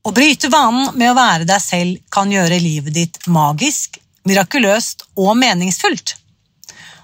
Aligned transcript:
Å 0.00 0.14
bryte 0.16 0.48
vanen 0.48 0.94
med 0.96 1.10
å 1.10 1.16
være 1.16 1.44
deg 1.44 1.60
selv 1.60 1.98
kan 2.08 2.30
gjøre 2.32 2.56
livet 2.56 2.94
ditt 2.96 3.18
magisk, 3.28 3.98
mirakuløst 4.24 5.04
og 5.20 5.34
meningsfullt. 5.36 6.14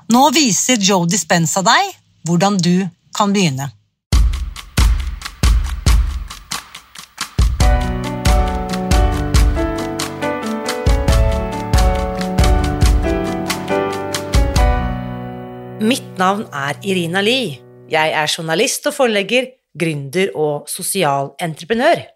Nå 0.08 0.22
viser 0.32 0.80
Joe 0.80 1.04
Dispenza 1.04 1.60
deg 1.66 1.90
hvordan 2.24 2.56
du 2.56 2.88
kan 3.12 3.36
begynne. 3.36 3.68
Mitt 15.84 16.16
navn 16.16 16.48
er 16.48 16.80
Irina 16.80 17.20
Lie. 17.20 17.60
Jeg 17.92 18.16
er 18.16 18.32
journalist 18.32 18.88
og 18.88 18.96
forlegger, 18.96 19.52
gründer 19.76 20.32
og 20.32 20.64
sosial 20.72 21.34
entreprenør. 21.36 22.15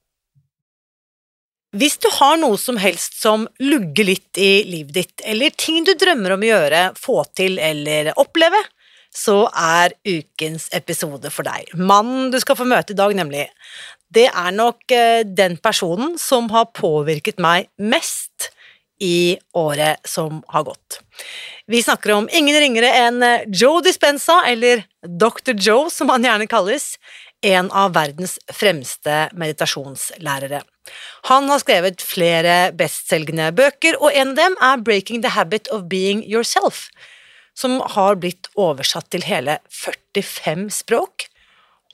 Hvis 1.71 1.95
du 2.03 2.09
har 2.11 2.35
noe 2.35 2.57
som 2.59 2.75
helst 2.81 3.15
som 3.21 3.45
lugger 3.63 4.09
litt 4.09 4.37
i 4.37 4.63
livet 4.67 4.95
ditt, 4.97 5.21
eller 5.23 5.53
ting 5.55 5.85
du 5.87 5.93
drømmer 5.95 6.35
om 6.35 6.41
å 6.43 6.49
gjøre, 6.49 6.81
få 6.99 7.21
til 7.37 7.55
eller 7.63 8.11
oppleve, 8.19 8.59
så 9.11 9.45
er 9.55 9.95
ukens 10.07 10.67
episode 10.75 11.31
for 11.31 11.47
deg. 11.47 11.71
Mannen 11.79 12.27
du 12.31 12.39
skal 12.43 12.57
få 12.59 12.67
møte 12.67 12.91
i 12.91 12.99
dag, 12.99 13.15
nemlig. 13.15 13.45
Det 14.11 14.27
er 14.27 14.51
nok 14.55 14.91
eh, 14.91 15.23
den 15.23 15.55
personen 15.63 16.17
som 16.19 16.49
har 16.51 16.73
påvirket 16.75 17.39
meg 17.43 17.69
mest 17.79 18.51
i 19.01 19.37
året 19.57 20.03
som 20.07 20.43
har 20.51 20.67
gått. 20.67 20.99
Vi 21.71 21.79
snakker 21.83 22.13
om 22.17 22.27
ingen 22.31 22.59
ringere 22.59 22.91
enn 22.99 23.23
Joe 23.47 23.79
Dispenza, 23.83 24.41
eller 24.47 24.83
Dr. 25.07 25.55
Joe 25.55 25.87
som 25.91 26.11
han 26.11 26.27
gjerne 26.27 26.51
kalles, 26.51 26.97
en 27.41 27.71
av 27.71 27.95
verdens 27.95 28.35
fremste 28.53 29.23
meditasjonslærere. 29.33 30.61
Han 31.29 31.49
har 31.51 31.61
skrevet 31.61 32.01
flere 32.01 32.71
bestselgende 32.77 33.51
bøker, 33.55 33.97
og 34.01 34.15
en 34.17 34.33
av 34.33 34.39
dem 34.39 34.55
er 34.61 34.85
Breaking 34.85 35.21
the 35.23 35.33
Habit 35.35 35.69
of 35.73 35.85
Being 35.91 36.23
Yourself, 36.25 36.87
som 37.57 37.79
har 37.95 38.17
blitt 38.21 38.49
oversatt 38.59 39.11
til 39.13 39.25
hele 39.27 39.59
45 39.69 40.69
språk 40.81 41.27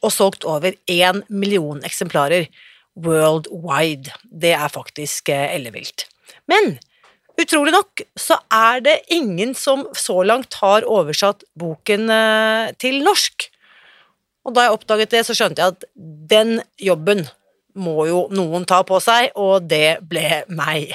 og 0.05 0.13
solgt 0.13 0.45
over 0.45 0.75
én 0.91 1.23
million 1.27 1.81
eksemplarer 1.85 2.47
worldwide. 2.97 4.13
Det 4.23 4.53
er 4.57 4.69
faktisk 4.73 5.29
eh, 5.33 5.55
ellevilt. 5.55 6.07
Men 6.49 6.77
utrolig 7.37 7.73
nok 7.75 8.05
så 8.17 8.39
er 8.53 8.81
det 8.85 8.97
ingen 9.13 9.53
som 9.57 9.85
så 9.97 10.21
langt 10.25 10.59
har 10.61 10.87
oversatt 10.87 11.45
boken 11.59 12.09
eh, 12.13 12.73
til 12.81 13.01
norsk. 13.05 13.49
Og 14.47 14.55
da 14.55 14.67
jeg 14.67 14.77
oppdaget 14.77 15.13
det, 15.13 15.25
så 15.27 15.35
skjønte 15.35 15.63
jeg 15.63 15.75
at 15.75 15.87
den 16.31 16.61
jobben 16.79 17.25
må 17.79 18.07
jo 18.09 18.25
noen 18.33 18.65
ta 18.67 18.81
på 18.87 18.99
seg, 19.03 19.31
og 19.37 19.67
det 19.69 19.99
ble 20.09 20.43
meg. 20.49 20.91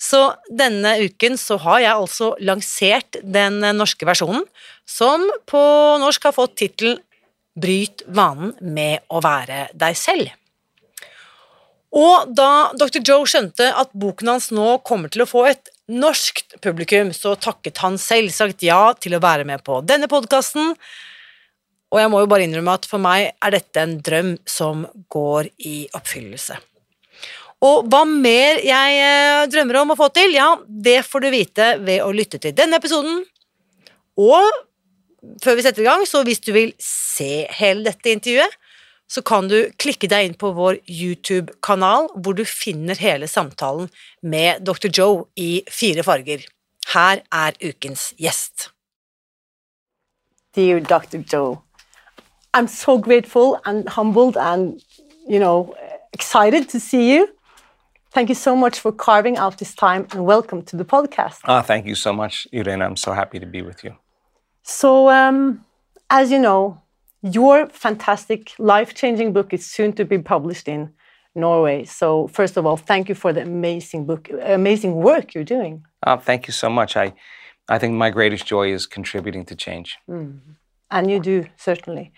Så 0.00 0.20
denne 0.52 0.98
uken 1.04 1.38
så 1.40 1.58
har 1.64 1.80
jeg 1.82 1.94
altså 1.94 2.30
lansert 2.44 3.18
den 3.22 3.60
norske 3.76 4.06
versjonen, 4.06 4.44
som 4.84 5.24
på 5.48 5.64
norsk 6.02 6.30
har 6.30 6.36
fått 6.36 6.58
tittelen 6.60 7.00
Bryt 7.54 8.02
vanen 8.10 8.50
med 8.58 9.04
å 9.14 9.20
være 9.22 9.68
deg 9.78 9.94
selv. 9.94 10.32
Og 11.94 12.32
da 12.34 12.74
Dr. 12.74 12.98
Joe 12.98 13.28
skjønte 13.30 13.68
at 13.70 13.92
boken 13.94 14.32
hans 14.32 14.48
nå 14.50 14.80
kommer 14.86 15.12
til 15.12 15.22
å 15.22 15.28
få 15.30 15.44
et 15.52 15.70
norskt 15.86 16.56
publikum, 16.64 17.12
så 17.14 17.36
takket 17.38 17.78
han 17.84 18.00
selvsagt 18.00 18.64
ja 18.66 18.88
til 18.98 19.14
å 19.14 19.22
være 19.22 19.46
med 19.46 19.62
på 19.62 19.78
denne 19.86 20.08
podkasten, 20.10 20.74
og 21.94 22.00
jeg 22.00 22.10
må 22.10 22.24
jo 22.24 22.30
bare 22.30 22.42
innrømme 22.42 22.74
at 22.74 22.88
for 22.90 22.98
meg 23.02 23.28
er 23.30 23.54
dette 23.54 23.78
en 23.78 23.98
drøm 24.02 24.32
som 24.50 24.82
går 25.14 25.46
i 25.62 25.76
oppfyllelse. 25.94 26.56
Og 27.64 27.86
hva 27.88 28.02
mer 28.08 28.58
jeg 28.66 28.96
eh, 28.98 29.44
drømmer 29.48 29.78
om 29.80 29.94
å 29.94 29.98
få 29.98 30.10
til, 30.12 30.34
ja, 30.34 30.50
det 30.66 30.98
får 31.06 31.22
du 31.22 31.28
vite 31.32 31.68
ved 31.86 32.02
å 32.02 32.10
lytte 32.12 32.40
til 32.42 32.52
denne 32.56 32.80
episoden. 32.82 33.22
Og 34.18 34.50
før 35.44 35.56
vi 35.56 35.64
setter 35.64 35.84
i 35.84 35.86
gang, 35.86 36.02
så 36.08 36.24
hvis 36.26 36.42
du 36.42 36.50
vil 36.56 36.74
se 36.82 37.46
hele 37.60 37.86
dette 37.86 38.10
intervjuet, 38.10 38.58
så 39.06 39.22
kan 39.22 39.46
du 39.46 39.58
klikke 39.78 40.08
deg 40.10 40.26
inn 40.26 40.36
på 40.40 40.50
vår 40.56 40.80
YouTube-kanal, 40.90 42.08
hvor 42.18 42.34
du 42.34 42.42
finner 42.48 42.98
hele 42.98 43.28
samtalen 43.30 43.90
med 44.24 44.64
Dr. 44.66 44.90
Joe 44.90 45.26
i 45.38 45.62
fire 45.70 46.02
farger. 46.02 46.42
Her 46.90 47.22
er 47.30 47.56
ukens 47.62 48.10
gjest. 48.18 48.72
Dear 50.56 50.82
Dr. 50.82 51.22
Joe. 51.22 51.60
I'm 52.54 52.68
so 52.68 52.98
grateful 52.98 53.60
and 53.64 53.88
humbled 53.88 54.36
and, 54.36 54.80
you 55.26 55.40
know, 55.40 55.74
excited 56.12 56.68
to 56.68 56.78
see 56.78 57.12
you. 57.12 57.28
Thank 58.12 58.28
you 58.28 58.36
so 58.36 58.54
much 58.54 58.78
for 58.78 58.92
carving 58.92 59.36
out 59.36 59.58
this 59.58 59.74
time 59.74 60.06
and 60.12 60.24
welcome 60.24 60.62
to 60.66 60.76
the 60.76 60.84
podcast. 60.84 61.40
Ah, 61.46 61.62
thank 61.62 61.84
you 61.84 61.96
so 61.96 62.12
much, 62.12 62.46
Irene. 62.54 62.80
I'm 62.80 62.96
so 62.96 63.12
happy 63.12 63.40
to 63.40 63.46
be 63.46 63.60
with 63.60 63.82
you. 63.82 63.96
So, 64.62 65.10
um, 65.10 65.64
as 66.08 66.30
you 66.30 66.38
know, 66.38 66.80
your 67.22 67.66
fantastic, 67.70 68.52
life 68.60 68.94
changing 68.94 69.32
book 69.32 69.52
is 69.52 69.66
soon 69.66 69.92
to 69.94 70.04
be 70.04 70.18
published 70.18 70.68
in 70.68 70.92
Norway. 71.34 71.84
So, 71.84 72.28
first 72.28 72.56
of 72.56 72.66
all, 72.66 72.76
thank 72.76 73.08
you 73.08 73.16
for 73.16 73.32
the 73.32 73.42
amazing 73.42 74.06
book, 74.06 74.30
amazing 74.44 74.94
work 74.94 75.34
you're 75.34 75.42
doing. 75.42 75.84
Ah, 76.06 76.18
thank 76.18 76.46
you 76.46 76.52
so 76.52 76.70
much. 76.70 76.96
I, 76.96 77.14
I 77.68 77.78
think 77.80 77.94
my 77.94 78.10
greatest 78.10 78.46
joy 78.46 78.72
is 78.72 78.86
contributing 78.86 79.44
to 79.46 79.56
change. 79.56 79.98
Mm 80.08 80.38
and 80.90 81.10
you 81.10 81.20
do 81.20 81.46
certainly. 81.56 82.12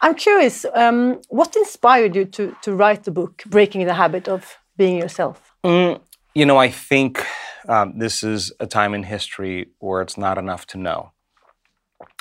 I'm 0.00 0.14
curious, 0.14 0.66
um, 0.74 1.20
what 1.28 1.56
inspired 1.56 2.14
you 2.16 2.24
to 2.26 2.56
to 2.62 2.74
write 2.74 3.04
the 3.04 3.10
book, 3.10 3.42
Breaking 3.46 3.86
the 3.86 3.94
Habit 3.94 4.28
of 4.28 4.58
Being 4.76 4.98
Yourself? 4.98 5.54
Mm, 5.64 6.00
you 6.34 6.46
know, 6.46 6.58
I 6.58 6.70
think 6.70 7.24
um, 7.68 7.98
this 7.98 8.22
is 8.22 8.52
a 8.60 8.66
time 8.66 8.94
in 8.94 9.02
history 9.02 9.68
where 9.78 10.02
it's 10.02 10.18
not 10.18 10.38
enough 10.38 10.66
to 10.68 10.78
know. 10.78 11.12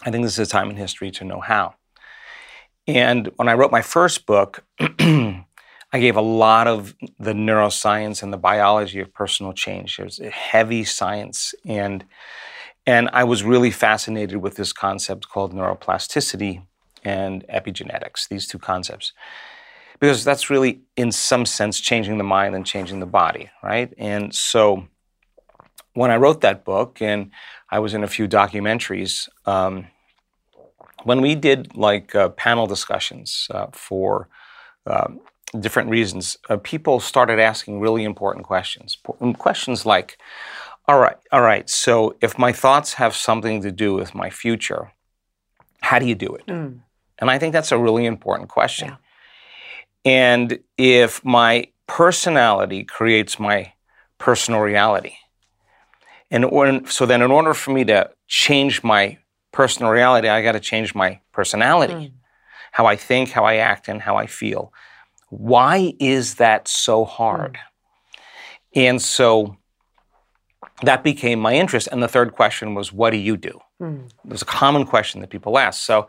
I 0.06 0.12
think 0.12 0.24
this 0.24 0.40
is 0.40 0.48
a 0.48 0.52
time 0.52 0.70
in 0.70 0.78
history 0.78 1.12
to 1.12 1.26
know 1.26 1.40
how. 1.40 1.76
And 2.88 3.30
when 3.38 3.48
I 3.48 3.54
wrote 3.54 3.72
my 3.72 3.82
first 3.82 4.26
book, 4.26 4.64
I 4.80 6.00
gave 6.00 6.16
a 6.16 6.22
lot 6.22 6.68
of 6.68 6.96
the 7.20 7.34
neuroscience 7.34 8.24
and 8.24 8.34
the 8.34 8.38
biology 8.38 9.00
of 9.00 9.14
personal 9.14 9.54
change. 9.54 10.00
Was 10.00 10.20
heavy 10.32 10.84
science 10.84 11.54
and 11.66 12.04
and 12.86 13.10
I 13.14 13.24
was 13.24 13.44
really 13.44 13.72
fascinated 13.72 14.38
with 14.38 14.56
this 14.56 14.74
concept 14.74 15.30
called 15.30 15.54
neuroplasticity 15.54 16.66
and 17.04 17.46
epigenetics, 17.48 18.28
these 18.28 18.48
two 18.48 18.60
concepts. 18.60 19.14
Because 20.00 20.24
that's 20.26 20.50
really, 20.50 20.82
in 20.98 21.12
some 21.12 21.46
sense, 21.46 21.80
changing 21.80 22.18
the 22.18 22.24
mind 22.24 22.56
and 22.56 22.66
changing 22.66 23.00
the 23.00 23.06
body, 23.06 23.50
right? 23.62 23.94
And 23.98 24.36
so 24.36 24.88
when 25.94 26.12
I 26.12 26.18
wrote 26.18 26.42
that 26.42 26.66
book, 26.66 27.02
and 27.02 27.32
I 27.70 27.80
was 27.80 27.94
in 27.94 28.04
a 28.04 28.08
few 28.08 28.28
documentaries, 28.28 29.30
um, 29.46 29.88
when 31.04 31.22
we 31.22 31.36
did 31.36 31.76
like 31.76 32.16
uh, 32.16 32.30
panel 32.30 32.68
discussions 32.68 33.48
uh, 33.52 33.68
for 33.72 34.28
um, 34.88 35.22
different 35.60 35.90
reasons, 35.90 36.38
uh, 36.50 36.58
people 36.58 37.00
started 37.00 37.40
asking 37.40 37.80
really 37.80 38.04
important 38.04 38.46
questions. 38.46 38.98
Questions 39.38 39.86
like, 39.86 40.18
all 40.88 41.00
right, 41.00 41.18
all 41.32 41.42
right. 41.42 41.70
So 41.70 42.16
if 42.22 42.38
my 42.38 42.52
thoughts 42.52 42.94
have 42.94 43.16
something 43.16 43.62
to 43.62 43.72
do 43.72 43.94
with 43.94 44.14
my 44.14 44.30
future, 44.30 44.92
how 45.82 46.00
do 46.00 46.06
you 46.06 46.16
do 46.16 46.36
it? 46.36 46.46
Mm. 46.48 46.80
And 47.20 47.32
I 47.32 47.40
think 47.40 47.54
that's 47.54 47.72
a 47.72 47.78
really 47.78 48.06
important 48.06 48.50
question. 48.50 48.90
Yeah. 48.90 48.96
And 50.06 50.60
if 50.78 51.24
my 51.24 51.68
personality 51.88 52.84
creates 52.84 53.40
my 53.40 53.72
personal 54.18 54.60
reality, 54.60 55.14
and 56.30 56.46
so 56.90 57.06
then 57.06 57.22
in 57.22 57.32
order 57.32 57.54
for 57.54 57.72
me 57.72 57.86
to 57.86 58.10
change 58.28 58.84
my 58.84 59.20
personal 59.52 59.92
reality, 59.92 60.28
I 60.28 60.42
got 60.42 60.54
to 60.54 60.60
change 60.60 60.96
my 60.96 61.20
personality, 61.32 62.12
how 62.72 62.88
I 62.88 62.96
think, 62.96 63.30
how 63.30 63.46
I 63.46 63.58
act, 63.58 63.88
and 63.88 64.02
how 64.02 64.18
I 64.18 64.26
feel. 64.26 64.74
Why 65.30 65.94
is 66.00 66.36
that 66.36 66.68
so 66.68 67.06
hard? 67.06 67.60
And 68.76 69.02
so 69.02 69.58
that 70.82 71.04
became 71.04 71.40
my 71.40 71.54
interest. 71.54 71.88
And 71.92 72.02
the 72.02 72.08
third 72.08 72.34
question 72.34 72.74
was, 72.76 72.92
what 72.92 73.12
do 73.12 73.18
you 73.18 73.38
do? 73.38 73.60
Hmm. 73.80 74.02
It 74.26 74.32
was 74.32 74.42
a 74.42 74.46
common 74.46 74.86
question 74.86 75.22
that 75.22 75.30
people 75.30 75.58
ask. 75.58 75.84
So 75.84 76.08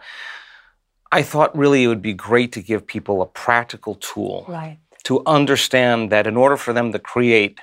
I 1.13 1.23
thought 1.23 1.57
really 1.57 1.85
it 1.85 1.89
would 1.89 2.03
be 2.03 2.15
great 2.15 2.53
to 2.53 2.63
give 2.63 2.87
people 2.87 3.23
a 3.23 3.27
practical 3.27 3.95
tool 3.97 4.47
Right. 4.49 4.79
to 5.05 5.23
understand 5.27 6.11
that 6.11 6.27
in 6.27 6.37
order 6.37 6.57
for 6.57 6.73
them 6.73 6.93
to 6.93 6.99
create 6.99 7.61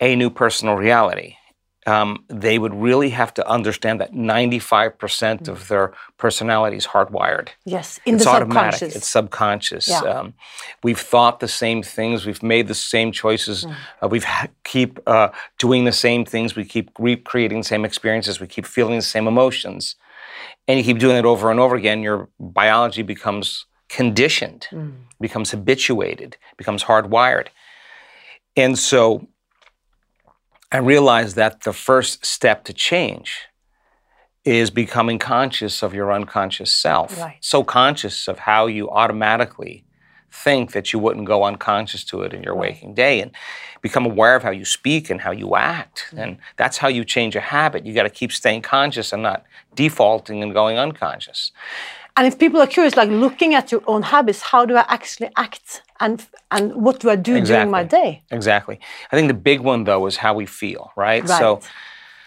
a 0.00 0.16
new 0.16 0.30
personal 0.30 0.74
reality, 0.76 1.36
um, 1.88 2.24
they 2.44 2.56
would 2.62 2.74
really 2.88 3.10
have 3.20 3.32
to 3.38 3.42
understand 3.56 4.00
that 4.00 4.12
95% 4.12 5.48
of 5.48 5.68
their 5.68 5.86
personality 6.24 6.76
is 6.76 6.86
hardwired. 6.94 7.48
Yes, 7.64 7.98
in 8.04 8.14
it's 8.16 8.24
the 8.24 8.30
automatic. 8.30 8.72
subconscious. 8.78 8.96
It's 8.96 9.08
subconscious. 9.18 9.88
Yeah. 9.88 10.00
Um, 10.00 10.34
we've 10.82 10.98
thought 11.12 11.40
the 11.40 11.48
same 11.48 11.82
things. 11.82 12.26
We've 12.26 12.42
made 12.42 12.66
the 12.68 12.74
same 12.94 13.12
choices. 13.12 13.64
Mm. 13.64 13.74
Uh, 14.02 14.08
we've 14.08 14.24
ha- 14.24 14.48
keep 14.64 14.98
uh, 15.06 15.28
doing 15.58 15.84
the 15.84 15.92
same 16.06 16.24
things. 16.24 16.54
We 16.56 16.64
keep 16.64 16.90
recreating 16.98 17.58
the 17.62 17.68
same 17.74 17.84
experiences. 17.84 18.40
We 18.40 18.46
keep 18.46 18.66
feeling 18.66 18.96
the 18.96 19.02
same 19.16 19.26
emotions, 19.34 19.96
and 20.66 20.78
you 20.78 20.84
keep 20.84 20.98
doing 20.98 21.16
it 21.16 21.24
over 21.24 21.50
and 21.50 21.58
over 21.60 21.74
again. 21.76 22.02
Your 22.02 22.28
biology 22.38 23.02
becomes 23.02 23.66
conditioned, 23.88 24.62
Mm. 24.72 24.92
becomes 25.20 25.50
habituated, 25.52 26.36
becomes 26.56 26.84
hardwired, 26.84 27.46
and 28.56 28.78
so 28.78 29.26
I 30.70 30.78
realized 30.78 31.36
that 31.36 31.62
the 31.62 31.72
first 31.72 32.26
step 32.26 32.64
to 32.64 32.72
change 32.72 33.48
is 34.44 34.70
becoming 34.70 35.18
conscious 35.18 35.82
of 35.82 35.94
your 35.94 36.12
unconscious 36.12 36.72
self. 36.72 37.18
Right. 37.18 37.36
So 37.40 37.64
conscious 37.64 38.28
of 38.28 38.40
how 38.40 38.66
you 38.66 38.90
automatically 38.90 39.84
think 40.30 40.72
that 40.72 40.92
you 40.92 40.98
wouldn't 40.98 41.26
go 41.26 41.44
unconscious 41.44 42.04
to 42.04 42.22
it 42.22 42.34
in 42.34 42.42
your 42.42 42.54
waking 42.54 42.94
day 42.94 43.20
and 43.20 43.30
become 43.80 44.04
aware 44.04 44.36
of 44.36 44.42
how 44.42 44.50
you 44.50 44.64
speak 44.64 45.10
and 45.10 45.20
how 45.20 45.30
you 45.30 45.56
act. 45.56 46.06
Mm-hmm. 46.08 46.18
And 46.18 46.38
that's 46.56 46.76
how 46.78 46.88
you 46.88 47.04
change 47.04 47.34
a 47.34 47.40
habit. 47.40 47.86
You 47.86 47.94
got 47.94 48.02
to 48.04 48.10
keep 48.10 48.32
staying 48.32 48.62
conscious 48.62 49.12
and 49.12 49.22
not 49.22 49.44
defaulting 49.74 50.42
and 50.42 50.52
going 50.52 50.78
unconscious. 50.78 51.50
And 52.18 52.26
if 52.26 52.36
people 52.36 52.60
are 52.60 52.66
curious, 52.66 52.96
like 52.96 53.10
looking 53.10 53.54
at 53.54 53.70
your 53.70 53.82
own 53.86 54.02
habits, 54.02 54.42
how 54.42 54.66
do 54.66 54.74
I 54.76 54.84
actually 54.88 55.30
act, 55.36 55.82
and 56.00 56.26
and 56.50 56.74
what 56.74 56.98
do 56.98 57.10
I 57.10 57.14
do 57.14 57.40
during 57.40 57.70
my 57.70 57.84
day? 57.84 58.22
Exactly. 58.32 58.80
I 59.12 59.16
think 59.16 59.28
the 59.28 59.40
big 59.50 59.60
one 59.60 59.84
though 59.84 60.04
is 60.06 60.16
how 60.16 60.34
we 60.34 60.44
feel, 60.44 60.90
right? 60.96 61.22
So 61.28 61.54
Right. 61.54 61.64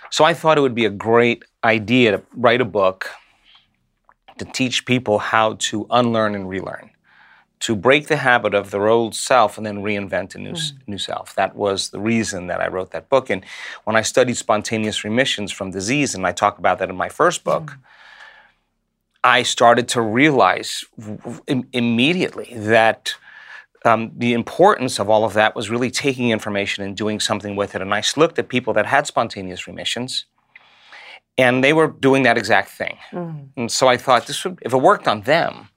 so 0.10 0.24
I 0.24 0.34
thought 0.34 0.58
it 0.58 0.62
would 0.62 0.80
be 0.84 0.86
a 0.86 0.96
great 1.10 1.44
idea 1.78 2.12
to 2.12 2.20
write 2.46 2.62
a 2.62 2.70
book 2.80 3.10
to 4.38 4.46
teach 4.46 4.86
people 4.86 5.20
how 5.20 5.56
to 5.70 5.86
unlearn 5.90 6.36
and 6.36 6.48
relearn. 6.48 6.92
To 7.68 7.76
break 7.76 8.08
the 8.08 8.16
habit 8.16 8.54
of 8.54 8.72
their 8.72 8.88
old 8.88 9.14
self 9.14 9.58
and 9.58 9.66
then 9.68 9.84
reinvent 9.84 10.36
a 10.36 10.40
new, 10.40 10.54
s- 10.54 10.72
hmm. 10.72 10.92
new 10.92 10.98
self. 10.98 11.36
That 11.36 11.56
was 11.56 11.90
the 11.90 12.00
reason 12.00 12.48
that 12.48 12.60
I 12.60 12.68
wrote 12.70 12.92
that 12.92 13.10
book. 13.10 13.30
And 13.30 13.44
when 13.84 13.96
I 13.96 14.04
studied 14.04 14.38
spontaneous 14.38 15.04
remissions 15.04 15.52
from 15.52 15.70
disease, 15.70 16.16
and 16.16 16.26
I 16.26 16.32
talk 16.32 16.58
about 16.58 16.80
that 16.80 16.90
in 16.90 16.96
my 16.96 17.10
first 17.10 17.44
book, 17.44 17.66
hmm. 17.72 17.82
I 19.24 19.44
started 19.44 19.88
to 19.90 20.02
realize 20.02 20.84
im- 21.48 21.68
immediately 21.74 22.54
that 22.56 23.16
um, 23.86 24.12
the 24.16 24.34
importance 24.34 25.00
of 25.00 25.10
all 25.10 25.24
of 25.26 25.34
that 25.34 25.56
was 25.56 25.70
really 25.70 25.92
taking 25.92 26.30
information 26.30 26.84
and 26.84 26.96
doing 26.96 27.20
something 27.20 27.56
with 27.56 27.76
it. 27.76 27.82
And 27.82 27.94
I 27.94 28.04
looked 28.16 28.38
at 28.40 28.48
people 28.50 28.74
that 28.74 28.86
had 28.86 29.08
spontaneous 29.08 29.68
remissions, 29.68 30.26
and 31.38 31.64
they 31.64 31.74
were 31.74 31.88
doing 31.88 32.24
that 32.24 32.38
exact 32.38 32.70
thing. 32.70 32.98
And 33.58 33.72
so 33.72 33.88
I 33.88 33.98
thought, 33.98 34.28
this 34.28 34.44
would, 34.44 34.60
if 34.62 34.74
it 34.74 34.78
worked 34.78 35.08
on 35.08 35.22
them, 35.22 35.70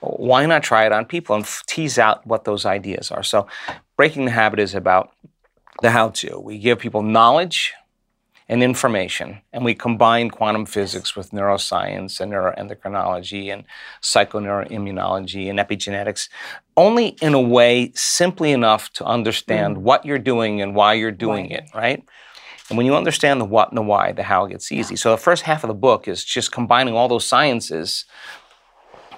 why 0.00 0.46
not 0.46 0.62
try 0.62 0.86
it 0.86 0.92
on 0.92 1.04
people 1.04 1.36
and 1.36 1.44
f- 1.44 1.62
tease 1.66 1.98
out 1.98 2.26
what 2.26 2.44
those 2.44 2.64
ideas 2.64 3.10
are? 3.10 3.22
So, 3.22 3.46
breaking 3.96 4.24
the 4.24 4.30
habit 4.30 4.58
is 4.58 4.74
about 4.74 5.12
the 5.82 5.90
how-to. 5.90 6.40
We 6.40 6.58
give 6.58 6.78
people 6.78 7.02
knowledge 7.02 7.74
and 8.50 8.64
information, 8.64 9.40
and 9.52 9.64
we 9.64 9.76
combine 9.76 10.28
quantum 10.28 10.66
physics 10.66 11.14
with 11.14 11.30
neuroscience 11.30 12.20
and 12.20 12.32
neuroendocrinology 12.32 13.52
and 13.52 13.62
psychoneuroimmunology 14.02 15.48
and 15.48 15.60
epigenetics, 15.60 16.28
only 16.76 17.10
in 17.22 17.32
a 17.32 17.40
way 17.40 17.92
simply 17.94 18.50
enough 18.50 18.92
to 18.92 19.04
understand 19.04 19.78
what 19.78 20.04
you're 20.04 20.18
doing 20.18 20.60
and 20.60 20.74
why 20.74 20.94
you're 20.94 21.12
doing 21.12 21.48
it, 21.52 21.62
right? 21.76 22.04
And 22.68 22.76
when 22.76 22.86
you 22.86 22.96
understand 22.96 23.40
the 23.40 23.44
what 23.44 23.68
and 23.68 23.78
the 23.78 23.82
why, 23.82 24.10
the 24.10 24.24
how 24.24 24.46
gets 24.46 24.72
easy. 24.72 24.96
So 24.96 25.12
the 25.12 25.16
first 25.16 25.44
half 25.44 25.62
of 25.62 25.68
the 25.68 25.74
book 25.74 26.08
is 26.08 26.24
just 26.24 26.50
combining 26.50 26.94
all 26.94 27.06
those 27.06 27.24
sciences, 27.24 28.04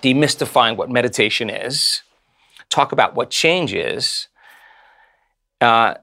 demystifying 0.02 0.76
what 0.76 0.90
meditation 0.90 1.48
is, 1.48 2.02
talk 2.68 2.92
about 2.92 3.14
what 3.14 3.30
change 3.30 3.72
is, 3.72 4.28
uh, 5.62 5.94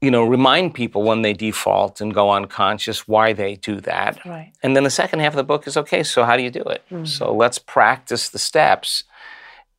you 0.00 0.10
know, 0.10 0.24
remind 0.24 0.74
people 0.74 1.02
when 1.02 1.22
they 1.22 1.32
default 1.32 2.00
and 2.00 2.14
go 2.14 2.30
unconscious 2.30 3.08
why 3.08 3.32
they 3.32 3.56
do 3.56 3.80
that. 3.80 4.24
Right. 4.24 4.52
And 4.62 4.76
then 4.76 4.84
the 4.84 4.90
second 4.90 5.20
half 5.20 5.32
of 5.32 5.36
the 5.36 5.44
book 5.44 5.66
is 5.66 5.76
okay, 5.76 6.02
so 6.02 6.24
how 6.24 6.36
do 6.36 6.42
you 6.42 6.50
do 6.50 6.62
it? 6.62 6.82
So 7.04 7.34
let's 7.34 7.58
practice 7.58 8.28
the 8.28 8.38
steps 8.38 9.04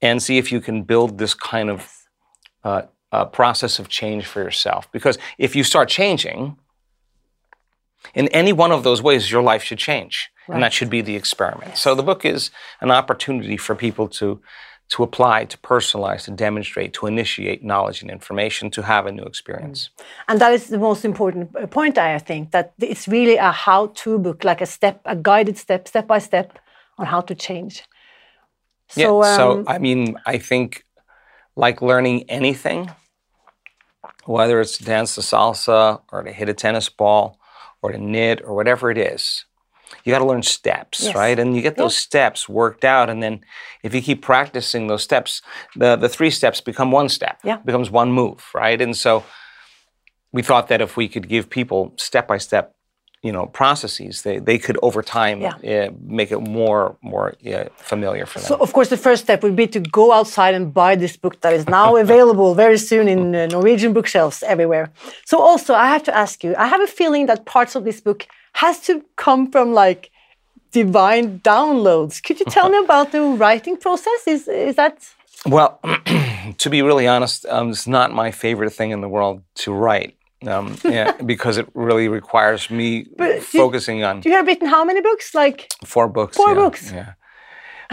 and 0.02 0.22
see 0.22 0.38
if 0.38 0.52
you 0.52 0.60
can 0.60 0.84
build 0.84 1.18
this 1.18 1.34
kind 1.34 1.70
of 1.70 1.92
uh, 2.64 2.82
uh, 3.12 3.26
process 3.26 3.80
of 3.80 3.88
change 3.88 4.26
for 4.26 4.42
yourself. 4.42 4.92
Because 4.92 5.18
if 5.38 5.56
you 5.56 5.64
start 5.64 5.88
changing, 5.90 6.58
in 8.14 8.28
any 8.30 8.54
one 8.54 8.72
of 8.72 8.84
those 8.84 9.02
ways, 9.02 9.32
your 9.32 9.42
life 9.42 9.64
should 9.64 9.80
change. 9.80 10.30
And 10.48 10.64
that 10.64 10.74
should 10.74 10.90
be 10.90 11.02
the 11.02 11.16
experiment. 11.16 11.78
So 11.78 11.94
the 11.94 12.02
book 12.02 12.26
is 12.26 12.50
an 12.82 12.90
opportunity 12.90 13.56
for 13.56 13.76
people 13.76 14.08
to, 14.08 14.42
to 14.90 15.04
apply, 15.04 15.46
to 15.46 15.58
personalize, 15.60 16.24
to 16.26 16.32
demonstrate, 16.32 16.94
to 16.94 17.06
initiate 17.06 17.64
knowledge 17.64 18.02
and 18.02 18.10
information, 18.10 18.72
to 18.72 18.82
have 18.82 19.06
a 19.06 19.12
new 19.12 19.24
experience. 19.24 19.90
And 20.28 20.42
that 20.42 20.52
is 20.52 20.68
the 20.68 20.80
most 20.80 21.06
important 21.06 21.56
uh, 21.56 21.68
point, 21.68 21.98
I 21.98 22.18
think, 22.18 22.52
that 22.52 22.74
it's 22.80 23.08
really 23.08 23.38
a 23.38 23.52
how-to 23.52 24.18
book, 24.18 24.44
like 24.44 24.62
a 24.62 24.66
step, 24.66 25.00
a 25.06 25.16
guided 25.16 25.58
step, 25.58 25.88
step 25.88 26.08
by 26.08 26.20
step, 26.20 26.58
on 26.98 27.06
how 27.06 27.22
to 27.22 27.36
change. 27.36 27.84
Yeah, 28.96 29.06
So, 29.06 29.22
so 29.24 29.52
um, 29.60 29.66
I 29.68 29.78
mean, 29.78 30.16
I 30.26 30.40
think 30.40 30.86
like 31.56 31.82
learning 31.82 32.30
anything, 32.30 32.90
whether 34.26 34.60
it's 34.60 34.78
to 34.80 34.86
dance 34.86 35.16
the 35.16 35.22
salsa 35.22 36.02
or 36.12 36.24
to 36.24 36.32
hit 36.32 36.50
a 36.50 36.54
tennis 36.54 36.90
ball 36.90 37.40
or 37.82 37.92
to 37.92 37.98
knit 38.00 38.42
or 38.44 38.56
whatever 38.56 38.90
it 38.90 38.98
is, 38.98 39.46
you 40.04 40.14
got 40.14 40.20
to 40.20 40.26
learn 40.26 40.44
steps, 40.44 41.04
Yes. 41.06 41.16
right? 41.16 41.40
And 41.40 41.56
you 41.56 41.62
get 41.62 41.76
those 41.76 41.96
steps 41.98 42.48
worked 42.50 42.84
out, 42.86 43.10
and 43.10 43.22
then 43.24 43.42
if 43.84 43.94
you 43.96 44.02
keep 44.02 44.22
practicing 44.22 44.88
those 44.88 45.04
steps, 45.04 45.42
the 45.76 45.96
the 45.96 46.10
three 46.10 46.32
steps 46.32 46.62
become 46.62 46.92
one 46.92 47.10
step, 47.10 47.38
Yeah. 47.44 47.58
becomes 47.66 47.90
one 47.92 48.12
move, 48.12 48.40
right? 48.54 48.82
And 48.82 48.96
so 48.96 49.24
we 50.32 50.42
thought 50.44 50.68
that 50.68 50.82
if 50.82 50.96
we 50.98 51.08
could 51.08 51.28
give 51.28 51.50
people 51.50 51.94
step 51.98 52.28
by 52.28 52.38
step, 52.40 52.76
you 53.24 53.32
know, 53.34 53.48
processes, 53.48 54.22
they, 54.22 54.40
they 54.40 54.58
could 54.58 54.78
over 54.82 55.02
time 55.02 55.42
Yeah. 55.42 55.56
uh, 55.88 55.90
make 56.20 56.32
it 56.32 56.40
more 56.40 56.96
more 57.02 57.34
uh, 57.46 57.66
familiar 57.76 58.26
for 58.26 58.40
them. 58.40 58.48
So, 58.48 58.56
of 58.56 58.72
course, 58.72 58.90
the 58.90 58.98
first 58.98 59.24
step 59.24 59.44
would 59.44 59.56
be 59.56 59.68
to 59.68 59.80
go 59.80 60.12
outside 60.14 60.54
and 60.56 60.74
buy 60.74 60.96
this 60.96 61.18
book 61.18 61.36
that 61.42 61.54
is 61.54 61.66
now 61.68 61.96
available 62.06 62.56
very 62.56 62.78
soon 62.78 63.08
in 63.08 63.36
uh, 63.36 63.48
Norwegian 63.48 63.92
bookshelves 63.94 64.44
everywhere. 64.44 64.86
So, 65.26 65.36
also, 65.42 65.74
I 65.74 65.88
have 65.96 66.04
to 66.04 66.14
ask 66.24 66.44
you 66.44 66.56
I 66.58 66.68
have 66.74 66.82
a 66.82 66.88
feeling 67.00 67.28
that 67.28 67.40
parts 67.46 67.76
of 67.76 67.84
this 67.84 68.00
book 68.02 68.26
has 68.54 68.80
to 68.82 69.04
come 69.16 69.52
from 69.52 69.74
like 69.74 70.12
divine 70.72 71.40
downloads. 71.40 72.22
Could 72.22 72.40
you 72.40 72.46
tell 72.46 72.70
me 72.70 72.78
about 72.84 73.12
the 73.12 73.22
writing 73.22 73.78
process? 73.78 74.28
Is, 74.28 74.48
is 74.48 74.76
that. 74.76 74.98
Well, 75.46 75.80
to 76.58 76.70
be 76.70 76.82
really 76.82 77.08
honest, 77.08 77.46
um, 77.48 77.70
it's 77.70 77.88
not 77.88 78.14
my 78.14 78.32
favorite 78.32 78.72
thing 78.72 78.92
in 78.92 79.02
the 79.02 79.10
world 79.10 79.44
to 79.56 79.74
write. 79.74 80.16
Um, 80.48 80.78
yeah, 80.84 81.14
because 81.14 81.58
it 81.58 81.68
really 81.74 82.08
requires 82.08 82.70
me 82.70 83.06
do- 83.18 83.40
focusing 83.42 84.04
on 84.04 84.22
You 84.24 84.32
have 84.32 84.48
written 84.48 84.68
how 84.68 84.86
many 84.86 85.02
books? 85.02 85.36
Like, 85.36 85.68
four 85.86 86.08
books. 86.08 86.38
Four 86.38 86.50
yeah, 86.50 86.56
books? 86.56 86.92
Yeah. 86.92 87.14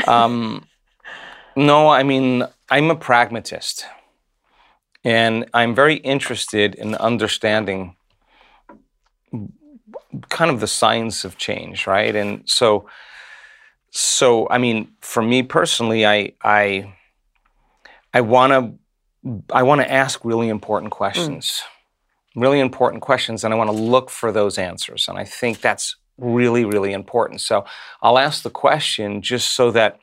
Um, 0.06 0.66
no, 1.56 1.88
I 1.88 2.02
mean 2.02 2.44
I'm 2.68 2.90
a 2.90 2.96
pragmatist, 2.96 3.86
and 5.04 5.48
I'm 5.54 5.74
very 5.74 5.96
interested 5.96 6.74
in 6.74 6.94
understanding 6.96 7.95
kind 10.28 10.50
of 10.50 10.60
the 10.60 10.66
science 10.66 11.24
of 11.24 11.36
change, 11.36 11.86
right? 11.86 12.14
And 12.14 12.42
so, 12.44 12.88
so 13.90 14.48
I 14.50 14.58
mean, 14.58 14.88
for 15.00 15.22
me 15.22 15.42
personally, 15.42 16.06
I 16.06 16.32
I 16.42 16.92
I 18.12 18.20
want 18.20 18.52
to 18.52 19.42
I 19.50 19.62
want 19.62 19.80
to 19.80 19.92
ask 19.92 20.24
really 20.24 20.48
important 20.48 20.92
questions, 20.92 21.62
mm. 22.34 22.42
really 22.42 22.60
important 22.60 23.02
questions, 23.02 23.44
and 23.44 23.52
I 23.52 23.56
want 23.56 23.70
to 23.70 23.76
look 23.76 24.10
for 24.10 24.32
those 24.32 24.58
answers. 24.58 25.08
And 25.08 25.18
I 25.18 25.24
think 25.24 25.60
that's 25.60 25.96
really, 26.18 26.64
really 26.64 26.92
important. 26.92 27.40
So 27.40 27.64
I'll 28.02 28.18
ask 28.18 28.42
the 28.42 28.50
question 28.50 29.22
just 29.22 29.50
so 29.50 29.70
that 29.72 30.00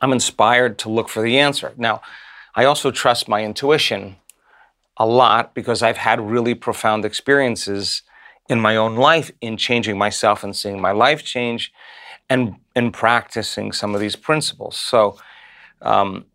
I'm 0.00 0.12
inspired 0.12 0.78
to 0.80 0.88
look 0.88 1.08
for 1.08 1.22
the 1.22 1.38
answer. 1.38 1.72
Now, 1.76 2.00
I 2.54 2.64
also 2.64 2.90
trust 2.90 3.28
my 3.28 3.42
intuition 3.44 4.16
a 4.96 5.06
lot 5.06 5.54
because 5.54 5.82
I've 5.82 5.96
had 5.96 6.20
really 6.20 6.54
profound 6.54 7.04
experiences 7.04 8.02
in 8.48 8.60
my 8.60 8.76
own 8.76 8.96
life 8.96 9.30
in 9.40 9.56
changing 9.56 9.96
myself 9.96 10.44
and 10.44 10.54
seeing 10.54 10.80
my 10.80 10.92
life 10.92 11.24
change 11.24 11.72
and 12.28 12.56
in 12.76 12.90
practicing 12.90 13.72
some 13.72 13.94
of 13.94 14.00
these 14.00 14.16
principles. 14.16 14.76
So 14.76 15.18
um, 15.82 16.26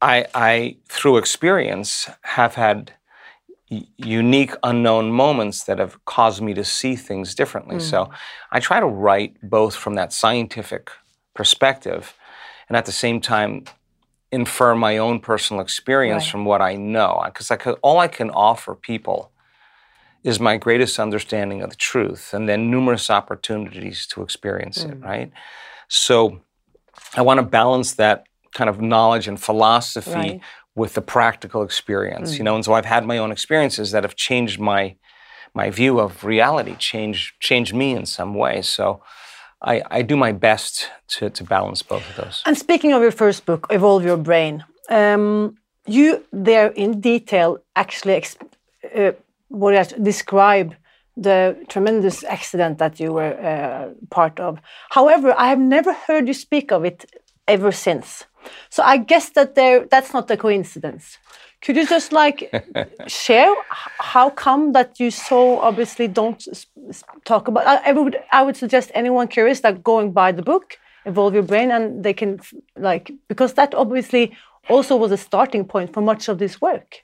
I, 0.00 0.26
I, 0.34 0.76
through 0.88 1.16
experience, 1.18 2.08
have 2.22 2.54
had 2.54 2.92
unique 3.68 4.52
unknown 4.62 5.10
moments 5.10 5.64
that 5.64 5.78
have 5.78 6.04
caused 6.04 6.40
me 6.40 6.54
to 6.54 6.64
see 6.64 6.94
things 6.94 7.34
differently. 7.34 7.76
Mm. 7.76 7.82
So 7.82 8.10
I 8.52 8.60
try 8.60 8.78
to 8.78 8.86
write 8.86 9.36
both 9.42 9.74
from 9.74 9.94
that 9.94 10.12
scientific 10.12 10.90
perspective 11.34 12.14
and 12.68 12.76
at 12.76 12.86
the 12.86 12.92
same 12.92 13.20
time 13.20 13.64
infer 14.30 14.74
my 14.74 14.98
own 14.98 15.20
personal 15.20 15.62
experience 15.62 16.24
right. 16.24 16.30
from 16.30 16.44
what 16.44 16.60
I 16.60 16.76
know. 16.76 17.22
Because 17.24 17.50
all 17.82 17.98
I 17.98 18.08
can 18.08 18.30
offer 18.30 18.74
people 18.74 19.32
is 20.26 20.40
my 20.40 20.56
greatest 20.56 20.98
understanding 20.98 21.62
of 21.62 21.70
the 21.70 21.76
truth 21.76 22.34
and 22.34 22.48
then 22.48 22.70
numerous 22.70 23.10
opportunities 23.10 24.06
to 24.08 24.22
experience 24.22 24.84
mm. 24.84 24.92
it, 24.92 24.98
right? 25.02 25.32
So 25.88 26.40
I 27.14 27.22
want 27.22 27.38
to 27.38 27.46
balance 27.46 27.94
that 27.94 28.26
kind 28.52 28.68
of 28.68 28.80
knowledge 28.80 29.28
and 29.28 29.40
philosophy 29.40 30.12
right 30.12 30.40
with 30.76 30.92
the 30.92 31.00
practical 31.00 31.62
experience, 31.62 32.34
mm. 32.34 32.38
you 32.38 32.44
know. 32.44 32.54
And 32.54 32.64
so 32.64 32.74
I've 32.74 32.84
had 32.84 33.04
my 33.04 33.18
own 33.18 33.32
experiences 33.32 33.90
that 33.90 34.04
have 34.04 34.14
changed 34.14 34.60
my 34.60 34.96
my 35.54 35.70
view 35.70 35.98
of 35.98 36.22
reality, 36.22 36.76
changed 36.76 37.40
changed 37.40 37.74
me 37.74 37.96
in 37.96 38.06
some 38.06 38.34
way. 38.34 38.62
So 38.62 39.02
I, 39.62 39.82
I 39.90 40.02
do 40.02 40.16
my 40.16 40.32
best 40.32 40.90
to, 41.08 41.30
to 41.30 41.42
balance 41.42 41.82
both 41.82 42.08
of 42.10 42.16
those. 42.16 42.42
And 42.44 42.58
speaking 42.58 42.92
of 42.92 43.00
your 43.00 43.10
first 43.10 43.46
book, 43.46 43.66
Evolve 43.70 44.04
Your 44.04 44.18
Brain, 44.18 44.64
um, 44.90 45.56
you 45.86 46.22
there 46.30 46.68
in 46.68 47.00
detail 47.00 47.58
actually 47.74 48.22
uh, 48.94 49.12
what 49.48 49.94
describe 50.02 50.74
the 51.16 51.56
tremendous 51.68 52.24
accident 52.24 52.78
that 52.78 53.00
you 53.00 53.12
were 53.12 53.34
uh, 53.40 53.88
part 54.10 54.38
of. 54.38 54.58
However, 54.90 55.34
I 55.36 55.48
have 55.48 55.58
never 55.58 55.92
heard 55.92 56.28
you 56.28 56.34
speak 56.34 56.70
of 56.70 56.84
it 56.84 57.06
ever 57.48 57.72
since. 57.72 58.24
So 58.68 58.82
I 58.82 58.98
guess 58.98 59.30
that 59.30 59.54
there 59.54 59.86
that's 59.86 60.12
not 60.12 60.30
a 60.30 60.36
coincidence. 60.36 61.18
Could 61.62 61.76
you 61.76 61.86
just 61.86 62.12
like 62.12 62.38
share 63.06 63.52
how 63.98 64.30
come 64.30 64.72
that 64.72 65.00
you 65.00 65.10
so 65.10 65.58
obviously 65.60 66.06
don't 66.06 66.46
talk 67.24 67.48
about? 67.48 67.66
I, 67.66 67.90
I, 67.90 67.92
would 67.92 68.18
I 68.30 68.42
would 68.42 68.56
suggest 68.56 68.90
anyone 68.94 69.26
curious 69.28 69.60
that 69.60 69.82
going 69.82 70.12
by 70.12 70.32
the 70.32 70.42
book, 70.42 70.78
evolve 71.06 71.34
your 71.34 71.42
brain, 71.42 71.70
and 71.70 72.04
they 72.04 72.12
can 72.12 72.40
like 72.76 73.10
because 73.28 73.54
that 73.54 73.74
obviously 73.74 74.36
also 74.68 74.96
was 74.96 75.12
a 75.12 75.16
starting 75.16 75.64
point 75.64 75.92
for 75.92 76.02
much 76.02 76.28
of 76.28 76.38
this 76.38 76.60
work. 76.60 77.02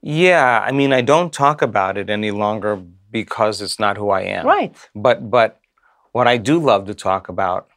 Yeah, 0.00 0.64
I 0.64 0.72
mean, 0.72 0.92
I 0.92 1.00
don't 1.00 1.32
talk 1.32 1.62
about 1.62 1.98
it 1.98 2.08
any 2.08 2.30
longer 2.30 2.76
because 3.10 3.60
it's 3.60 3.78
not 3.78 3.96
who 3.96 4.10
I 4.10 4.22
am. 4.22 4.46
Right. 4.46 4.74
But 4.94 5.30
but 5.30 5.60
what 6.12 6.26
I 6.26 6.36
do 6.36 6.58
love 6.58 6.86
to 6.86 6.94
talk 6.94 7.28
about 7.28 7.68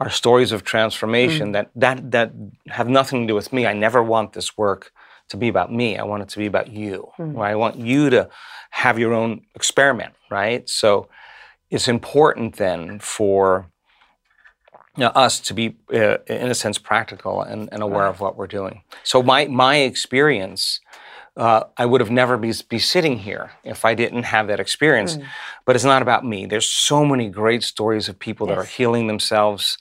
are 0.00 0.10
stories 0.10 0.52
of 0.52 0.64
transformation 0.64 1.50
mm. 1.50 1.52
that, 1.52 1.70
that, 1.74 2.10
that 2.10 2.32
have 2.68 2.88
nothing 2.88 3.22
to 3.22 3.26
do 3.28 3.34
with 3.34 3.52
me. 3.52 3.66
I 3.66 3.72
never 3.72 4.02
want 4.02 4.32
this 4.32 4.56
work 4.56 4.92
to 5.28 5.36
be 5.36 5.48
about 5.48 5.72
me. 5.72 5.96
I 5.96 6.02
want 6.02 6.22
it 6.22 6.28
to 6.30 6.38
be 6.38 6.46
about 6.46 6.70
you. 6.70 7.10
Mm. 7.18 7.36
Right? 7.36 7.52
I 7.52 7.54
want 7.54 7.76
you 7.76 8.10
to 8.10 8.28
have 8.70 8.98
your 8.98 9.12
own 9.12 9.42
experiment, 9.54 10.14
right? 10.30 10.68
So 10.68 11.08
it's 11.70 11.88
important 11.88 12.56
then 12.56 12.98
for 12.98 13.70
you 14.96 15.04
know, 15.04 15.12
us 15.14 15.40
to 15.40 15.54
be, 15.54 15.76
uh, 15.92 16.18
in 16.26 16.50
a 16.50 16.54
sense, 16.54 16.78
practical 16.78 17.42
and, 17.42 17.68
and 17.72 17.82
aware 17.82 18.04
right. 18.04 18.10
of 18.10 18.20
what 18.20 18.36
we're 18.36 18.46
doing. 18.46 18.82
So 19.02 19.22
my 19.22 19.46
my 19.46 19.76
experience 19.76 20.80
uh, 21.36 21.64
I 21.76 21.86
would 21.86 22.00
have 22.00 22.10
never 22.10 22.36
be, 22.36 22.52
be 22.68 22.78
sitting 22.78 23.18
here 23.18 23.52
if 23.64 23.84
I 23.84 23.94
didn't 23.94 24.24
have 24.24 24.46
that 24.48 24.60
experience. 24.60 25.16
Mm. 25.16 25.26
But 25.64 25.76
it's 25.76 25.84
not 25.84 26.02
about 26.02 26.24
me. 26.24 26.46
There's 26.46 26.66
so 26.68 27.04
many 27.04 27.28
great 27.28 27.62
stories 27.62 28.08
of 28.08 28.18
people 28.18 28.46
yes. 28.46 28.56
that 28.56 28.60
are 28.62 28.66
healing 28.66 29.06
themselves 29.06 29.78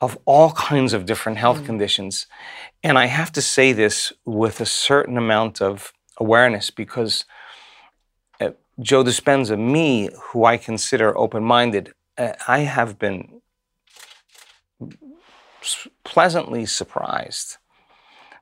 of 0.00 0.18
all 0.24 0.50
kinds 0.52 0.92
of 0.92 1.06
different 1.06 1.38
health 1.38 1.60
mm. 1.60 1.66
conditions. 1.66 2.26
And 2.82 2.98
I 2.98 3.06
have 3.06 3.30
to 3.32 3.42
say 3.42 3.72
this 3.72 4.12
with 4.24 4.60
a 4.60 4.66
certain 4.66 5.16
amount 5.16 5.62
of 5.62 5.92
awareness 6.18 6.70
because 6.70 7.24
uh, 8.40 8.50
Joe 8.80 9.04
Dispenza, 9.04 9.58
me, 9.58 10.10
who 10.22 10.44
I 10.44 10.56
consider 10.56 11.16
open 11.16 11.44
minded, 11.44 11.92
uh, 12.18 12.32
I 12.48 12.60
have 12.60 12.98
been 12.98 13.40
pleasantly 16.02 16.66
surprised 16.66 17.58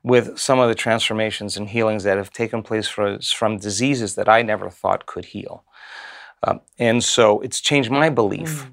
with 0.03 0.37
some 0.37 0.59
of 0.59 0.67
the 0.67 0.75
transformations 0.75 1.55
and 1.57 1.69
healings 1.69 2.03
that 2.03 2.17
have 2.17 2.31
taken 2.31 2.61
place 2.61 2.87
for, 2.87 3.19
from 3.21 3.57
diseases 3.57 4.15
that 4.15 4.27
I 4.27 4.41
never 4.41 4.69
thought 4.69 5.05
could 5.05 5.25
heal. 5.25 5.63
Um, 6.43 6.59
and 6.77 7.03
so 7.03 7.39
it's 7.39 7.61
changed 7.61 7.89
my 7.89 8.09
belief 8.09 8.67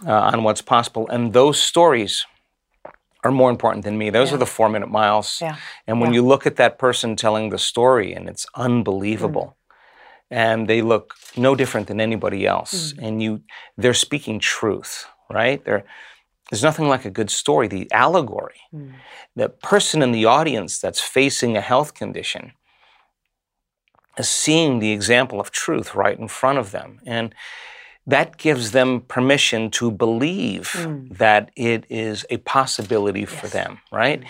mm. 0.00 0.08
uh, 0.08 0.30
on 0.32 0.42
what's 0.42 0.62
possible. 0.62 1.06
And 1.08 1.32
those 1.34 1.60
stories 1.60 2.24
are 3.22 3.30
more 3.30 3.50
important 3.50 3.84
than 3.84 3.98
me. 3.98 4.10
Those 4.10 4.30
yeah. 4.30 4.36
are 4.36 4.38
the 4.38 4.46
four 4.46 4.68
minute 4.68 4.90
miles. 4.90 5.38
Yeah. 5.40 5.56
And 5.86 6.00
when 6.00 6.10
yeah. 6.10 6.20
you 6.20 6.26
look 6.26 6.46
at 6.46 6.56
that 6.56 6.78
person 6.78 7.16
telling 7.16 7.50
the 7.50 7.58
story, 7.58 8.14
and 8.14 8.28
it's 8.28 8.46
unbelievable. 8.54 9.46
Mm. 9.46 9.60
And 10.30 10.68
they 10.68 10.82
look 10.82 11.14
no 11.36 11.54
different 11.54 11.86
than 11.86 12.00
anybody 12.00 12.46
else. 12.46 12.94
Mm. 12.94 13.06
And 13.06 13.22
you 13.22 13.42
they're 13.76 13.94
speaking 13.94 14.40
truth, 14.40 15.06
right? 15.30 15.62
They're 15.64 15.84
there's 16.50 16.62
nothing 16.62 16.88
like 16.88 17.04
a 17.04 17.10
good 17.10 17.30
story, 17.30 17.68
the 17.68 17.90
allegory. 17.90 18.60
Mm. 18.74 18.94
The 19.34 19.48
person 19.48 20.02
in 20.02 20.12
the 20.12 20.26
audience 20.26 20.78
that's 20.78 21.00
facing 21.00 21.56
a 21.56 21.60
health 21.60 21.94
condition 21.94 22.52
is 24.18 24.28
seeing 24.28 24.78
the 24.78 24.92
example 24.92 25.40
of 25.40 25.50
truth 25.50 25.94
right 25.94 26.18
in 26.18 26.28
front 26.28 26.58
of 26.58 26.70
them. 26.70 27.00
And 27.06 27.34
that 28.06 28.36
gives 28.36 28.72
them 28.72 29.00
permission 29.00 29.70
to 29.70 29.90
believe 29.90 30.70
mm. 30.74 31.16
that 31.16 31.50
it 31.56 31.86
is 31.88 32.26
a 32.28 32.36
possibility 32.38 33.20
yes. 33.20 33.32
for 33.32 33.48
them, 33.48 33.80
right? 33.90 34.20
Mm. 34.20 34.26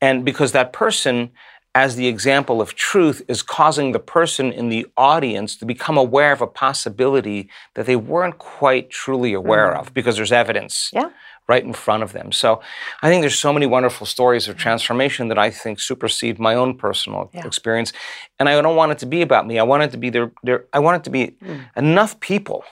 And 0.00 0.24
because 0.24 0.52
that 0.52 0.72
person, 0.72 1.32
as 1.74 1.96
the 1.96 2.06
example 2.06 2.60
of 2.60 2.76
truth, 2.76 3.22
is 3.26 3.42
causing 3.42 3.90
the 3.90 3.98
person 3.98 4.52
in 4.52 4.68
the 4.68 4.86
audience 4.96 5.56
to 5.56 5.66
become 5.66 5.98
aware 5.98 6.30
of 6.30 6.40
a 6.40 6.46
possibility 6.46 7.50
that 7.74 7.86
they 7.86 7.96
weren't 7.96 8.38
quite 8.38 8.90
truly 8.90 9.34
aware 9.34 9.72
mm. 9.72 9.80
of 9.80 9.92
because 9.92 10.16
there's 10.16 10.32
evidence. 10.32 10.90
Yeah 10.92 11.10
right 11.48 11.64
in 11.64 11.72
front 11.72 12.02
of 12.02 12.12
them. 12.12 12.32
So 12.32 12.60
I 13.02 13.08
think 13.08 13.22
there's 13.22 13.38
so 13.38 13.52
many 13.52 13.66
wonderful 13.66 14.06
stories 14.06 14.48
of 14.48 14.56
transformation 14.56 15.28
that 15.28 15.38
I 15.38 15.50
think 15.50 15.80
supersede 15.80 16.38
my 16.38 16.54
own 16.54 16.76
personal 16.76 17.30
yeah. 17.32 17.46
experience. 17.46 17.92
And 18.38 18.48
I 18.48 18.60
don't 18.60 18.76
want 18.76 18.92
it 18.92 18.98
to 18.98 19.06
be 19.06 19.22
about 19.22 19.46
me. 19.46 19.58
I 19.58 19.62
want 19.62 19.82
it 19.84 19.90
to 19.92 19.98
be 19.98 20.10
there. 20.10 20.32
there 20.42 20.64
I 20.72 20.78
want 20.80 20.96
it 21.00 21.04
to 21.04 21.10
be 21.10 21.36
mm. 21.42 21.64
enough 21.76 22.18
people 22.20 22.64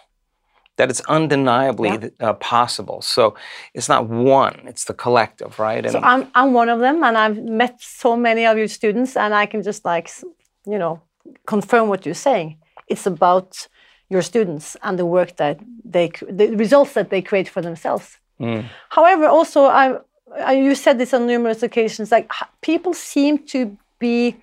that 0.77 0.91
it's 0.91 1.01
undeniably 1.03 1.91
yeah. 1.91 2.31
uh, 2.31 2.33
possible. 2.35 3.01
So 3.01 3.37
it's 3.75 3.89
not 3.89 4.09
one; 4.09 4.63
it's 4.67 4.85
the 4.85 4.95
collective, 4.95 5.61
right? 5.61 5.85
And 5.85 5.93
so 5.93 6.01
I'm 6.01 6.29
I'm 6.35 6.53
one 6.53 6.69
of 6.69 6.81
them, 6.81 7.05
and 7.05 7.17
I've 7.17 7.39
met 7.45 7.81
so 7.81 8.17
many 8.17 8.45
of 8.45 8.59
your 8.59 8.69
students, 8.69 9.17
and 9.17 9.33
I 9.35 9.47
can 9.47 9.63
just 9.63 9.85
like 9.85 10.11
you 10.67 10.79
know 10.79 11.01
confirm 11.47 11.89
what 11.89 12.05
you're 12.05 12.23
saying. 12.29 12.59
It's 12.89 13.07
about 13.07 13.69
your 14.11 14.23
students 14.23 14.77
and 14.83 14.99
the 14.99 15.07
work 15.07 15.37
that 15.37 15.61
they 15.85 16.11
the 16.29 16.57
results 16.57 16.93
that 16.95 17.11
they 17.11 17.23
create 17.23 17.49
for 17.49 17.63
themselves 17.63 18.19
Mm. 18.41 18.65
However, 18.91 19.27
also, 19.27 19.65
I, 19.65 19.99
I, 20.39 20.53
you 20.55 20.75
said 20.75 20.99
this 20.99 21.15
on 21.15 21.27
numerous 21.27 21.63
occasions, 21.63 22.11
like 22.11 22.31
people 22.61 22.95
seem 22.95 23.39
to 23.47 23.77
be 23.99 24.37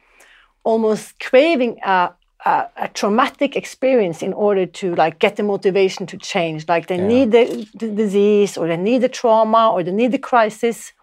almost 0.63 1.19
craving 1.19 1.79
a, 1.83 2.11
a, 2.45 2.67
a, 2.77 2.87
traumatic 2.89 3.55
experience 3.55 4.21
in 4.21 4.33
order 4.33 4.65
to 4.65 4.95
like 4.95 5.19
get 5.19 5.35
the 5.35 5.43
motivation 5.43 6.05
to 6.07 6.17
change. 6.17 6.67
Like 6.67 6.87
they 6.87 6.97
yeah. 6.97 7.07
need 7.07 7.31
the, 7.31 7.67
the, 7.75 7.89
disease, 7.89 8.57
or 8.57 8.67
they 8.67 8.77
need 8.77 9.01
the 9.01 9.09
trauma, 9.09 9.71
or 9.71 9.83
they 9.83 9.91
need 9.91 10.11
the 10.11 10.19
crisis. 10.19 10.93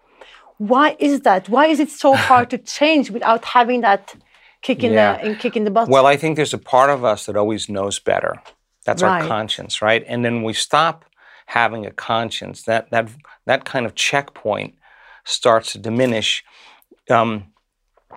Why 0.57 0.95
is 0.99 1.21
that? 1.21 1.47
Why 1.49 1.67
is 1.67 1.79
it 1.79 1.89
so 1.89 2.13
hard 2.29 2.49
to 2.49 2.57
change 2.57 3.11
without 3.11 3.45
having 3.45 3.81
that 3.81 4.15
kick 4.61 4.83
in 4.83 4.93
yeah. 4.93 5.17
the 5.17 5.27
in 5.27 5.35
kick 5.35 5.55
in 5.55 5.63
the 5.63 5.71
butt? 5.71 5.89
Well, 5.89 6.05
I 6.05 6.17
think 6.17 6.35
there's 6.35 6.53
a 6.53 6.63
part 6.75 6.89
of 6.89 7.03
us 7.03 7.25
that 7.25 7.35
always 7.35 7.69
knows 7.69 7.99
better. 7.99 8.41
That's 8.85 9.03
right. 9.03 9.21
our 9.21 9.27
conscience, 9.27 9.81
right? 9.81 10.03
And 10.07 10.25
then 10.25 10.43
we 10.43 10.53
stop 10.53 11.05
having 11.49 11.85
a 11.85 11.91
conscience. 11.91 12.63
That 12.63 12.89
that 12.91 13.09
that 13.45 13.65
kind 13.65 13.85
of 13.85 13.95
checkpoint 13.95 14.75
starts 15.25 15.73
to 15.73 15.79
diminish. 15.79 16.43
Um, 17.09 17.47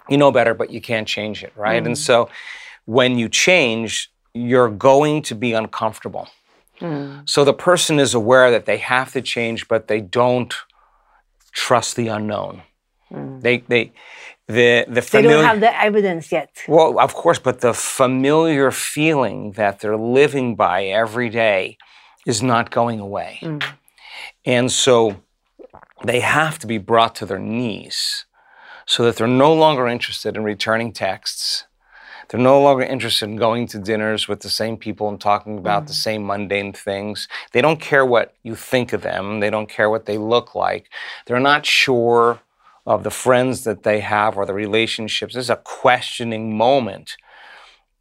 you 0.08 0.18
know 0.18 0.30
better, 0.30 0.54
but 0.54 0.70
you 0.70 0.80
can't 0.80 1.08
change 1.08 1.42
it, 1.42 1.52
right? 1.56 1.82
Mm. 1.82 1.86
And 1.86 1.98
so, 1.98 2.28
when 2.84 3.18
you 3.18 3.28
change, 3.28 4.12
you're 4.34 4.70
going 4.70 5.22
to 5.22 5.34
be 5.34 5.52
uncomfortable. 5.52 6.28
Mm. 6.80 7.28
So 7.28 7.44
the 7.44 7.54
person 7.54 7.98
is 7.98 8.14
aware 8.14 8.50
that 8.50 8.66
they 8.66 8.78
have 8.78 9.12
to 9.12 9.22
change, 9.22 9.68
but 9.68 9.88
they 9.88 10.00
don't 10.00 10.54
trust 11.52 11.96
the 11.96 12.08
unknown. 12.08 12.62
Mm. 13.10 13.40
They 13.40 13.58
they 13.68 13.92
the 14.48 14.84
the 14.88 15.00
familiar, 15.00 15.36
they 15.36 15.42
don't 15.42 15.44
have 15.44 15.60
the 15.60 15.80
evidence 15.80 16.32
yet. 16.32 16.50
Well, 16.68 16.98
of 16.98 17.14
course, 17.14 17.38
but 17.38 17.60
the 17.60 17.72
familiar 17.72 18.70
feeling 18.70 19.52
that 19.52 19.80
they're 19.80 19.96
living 19.96 20.56
by 20.56 20.84
every 20.84 21.30
day 21.30 21.78
is 22.26 22.42
not 22.42 22.70
going 22.70 23.00
away. 23.00 23.38
Mm. 23.42 23.64
And 24.44 24.70
so 24.70 25.22
they 26.04 26.20
have 26.20 26.58
to 26.60 26.66
be 26.66 26.78
brought 26.78 27.14
to 27.16 27.26
their 27.26 27.38
knees 27.38 28.26
so 28.86 29.04
that 29.04 29.16
they're 29.16 29.26
no 29.26 29.54
longer 29.54 29.86
interested 29.86 30.36
in 30.36 30.44
returning 30.44 30.92
texts. 30.92 31.64
They're 32.28 32.40
no 32.40 32.62
longer 32.62 32.82
interested 32.82 33.28
in 33.28 33.36
going 33.36 33.66
to 33.68 33.78
dinners 33.78 34.26
with 34.26 34.40
the 34.40 34.48
same 34.48 34.76
people 34.76 35.08
and 35.08 35.20
talking 35.20 35.58
about 35.58 35.86
the 35.86 35.92
same 35.92 36.26
mundane 36.26 36.72
things. 36.72 37.28
They 37.52 37.60
don't 37.60 37.80
care 37.80 38.06
what 38.06 38.34
you 38.42 38.54
think 38.54 38.92
of 38.92 39.02
them. 39.02 39.40
They 39.40 39.50
don't 39.50 39.68
care 39.68 39.90
what 39.90 40.06
they 40.06 40.18
look 40.18 40.54
like. 40.54 40.88
They're 41.26 41.40
not 41.40 41.66
sure 41.66 42.40
of 42.86 43.04
the 43.04 43.10
friends 43.10 43.64
that 43.64 43.82
they 43.82 44.00
have 44.00 44.36
or 44.36 44.46
the 44.46 44.54
relationships. 44.54 45.34
This 45.34 45.44
is 45.44 45.50
a 45.50 45.56
questioning 45.56 46.56
moment. 46.56 47.16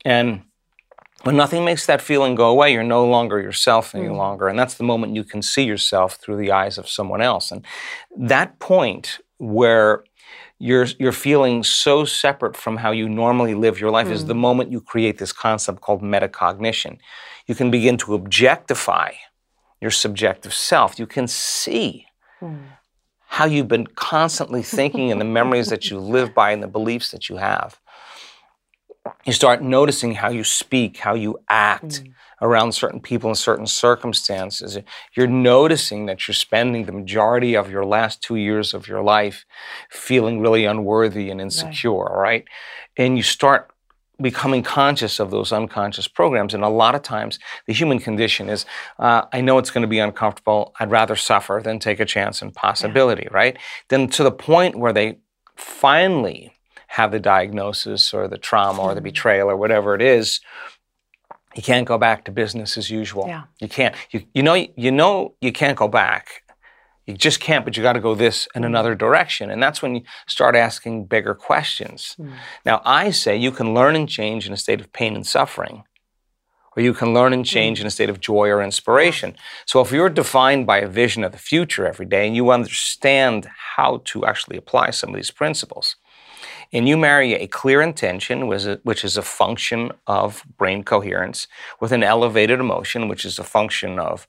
And 0.06 0.44
when 1.24 1.38
nothing 1.38 1.64
makes 1.64 1.86
that 1.86 2.02
feeling 2.02 2.36
go 2.36 2.50
away, 2.50 2.74
you're 2.74 2.84
no 2.84 3.06
longer 3.06 3.40
yourself 3.40 3.94
any 3.94 4.08
mm. 4.08 4.16
longer. 4.16 4.48
And 4.48 4.58
that's 4.58 4.76
the 4.76 4.84
moment 4.84 5.16
you 5.16 5.24
can 5.24 5.42
see 5.42 5.64
yourself 5.64 6.16
through 6.16 6.38
the 6.38 6.52
eyes 6.52 6.78
of 6.78 6.90
someone 6.90 7.22
else. 7.22 7.52
And 7.52 7.66
that 8.18 8.60
point 8.60 9.20
where 9.38 10.04
you're, 10.58 10.88
you're 11.00 11.12
feeling 11.12 11.64
so 11.64 12.06
separate 12.06 12.56
from 12.56 12.78
how 12.78 12.92
you 12.92 13.08
normally 13.08 13.56
live 13.56 13.80
your 13.80 13.92
life 13.92 14.08
is 14.08 14.26
the 14.26 14.34
mm. 14.34 14.40
moment 14.40 14.72
you 14.72 14.82
create 14.82 15.18
this 15.18 15.34
concept 15.34 15.82
called 15.82 16.02
metacognition. 16.02 16.98
You 17.48 17.56
can 17.56 17.72
begin 17.72 17.98
to 17.98 18.14
objectify 18.14 19.12
your 19.80 19.92
subjective 19.92 20.54
self. 20.54 21.00
You 21.00 21.08
can 21.08 21.28
see 21.28 22.06
mm. 22.42 22.60
how 23.26 23.46
you've 23.46 23.68
been 23.68 23.88
constantly 23.88 24.64
thinking 24.64 25.12
and 25.12 25.20
the 25.20 25.26
memories 25.26 25.70
that 25.70 25.90
you 25.90 26.00
live 26.00 26.34
by 26.34 26.52
and 26.52 26.64
the 26.64 26.68
beliefs 26.68 27.12
that 27.12 27.30
you 27.30 27.38
have 27.38 27.80
you 29.26 29.34
start 29.34 29.62
noticing 29.62 30.16
how 30.16 30.30
you 30.30 30.44
speak, 30.44 30.98
how 30.98 31.14
you 31.14 31.40
act 31.50 32.04
around 32.42 32.72
certain 32.72 33.00
people 33.00 33.30
in 33.30 33.36
certain 33.36 33.68
circumstances. 33.68 34.78
You're 35.16 35.28
noticing 35.28 36.08
that 36.08 36.28
you're 36.28 36.36
spending 36.36 36.86
the 36.86 36.92
majority 36.92 37.56
of 37.56 37.70
your 37.70 37.86
last 37.86 38.22
two 38.22 38.36
years 38.36 38.74
of 38.74 38.88
your 38.88 39.04
life 39.04 39.46
feeling 39.90 40.40
really 40.40 40.66
unworthy 40.66 41.30
and 41.30 41.40
insecure, 41.40 42.06
right? 42.06 42.46
And 42.98 43.16
you 43.16 43.24
start 43.24 43.72
becoming 44.20 44.64
conscious 44.64 45.20
of 45.20 45.32
those 45.32 45.52
unconscious 45.52 46.08
programs. 46.08 46.54
And 46.54 46.64
a 46.64 46.70
lot 46.70 46.96
of 46.96 47.02
times, 47.02 47.40
the 47.68 47.74
human 47.74 48.00
condition 48.00 48.50
is 48.50 48.66
uh, 49.00 49.24
I 49.32 49.42
know 49.42 49.58
it's 49.58 49.72
going 49.72 49.82
to 49.84 49.88
be 49.88 50.00
uncomfortable. 50.00 50.74
I'd 50.80 50.92
rather 50.92 51.16
suffer 51.16 51.62
than 51.64 51.80
take 51.80 52.00
a 52.00 52.06
chance 52.06 52.42
and 52.42 52.54
possibility, 52.54 53.28
right? 53.32 53.58
Then 53.90 54.08
to 54.10 54.24
the 54.24 54.32
point 54.32 54.78
where 54.78 54.94
they 54.94 55.20
finally 55.56 56.54
have 56.92 57.12
the 57.14 57.20
diagnosis 57.20 58.14
or 58.14 58.28
the 58.28 58.38
trauma 58.38 58.82
or 58.82 58.94
the 58.94 59.00
mm. 59.00 59.06
betrayal 59.06 59.50
or 59.50 59.56
whatever 59.56 59.96
it 59.96 60.02
is, 60.02 60.42
you 61.56 61.64
can't 61.64 61.88
go 61.88 61.98
back 61.98 62.26
to 62.26 62.32
business 62.32 62.78
as 62.78 62.92
usual. 62.92 63.28
Yeah. 63.28 63.44
You 63.62 63.70
can't. 63.70 63.96
You, 64.12 64.24
you 64.34 64.44
know. 64.44 64.56
You 64.56 64.92
know 64.92 65.36
you 65.40 65.54
can't 65.54 65.78
go 65.78 65.88
back. 65.88 66.44
You 67.08 67.16
just 67.16 67.40
can't. 67.40 67.64
But 67.64 67.78
you 67.78 67.84
got 67.84 67.94
to 67.94 68.02
go 68.02 68.14
this 68.14 68.46
in 68.56 68.64
mm. 68.64 68.66
another 68.66 68.94
direction, 68.94 69.50
and 69.50 69.64
that's 69.64 69.82
when 69.82 69.96
you 69.96 70.02
start 70.28 70.54
asking 70.54 71.06
bigger 71.06 71.34
questions. 71.34 72.18
Mm. 72.20 72.34
Now, 72.66 72.82
I 72.84 73.12
say 73.12 73.38
you 73.38 73.52
can 73.52 73.74
learn 73.74 73.96
and 73.96 74.10
change 74.10 74.46
in 74.46 74.52
a 74.52 74.58
state 74.58 74.82
of 74.82 74.92
pain 74.92 75.16
and 75.16 75.26
suffering, 75.26 75.84
or 76.76 76.84
you 76.84 76.94
can 76.94 77.14
learn 77.14 77.32
and 77.32 77.46
change 77.46 77.80
in 77.80 77.88
a 77.88 77.92
state 77.92 78.10
of 78.10 78.20
joy 78.20 78.50
or 78.50 78.62
inspiration. 78.62 79.38
So, 79.66 79.80
if 79.80 79.94
you're 79.94 80.10
defined 80.10 80.68
by 80.68 80.80
a 80.80 80.90
vision 80.90 81.24
of 81.24 81.32
the 81.32 81.38
future 81.38 81.88
every 81.88 82.06
day, 82.06 82.28
and 82.28 82.36
you 82.36 82.52
understand 82.52 83.48
how 83.76 84.02
to 84.06 84.26
actually 84.26 84.58
apply 84.58 84.90
some 84.90 85.12
of 85.12 85.16
these 85.16 85.32
principles, 85.32 85.96
and 86.74 86.88
you 86.88 86.98
marry 86.98 87.34
a 87.34 87.48
clear 87.48 87.82
intention, 87.82 88.48
which 88.48 89.04
is- 89.04 89.18
a 89.18 89.22
function 89.22 89.92
of 90.08 90.44
brain 90.58 90.84
coherence, 90.84 91.48
with 91.80 91.92
an 91.92 92.04
elevated 92.04 92.60
emotion, 92.60 93.08
which 93.08 93.26
is 93.26 93.40
a 93.40 93.44
function 93.44 94.00
of 94.00 94.28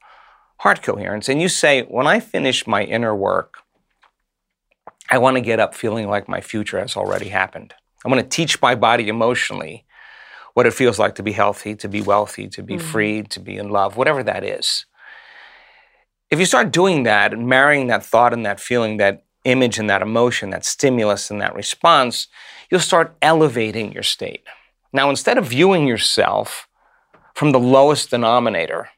heart 0.58 0.82
coherence, 0.82 1.28
and 1.28 1.42
you 1.42 1.48
say, 1.48 1.82
when 1.82 2.06
I 2.06 2.20
finish 2.20 2.66
my 2.66 2.84
inner 2.84 3.14
work, 3.14 3.58
I 5.10 5.18
want 5.18 5.36
to 5.36 5.40
get 5.40 5.60
up 5.60 5.74
feeling 5.74 6.08
like 6.08 6.28
my 6.28 6.40
future 6.40 6.78
has 6.78 6.96
already 6.96 7.28
happened. 7.28 7.74
I 8.04 8.08
want 8.08 8.22
to 8.22 8.36
teach 8.36 8.62
my 8.62 8.74
body 8.74 9.08
emotionally 9.08 9.84
what 10.54 10.66
it 10.66 10.74
feels 10.74 10.98
like 10.98 11.14
to 11.16 11.22
be 11.22 11.32
healthy, 11.32 11.74
to 11.76 11.88
be 11.88 12.00
wealthy, 12.00 12.48
to 12.48 12.62
be 12.62 12.76
mm. 12.76 12.80
free, 12.80 13.22
to 13.22 13.40
be 13.40 13.56
in 13.56 13.70
love, 13.70 13.96
whatever 13.96 14.22
that 14.22 14.44
is. 14.44 14.86
If 16.30 16.38
you 16.38 16.46
start 16.46 16.70
doing 16.70 17.02
that 17.04 17.32
and 17.32 17.46
marrying 17.46 17.88
that 17.88 18.04
thought 18.04 18.32
and 18.32 18.46
that 18.46 18.60
feeling, 18.60 18.96
that 18.98 19.24
image 19.44 19.78
and 19.78 19.90
that 19.90 20.02
emotion, 20.02 20.50
that 20.50 20.64
stimulus 20.64 21.30
and 21.30 21.40
that 21.40 21.54
response, 21.54 22.28
you'll 22.70 22.80
start 22.80 23.16
elevating 23.22 23.92
your 23.92 24.02
state. 24.02 24.42
Now, 24.92 25.10
instead 25.10 25.38
of 25.38 25.46
viewing 25.46 25.86
yourself 25.86 26.68
from 27.34 27.52
the 27.52 27.60
lowest 27.60 28.10
denominator, 28.10 28.90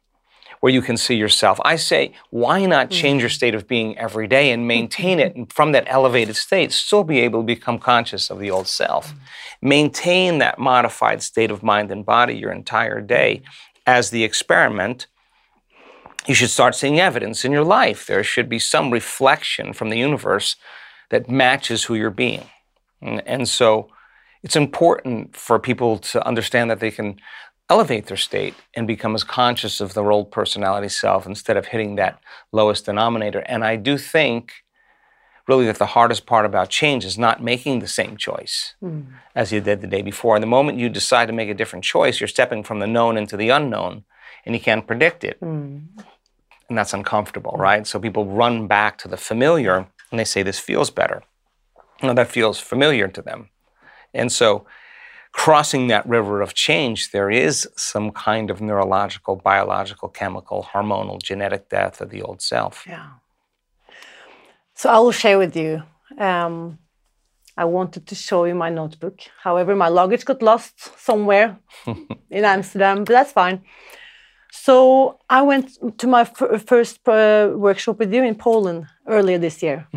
where 0.65 0.73
you 0.73 0.81
can 0.81 0.97
see 0.97 1.15
yourself, 1.15 1.61
I 1.63 1.77
say, 1.77 2.15
why 2.31 2.65
not 2.65 2.87
hmm. 2.87 2.93
change 2.93 3.21
your 3.21 3.29
state 3.29 3.55
of 3.55 3.69
being 3.69 3.99
every 3.99 4.27
day 4.27 4.51
and 4.51 4.67
maintain 4.67 5.21
it 5.21 5.37
and 5.37 5.53
from 5.53 5.73
that 5.73 5.85
elevated 5.87 6.37
state, 6.37 6.73
still 6.73 7.05
be 7.05 7.21
able 7.21 7.41
to 7.41 7.47
become 7.47 7.79
conscious 7.79 8.31
of 8.31 8.39
the 8.39 8.51
old 8.51 8.67
self? 8.67 9.13
Maintain 9.61 10.39
that 10.39 10.59
modified 10.59 11.23
state 11.23 11.51
of 11.51 11.63
mind 11.63 11.93
and 11.93 12.07
body 12.07 12.35
your 12.35 12.51
entire 12.51 13.03
day 13.03 13.43
as 13.87 14.09
the 14.09 14.25
experiment 14.25 15.07
you 16.27 16.35
should 16.35 16.51
start 16.51 16.75
seeing 16.75 17.01
evidence 17.01 17.45
in 17.45 17.53
your 17.53 17.65
life. 17.65 18.07
There 18.07 18.25
should 18.25 18.49
be 18.49 18.59
some 18.59 18.91
reflection 18.91 19.73
from 19.73 19.91
the 19.91 19.99
universe 19.99 20.57
that 21.11 21.29
matches 21.29 21.85
who 21.85 21.95
you're 21.95 22.11
being. 22.11 22.49
And, 23.01 23.23
and 23.27 23.49
so 23.49 23.89
it's 24.43 24.57
important 24.57 25.37
for 25.37 25.59
people 25.59 25.99
to 25.99 26.27
understand 26.27 26.71
that 26.71 26.81
they 26.81 26.91
can 26.91 27.17
elevate 27.71 28.07
their 28.07 28.17
state 28.17 28.55
and 28.75 28.87
become 28.87 29.15
as 29.15 29.25
conscious 29.25 29.81
of 29.81 29.95
their 29.95 30.13
old 30.13 30.31
personality 30.31 30.89
self 30.89 31.27
instead 31.27 31.57
of 31.57 31.67
hitting 31.67 31.97
that 31.97 32.21
lowest 32.53 32.87
denominator. 32.87 33.41
And 33.41 33.65
I 33.65 33.77
do 33.77 33.97
think 33.97 34.53
really 35.49 35.67
that 35.67 35.79
the 35.79 35.87
hardest 35.87 36.27
part 36.27 36.47
about 36.47 36.71
change 36.71 37.05
is 37.05 37.19
not 37.19 37.43
making 37.43 37.81
the 37.81 37.89
same 37.89 38.17
choice 38.17 38.75
hmm. 38.81 39.03
as 39.35 39.53
you 39.53 39.61
did 39.61 39.81
the 39.81 39.87
day 39.87 40.03
before. 40.03 40.37
And 40.37 40.43
the 40.43 40.47
moment 40.47 40.79
you 40.79 40.89
decide 40.89 41.27
to 41.27 41.35
make 41.35 41.51
a 41.51 41.55
different 41.55 41.85
choice, 41.85 42.21
you're 42.21 42.29
stepping 42.29 42.63
from 42.65 42.81
the 42.81 42.87
known 42.87 43.17
into 43.17 43.37
the 43.37 43.51
unknown 43.51 44.05
and 44.47 44.55
you 44.55 44.61
can't 44.61 44.87
predict 44.87 45.25
it 45.25 45.39
hmm. 45.39 45.79
And 46.69 46.79
that's 46.79 46.95
uncomfortable, 46.95 47.55
right? 47.59 47.87
So 47.87 47.99
people 47.99 48.27
run 48.27 48.67
back 48.67 48.99
to 48.99 49.09
the 49.09 49.17
familiar 49.17 49.87
and 50.11 50.19
they 50.19 50.25
say, 50.25 50.43
This 50.43 50.59
feels 50.59 50.91
better. 50.91 51.23
No, 52.03 52.15
that 52.15 52.31
feels 52.31 52.59
familiar 52.59 53.09
to 53.09 53.23
them. 53.23 53.49
And 54.13 54.31
so, 54.31 54.67
crossing 55.33 55.89
that 55.89 56.07
river 56.07 56.41
of 56.41 56.55
change, 56.55 57.11
there 57.11 57.31
is 57.31 57.69
some 57.77 58.13
kind 58.13 58.51
of 58.51 58.61
neurological, 58.61 59.37
biological, 59.37 60.09
chemical, 60.09 60.69
hormonal, 60.73 61.21
genetic 61.21 61.69
death 61.69 62.01
of 62.01 62.11
the 62.11 62.23
old 62.23 62.41
self. 62.41 62.85
Yeah. 62.87 63.09
So 64.75 64.91
I 64.91 64.99
will 64.99 65.13
share 65.13 65.39
with 65.39 65.57
you. 65.57 65.83
Um, 66.19 66.79
I 67.57 67.65
wanted 67.65 68.07
to 68.09 68.15
show 68.15 68.45
you 68.45 68.55
my 68.55 68.71
notebook. 68.71 69.21
However, 69.43 69.77
my 69.77 69.89
luggage 69.89 70.25
got 70.25 70.43
lost 70.43 71.01
somewhere 71.01 71.59
in 71.87 72.45
Amsterdam, 72.45 73.05
but 73.05 73.13
that's 73.13 73.33
fine. 73.33 73.63
So 74.57 75.19
I 75.29 75.43
went 75.43 75.99
to 75.99 76.07
my 76.07 76.21
f- 76.21 76.63
first 76.67 77.07
uh, 77.09 77.51
workshop 77.55 77.99
with 77.99 78.15
you 78.15 78.23
in 78.25 78.35
Poland 78.37 78.87
earlier 79.07 79.39
this 79.39 79.63
year. 79.63 79.89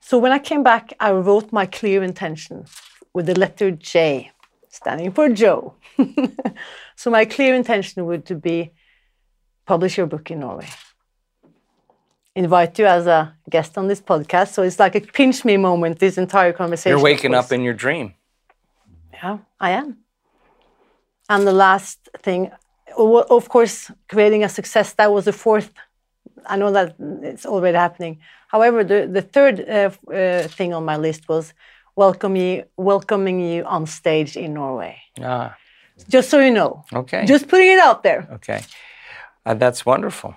So 0.00 0.18
when 0.18 0.32
I 0.32 0.38
came 0.38 0.62
back, 0.62 0.92
I 1.00 1.10
wrote 1.12 1.52
my 1.52 1.66
clear 1.66 2.02
intention 2.02 2.64
with 3.12 3.26
the 3.26 3.38
letter 3.38 3.70
J, 3.72 4.30
standing 4.68 5.12
for 5.12 5.28
Joe. 5.28 5.74
so 6.96 7.10
my 7.10 7.24
clear 7.24 7.54
intention 7.54 8.06
would 8.06 8.24
to 8.26 8.34
be 8.34 8.72
publish 9.66 9.98
your 9.98 10.06
book 10.06 10.30
in 10.30 10.40
Norway 10.40 10.68
invite 12.38 12.78
you 12.78 12.86
as 12.86 13.06
a 13.06 13.34
guest 13.50 13.76
on 13.76 13.88
this 13.88 14.00
podcast. 14.00 14.52
So 14.52 14.62
it's 14.62 14.78
like 14.78 14.94
a 14.94 15.00
pinch 15.00 15.44
me 15.44 15.56
moment, 15.56 15.98
this 15.98 16.18
entire 16.18 16.52
conversation. 16.52 16.96
You're 16.96 17.02
waking 17.02 17.34
up 17.34 17.50
in 17.50 17.62
your 17.62 17.74
dream. 17.74 18.14
Yeah, 19.12 19.38
I 19.58 19.70
am. 19.70 19.98
And 21.28 21.46
the 21.46 21.52
last 21.52 22.08
thing, 22.22 22.52
of 22.98 23.48
course, 23.48 23.90
creating 24.08 24.44
a 24.44 24.48
success, 24.48 24.92
that 24.94 25.12
was 25.12 25.24
the 25.24 25.32
fourth. 25.32 25.72
I 26.46 26.56
know 26.56 26.72
that 26.72 26.96
it's 27.22 27.46
already 27.46 27.76
happening. 27.76 28.18
However, 28.48 28.84
the, 28.84 29.06
the 29.06 29.22
third 29.22 29.60
uh, 29.68 29.90
uh, 30.12 30.48
thing 30.48 30.72
on 30.74 30.84
my 30.84 30.96
list 30.96 31.28
was 31.28 31.52
welcome 31.96 32.36
you, 32.36 32.64
welcoming 32.76 33.40
you 33.40 33.64
on 33.64 33.86
stage 33.86 34.36
in 34.36 34.54
Norway. 34.54 34.96
Ah, 35.20 35.56
Just 36.08 36.30
so 36.30 36.40
you 36.40 36.52
know. 36.52 36.84
okay. 36.92 37.26
Just 37.26 37.48
putting 37.48 37.72
it 37.72 37.78
out 37.78 38.02
there. 38.02 38.26
okay. 38.32 38.62
Uh, 39.44 39.54
that's 39.54 39.84
wonderful. 39.86 40.34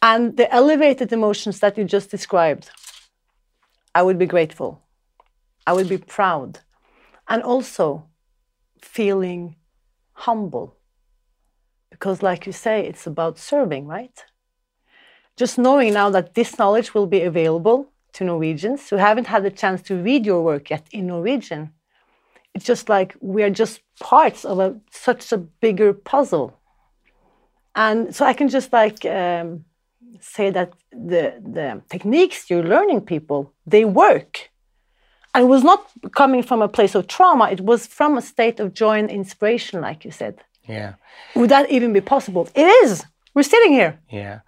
And 0.00 0.36
the 0.36 0.52
elevated 0.52 1.12
emotions 1.12 1.60
that 1.60 1.78
you 1.78 1.84
just 1.84 2.10
described, 2.10 2.70
I 3.94 4.02
would 4.02 4.18
be 4.18 4.26
grateful. 4.26 4.82
I 5.66 5.72
would 5.72 5.88
be 5.88 5.98
proud. 5.98 6.58
And 7.28 7.42
also 7.42 8.04
feeling 8.80 9.56
humble. 10.12 10.76
Because, 12.02 12.24
like 12.30 12.46
you 12.46 12.52
say, 12.52 12.84
it's 12.84 13.06
about 13.06 13.38
serving, 13.38 13.86
right? 13.86 14.26
Just 15.36 15.56
knowing 15.58 15.94
now 15.94 16.10
that 16.10 16.34
this 16.34 16.58
knowledge 16.58 16.94
will 16.94 17.06
be 17.06 17.22
available 17.22 17.92
to 18.14 18.24
Norwegians 18.24 18.90
who 18.90 18.96
haven't 18.96 19.28
had 19.28 19.44
the 19.44 19.50
chance 19.52 19.82
to 19.82 20.02
read 20.02 20.26
your 20.26 20.42
work 20.42 20.70
yet 20.70 20.86
in 20.90 21.06
Norwegian. 21.06 21.72
It's 22.54 22.64
just 22.66 22.88
like 22.88 23.16
we 23.20 23.44
are 23.44 23.50
just 23.50 23.80
parts 24.00 24.44
of 24.44 24.58
a, 24.58 24.80
such 24.90 25.32
a 25.32 25.38
bigger 25.38 25.92
puzzle. 25.94 26.60
And 27.76 28.14
so 28.14 28.26
I 28.26 28.34
can 28.34 28.48
just 28.48 28.72
like 28.72 29.04
um, 29.06 29.64
say 30.20 30.50
that 30.50 30.72
the 30.92 31.40
the 31.40 31.82
techniques 31.88 32.50
you're 32.50 32.64
learning 32.74 33.02
people 33.02 33.52
they 33.66 33.84
work 33.84 34.50
And 35.34 35.44
it 35.44 35.48
was 35.48 35.64
not 35.64 35.86
coming 36.12 36.42
from 36.42 36.62
a 36.62 36.68
place 36.68 36.94
of 36.94 37.06
trauma, 37.06 37.50
it 37.50 37.60
was 37.60 37.86
from 37.86 38.18
a 38.18 38.22
state 38.22 38.60
of 38.60 38.74
joy 38.74 38.98
and 38.98 39.10
inspiration, 39.10 39.80
like 39.80 40.04
you 40.04 40.10
said. 40.10 40.42
Yeah. 40.68 40.94
Would 41.34 41.50
that 41.50 41.70
even 41.70 41.92
be 41.92 42.00
possible? 42.00 42.48
It 42.54 42.66
is. 42.84 43.04
We're 43.34 43.42
sitting 43.42 43.72
here. 43.72 43.98
Yeah. 44.10 44.40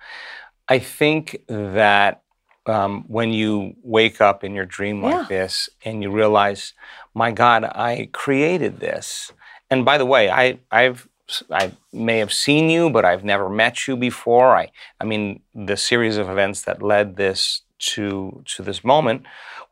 I 0.69 0.79
think 0.79 1.43
that 1.49 2.23
um, 2.67 3.05
when 3.09 3.31
you 3.31 3.75
wake 3.83 4.21
up 4.21 4.45
in 4.45 4.55
your 4.55 4.65
dream 4.67 5.03
like 5.03 5.15
Yeah. 5.15 5.27
this 5.29 5.69
and 5.85 6.03
you 6.03 6.11
realize, 6.11 6.73
my 7.15 7.31
God, 7.33 7.65
I 7.65 8.09
created 8.13 8.81
this. 8.81 9.33
And 9.71 9.85
by 9.85 9.99
the 9.99 10.07
way, 10.07 10.31
I, 10.31 10.59
I've 10.71 11.09
I 11.51 11.73
may 11.91 12.19
have 12.19 12.33
seen 12.35 12.69
you, 12.69 12.91
but 12.91 13.07
I've 13.07 13.25
never 13.25 13.49
met 13.49 13.89
you 13.89 13.97
before. 13.97 14.55
I, 14.55 14.71
I 15.01 15.05
mean, 15.05 15.41
the 15.55 15.77
series 15.77 16.19
of 16.19 16.29
events 16.29 16.63
that 16.63 16.83
led 16.83 17.17
this 17.17 17.63
to 17.95 18.43
to 18.57 18.63
this 18.63 18.85
moment 18.85 19.23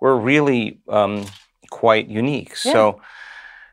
were 0.01 0.17
really 0.17 0.81
um, 0.89 1.27
quite 1.71 2.09
unique. 2.09 2.57
So, 2.57 3.03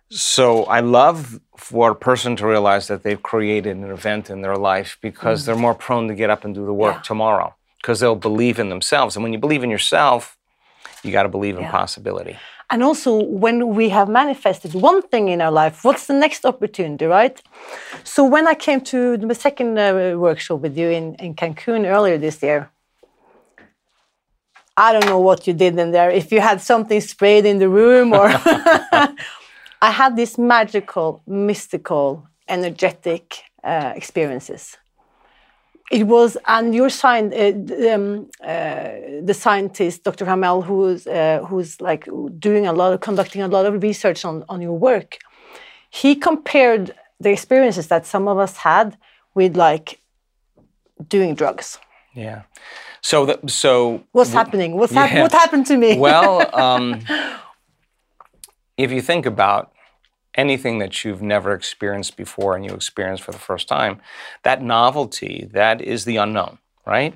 so 0.10 0.65
I 0.65 0.82
love 0.82 1.39
for 1.60 1.91
a 1.91 1.95
person 1.95 2.36
to 2.38 2.48
realize 2.48 2.88
that 2.88 3.04
they've 3.04 3.22
created 3.22 3.76
an 3.78 3.91
event 3.91 4.30
in 4.30 4.41
their 4.41 4.56
life 4.56 4.98
because 5.02 5.45
they're 5.45 5.63
more 5.67 5.76
prone 5.76 6.08
to 6.08 6.15
get 6.15 6.30
up 6.30 6.45
and 6.45 6.56
do 6.56 6.65
the 6.65 6.74
work 6.74 6.95
Yeah. 6.95 7.02
tomorrow 7.12 7.54
because 7.82 8.00
they'll 8.00 8.15
believe 8.30 8.60
in 8.60 8.69
themselves. 8.69 9.15
And 9.15 9.24
when 9.24 9.34
you 9.34 9.39
believe 9.39 9.63
in 9.63 9.69
yourself, 9.69 10.38
you 11.04 11.12
got 11.12 11.24
to 11.24 11.30
believe 11.30 11.56
in 11.58 11.63
Yeah. 11.63 11.72
possibility. 11.72 12.38
And 12.72 12.84
also, 12.84 13.12
when 13.45 13.58
we 13.80 13.89
have 13.89 14.08
manifested 14.08 14.74
one 14.74 15.02
thing 15.02 15.28
in 15.30 15.41
our 15.41 15.52
life, 15.52 15.84
what's 15.84 16.06
the 16.06 16.13
next 16.13 16.45
opportunity, 16.45 17.06
right? 17.06 17.41
So, 18.04 18.24
when 18.24 18.45
I 18.48 18.54
came 18.54 18.80
to 18.93 19.17
the 19.17 19.34
second 19.36 19.78
uh, 19.80 20.13
workshop 20.17 20.60
with 20.62 20.78
you 20.78 20.89
in, 20.89 21.15
in 21.15 21.34
Cancun 21.34 21.86
earlier 21.95 22.17
this 22.19 22.43
year, 22.43 22.69
I 24.78 24.93
don't 24.93 25.08
know 25.08 25.19
what 25.19 25.48
you 25.48 25.54
did 25.54 25.78
in 25.80 25.91
there, 25.91 26.12
if 26.12 26.32
you 26.32 26.41
had 26.41 26.62
something 26.62 27.02
sprayed 27.02 27.45
in 27.45 27.58
the 27.60 27.69
room 27.69 28.13
or. 28.13 28.30
I 29.82 29.92
had 29.92 30.15
these 30.15 30.38
magical, 30.38 31.22
mystical, 31.28 32.28
energetic 32.48 33.44
uh, 33.63 33.94
experiences. 33.96 34.78
It 35.92 36.04
was, 36.06 36.38
and 36.46 36.76
your 36.76 36.89
sign, 36.89 37.34
uh, 37.34 37.94
um, 37.94 38.30
uh, 38.44 38.89
the 39.24 39.34
scientist, 39.34 40.04
Dr. 40.04 40.26
Hamel, 40.26 40.62
who's 40.62 41.08
uh, 41.08 41.44
who's 41.48 41.82
like 41.82 42.08
doing 42.38 42.68
a 42.68 42.74
lot 42.74 42.94
of, 42.94 43.00
conducting 43.00 43.42
a 43.42 43.48
lot 43.48 43.65
of 43.65 43.82
research 43.82 44.24
on 44.24 44.44
on 44.50 44.62
your 44.62 44.78
work. 44.78 45.18
He 45.89 46.15
compared 46.15 46.94
the 47.20 47.32
experiences 47.32 47.88
that 47.88 48.06
some 48.06 48.28
of 48.28 48.38
us 48.38 48.58
had 48.58 48.98
with 49.34 49.58
like 49.58 50.00
doing 51.08 51.34
drugs. 51.34 51.80
Yeah. 52.13 52.44
So, 53.02 53.26
the, 53.26 53.39
so 53.48 54.04
What's 54.12 54.34
happening? 54.34 54.76
What's 54.76 54.94
hap- 55.00 55.18
what 55.22 55.32
happened 55.32 55.65
to 55.68 55.78
me? 55.78 55.98
well, 55.98 56.56
um, 56.60 57.02
if 58.80 58.92
you 58.92 59.02
think 59.02 59.26
about 59.26 59.74
anything 60.36 60.80
that 60.80 61.04
you've 61.04 61.22
never 61.22 61.54
experienced 61.54 62.15
before 62.15 62.56
and 62.56 62.63
you 62.63 62.72
experience 62.72 63.20
for 63.20 63.34
the 63.34 63.38
first 63.38 63.68
time, 63.68 64.00
that 64.44 64.63
novelty, 64.63 65.50
that 65.52 65.82
is 65.82 66.06
the 66.06 66.15
unknown, 66.15 66.60
right? 66.88 67.13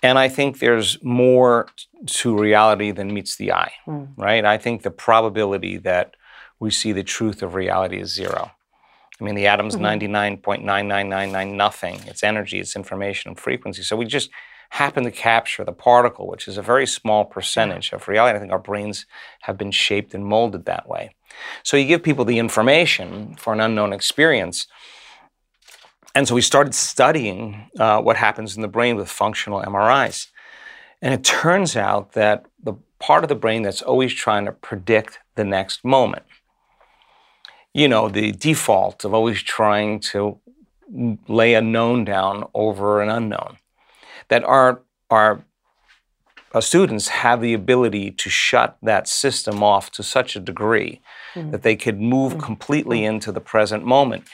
And 0.00 0.16
I 0.16 0.28
think 0.28 0.60
there's 0.60 1.02
more 1.02 1.66
to 2.06 2.38
reality 2.38 2.92
than 2.92 3.12
meets 3.12 3.36
the 3.36 3.52
eye, 3.52 3.72
hmm. 3.84 4.04
right? 4.16 4.44
I 4.44 4.58
think 4.58 4.82
the 4.82 4.92
probability 4.92 5.76
that 5.78 6.14
we 6.60 6.70
see 6.70 6.92
the 6.92 7.02
truth 7.02 7.42
of 7.42 7.54
reality 7.54 7.98
is 7.98 8.14
zero. 8.14 8.52
I 9.20 9.24
mean, 9.24 9.34
the 9.34 9.48
atom's 9.48 9.76
mm-hmm. 9.76 10.40
99.9999 10.44 11.54
nothing. 11.54 12.00
It's 12.06 12.22
energy, 12.22 12.60
it's 12.60 12.76
information, 12.76 13.30
and 13.30 13.38
frequency. 13.38 13.82
So 13.82 13.96
we 13.96 14.06
just 14.06 14.30
happen 14.70 15.04
to 15.04 15.10
capture 15.10 15.64
the 15.64 15.72
particle, 15.72 16.26
which 16.26 16.48
is 16.48 16.56
a 16.56 16.62
very 16.62 16.86
small 16.86 17.24
percentage 17.24 17.92
of 17.92 18.08
reality. 18.08 18.36
I 18.36 18.40
think 18.40 18.52
our 18.52 18.58
brains 18.58 19.04
have 19.42 19.58
been 19.58 19.70
shaped 19.70 20.14
and 20.14 20.24
molded 20.24 20.64
that 20.64 20.88
way. 20.88 21.14
So 21.62 21.76
you 21.76 21.86
give 21.86 22.02
people 22.02 22.24
the 22.24 22.38
information 22.38 23.36
for 23.36 23.52
an 23.52 23.60
unknown 23.60 23.92
experience. 23.92 24.66
And 26.14 26.26
so 26.26 26.34
we 26.34 26.40
started 26.40 26.74
studying 26.74 27.70
uh, 27.78 28.00
what 28.00 28.16
happens 28.16 28.56
in 28.56 28.62
the 28.62 28.68
brain 28.68 28.96
with 28.96 29.08
functional 29.08 29.62
MRIs. 29.62 30.28
And 31.02 31.14
it 31.14 31.24
turns 31.24 31.76
out 31.76 32.12
that 32.12 32.46
the 32.62 32.74
part 32.98 33.24
of 33.24 33.28
the 33.28 33.34
brain 33.34 33.62
that's 33.62 33.82
always 33.82 34.12
trying 34.12 34.44
to 34.44 34.52
predict 34.52 35.18
the 35.34 35.44
next 35.44 35.84
moment, 35.84 36.24
you 37.72 37.88
know, 37.88 38.08
the 38.08 38.32
default 38.32 39.04
of 39.04 39.14
always 39.14 39.42
trying 39.42 40.00
to 40.00 40.38
lay 41.28 41.54
a 41.54 41.62
known 41.62 42.04
down 42.04 42.44
over 42.54 43.00
an 43.00 43.08
unknown, 43.08 43.56
that 44.30 44.42
our, 44.44 44.82
our 45.10 45.44
uh, 46.52 46.60
students 46.60 47.08
have 47.08 47.40
the 47.40 47.54
ability 47.54 48.10
to 48.10 48.30
shut 48.30 48.76
that 48.82 49.06
system 49.06 49.62
off 49.62 49.90
to 49.92 50.02
such 50.02 50.34
a 50.34 50.40
degree 50.40 51.00
that 51.50 51.62
they 51.62 51.76
could 51.76 52.00
move 52.00 52.38
completely 52.38 53.04
into 53.04 53.30
the 53.30 53.40
present 53.40 53.84
moment. 53.84 54.24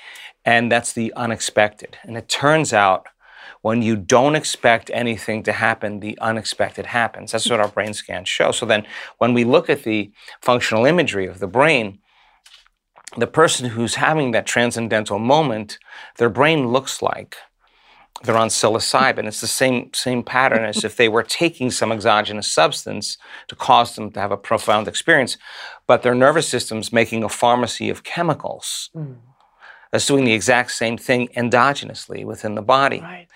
And 0.45 0.71
that's 0.71 0.93
the 0.93 1.13
unexpected. 1.15 1.99
And 2.05 2.17
it 2.17 2.29
turns 2.29 2.73
out 2.73 3.07
when 3.63 3.83
you 3.83 3.97
don't 3.97 4.37
expect 4.37 4.91
anything 4.95 5.43
to 5.43 5.53
happen, 5.53 6.01
the 6.01 6.17
unexpected 6.21 6.87
happens. 6.87 7.33
That's 7.33 7.51
what 7.51 7.61
our 7.61 7.69
brain 7.69 7.95
scans 7.95 8.29
show. 8.29 8.53
So 8.53 8.65
then 8.65 8.87
when 9.19 9.35
we 9.35 9.45
look 9.45 9.69
at 9.69 9.83
the 9.83 10.13
functional 10.41 10.87
imagery 10.87 11.27
of 11.27 11.41
the 11.41 11.49
brain, 11.49 11.99
the 13.17 13.27
person 13.27 13.71
who's 13.71 13.97
having 13.97 14.31
that 14.31 14.47
transcendental 14.47 15.19
moment, 15.19 15.79
their 16.19 16.31
brain 16.31 16.69
looks 16.69 17.03
like 17.03 17.37
they're 18.23 18.37
on 18.37 18.49
psilocybin. 18.49 19.27
It's 19.27 19.41
the 19.41 19.47
same 19.47 19.93
same 19.93 20.23
pattern 20.23 20.65
as 20.65 20.85
if 20.85 20.97
they 20.97 21.09
were 21.09 21.23
taking 21.23 21.71
some 21.71 21.93
exogenous 21.93 22.51
substance 22.51 23.19
to 23.49 23.55
cause 23.57 23.95
them 23.95 24.11
to 24.13 24.21
have 24.21 24.33
a 24.33 24.37
profound 24.37 24.89
experience, 24.89 25.37
but 25.87 26.03
their 26.03 26.15
nervous 26.15 26.49
system's 26.49 26.93
making 26.93 27.23
a 27.23 27.29
pharmacy 27.29 27.91
of 27.91 28.05
chemicals 28.05 28.91
hmm. 28.93 29.15
that's 29.93 30.07
doing 30.07 30.25
the 30.25 30.33
exact 30.33 30.73
same 30.73 30.97
thing 30.97 31.29
endogenously 31.37 32.25
within 32.25 32.55
the 32.55 32.63
body. 32.63 33.01
right. 33.01 33.29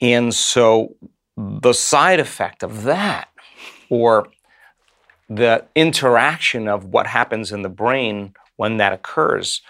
And 0.00 0.34
so 0.34 0.94
the 1.36 1.72
side 1.72 2.20
effect 2.20 2.62
of 2.62 2.84
that, 2.84 3.28
or 3.88 4.28
the 5.28 5.66
interaction 5.74 6.68
of 6.68 6.84
what 6.84 7.06
happens 7.06 7.52
in 7.52 7.62
the 7.62 7.68
brain 7.68 8.34
when 8.56 8.76
that 8.76 8.92
occurs, 8.92 9.62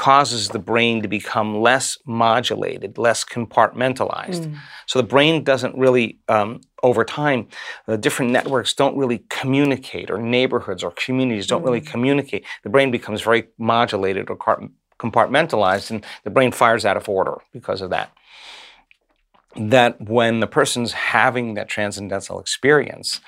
causes 0.00 0.48
the 0.48 0.58
brain 0.58 1.02
to 1.02 1.08
become 1.08 1.60
less 1.60 1.98
modulated, 2.06 2.96
less 2.96 3.22
compartmentalized. 3.22 4.46
So 4.86 4.98
the 4.98 5.06
brain 5.06 5.44
doesn't 5.44 5.76
really, 5.76 6.18
um, 6.26 6.62
over 6.82 7.04
time, 7.04 7.48
the 7.86 7.98
different 7.98 8.32
networks 8.32 8.72
don't 8.72 8.96
really 8.96 9.18
communicate, 9.28 10.10
or 10.10 10.16
neighborhoods 10.16 10.82
or 10.82 10.92
communities 10.92 11.46
don't 11.46 11.62
really 11.62 11.82
communicate. 11.82 12.46
The 12.62 12.70
brain 12.70 12.90
becomes 12.90 13.20
very 13.20 13.48
modulated 13.58 14.30
or 14.30 14.38
compartmentalized, 14.98 15.90
and 15.90 16.02
the 16.24 16.30
brain 16.30 16.50
fires 16.50 16.86
out 16.86 16.96
of 16.96 17.06
order 17.06 17.36
because 17.52 17.82
of 17.82 17.90
that 17.90 18.10
that 19.56 20.00
when 20.00 20.40
the 20.40 20.46
person's 20.46 20.92
having 20.92 21.54
that 21.54 21.68
transcendental 21.68 22.40
experience, 22.40 23.20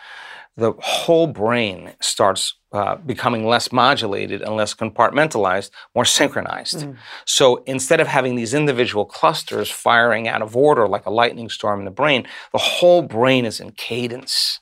the 0.56 0.72
whole 0.78 1.26
brain 1.26 1.92
starts 2.00 2.54
uh, 2.72 2.96
becoming 2.96 3.46
less 3.46 3.70
modulated 3.70 4.40
and 4.42 4.56
less 4.56 4.72
compartmentalized, 4.74 5.70
more 5.94 6.04
synchronized. 6.06 6.86
So 7.26 7.62
instead 7.66 8.00
of 8.00 8.06
having 8.06 8.34
these 8.34 8.54
individual 8.54 9.04
clusters 9.04 9.70
firing 9.70 10.26
out 10.26 10.40
of 10.42 10.56
order 10.56 10.88
like 10.88 11.04
a 11.06 11.10
lightning 11.10 11.50
storm 11.50 11.80
in 11.80 11.84
the 11.84 11.90
brain, 11.90 12.26
the 12.52 12.58
whole 12.58 13.02
brain 13.02 13.44
is 13.44 13.60
in 13.60 13.72
cadence. 13.72 14.60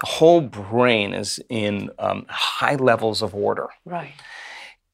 The 0.00 0.06
whole 0.06 0.40
brain 0.40 1.14
is 1.14 1.38
in 1.48 1.90
um, 2.00 2.26
high 2.28 2.74
levels 2.74 3.22
of 3.22 3.34
order 3.34 3.68
Right. 3.84 4.14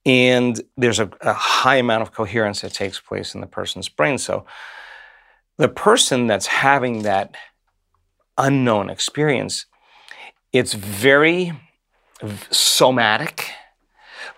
and 0.05 0.61
there's 0.77 1.01
a, 1.01 1.11
a 1.23 1.33
high 1.33 1.77
amount 1.77 2.03
of 2.03 2.13
coherence 2.13 2.61
that 2.61 2.75
takes 2.75 3.01
place 3.01 3.35
in 3.35 3.41
the 3.41 3.47
person's 3.47 3.89
brain. 3.89 4.19
So 4.19 4.45
the 5.57 5.69
person 5.69 6.27
that's 6.27 6.47
having 6.47 7.03
that 7.03 7.35
unknown 8.37 8.91
experience, 8.91 9.67
it's 10.53 10.75
very 10.75 11.53
somatic. 12.51 13.51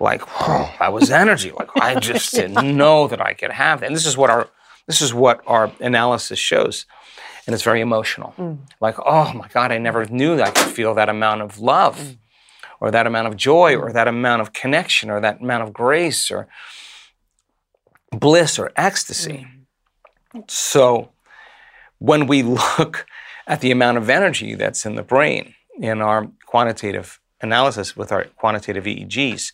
Like, 0.01 0.23
whoa, 0.23 0.69
that 0.79 0.93
was 0.93 1.11
energy. 1.11 1.53
Like, 1.53 1.69
I 1.77 1.99
just 1.99 2.33
didn't 2.35 2.77
know 2.77 3.09
that 3.09 3.21
I 3.21 3.35
could 3.35 3.51
have 3.51 3.81
that. 3.81 3.87
And 3.87 3.97
this 3.97 4.07
is 4.07 4.17
what 4.17 4.31
our 4.31 4.49
this 4.87 5.01
is 5.01 5.15
what 5.15 5.41
our 5.47 5.71
analysis 5.81 6.39
shows. 6.39 6.87
And 7.47 7.55
it's 7.55 7.63
very 7.63 7.81
emotional. 7.81 8.35
Mm. 8.37 8.59
Like, 8.81 8.97
oh 9.05 9.33
my 9.33 9.49
God, 9.49 9.73
I 9.73 9.79
never 9.79 10.05
knew 10.07 10.37
that 10.37 10.49
I 10.49 10.51
could 10.51 10.73
feel 10.73 10.95
that 10.95 11.09
amount 11.09 11.43
of 11.43 11.59
love 11.59 11.99
mm. 11.99 12.19
or 12.81 12.91
that 12.91 13.07
amount 13.07 13.29
of 13.29 13.37
joy 13.37 13.77
or 13.77 13.93
that 13.93 14.09
amount 14.09 14.43
of 14.43 14.53
connection 14.53 15.11
or 15.11 15.21
that 15.21 15.41
amount 15.41 15.63
of 15.63 15.73
grace 15.73 16.31
or 16.31 16.49
bliss 18.11 18.59
or 18.59 18.73
ecstasy. 18.77 19.47
Mm. 20.35 20.51
So 20.51 21.11
when 21.99 22.27
we 22.27 22.43
look 22.43 23.07
at 23.47 23.61
the 23.61 23.71
amount 23.71 23.99
of 23.99 24.11
energy 24.11 24.55
that's 24.55 24.85
in 24.85 24.95
the 24.95 25.03
brain 25.03 25.55
in 25.79 26.01
our 26.01 26.29
quantitative 26.47 27.21
analysis 27.43 27.97
with 27.97 28.13
our 28.13 28.25
quantitative 28.37 28.85
EEGs, 28.85 29.53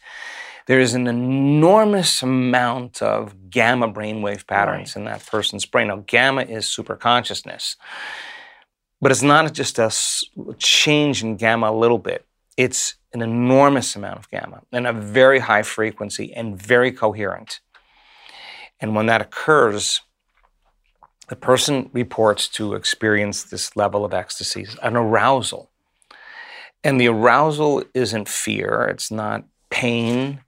there 0.67 0.81
is 0.81 0.95
an 0.95 1.07
enormous 1.07 2.23
amount 2.23 3.01
of 3.01 3.51
gamma 3.51 3.91
brainwave 3.91 4.47
patterns 4.47 4.95
in 4.97 5.05
that 5.05 5.25
person's 5.27 5.65
brain. 5.65 5.89
Now, 5.89 6.05
gamma 6.07 6.43
is 6.43 6.67
superconsciousness, 6.67 7.77
but 9.01 9.11
it's 9.11 9.23
not 9.23 9.53
just 9.55 9.79
a 9.79 9.91
change 10.59 11.23
in 11.23 11.37
gamma 11.37 11.71
a 11.71 11.73
little 11.73 11.99
bit. 11.99 12.27
it's 12.59 12.97
an 13.15 13.23
enormous 13.23 13.97
amount 13.97 14.19
of 14.19 14.29
gamma 14.31 14.61
and 14.73 14.87
a 14.87 14.93
very 14.93 15.39
high 15.39 15.63
frequency 15.63 16.35
and 16.35 16.61
very 16.61 16.93
coherent. 16.93 17.61
And 18.81 18.95
when 18.95 19.07
that 19.07 19.23
occurs, 19.23 20.03
the 21.29 21.37
person 21.37 21.89
reports 21.93 22.49
to 22.49 22.75
experience 22.75 23.45
this 23.45 23.77
level 23.77 24.05
of 24.05 24.13
ecstasy, 24.13 24.67
an 24.83 24.97
arousal. 24.97 25.71
And 26.89 26.99
the 26.99 27.09
arousal 27.09 27.85
isn't 27.93 28.31
fear, 28.31 28.89
it's 28.91 29.11
not 29.11 29.45
pain, 29.69 30.41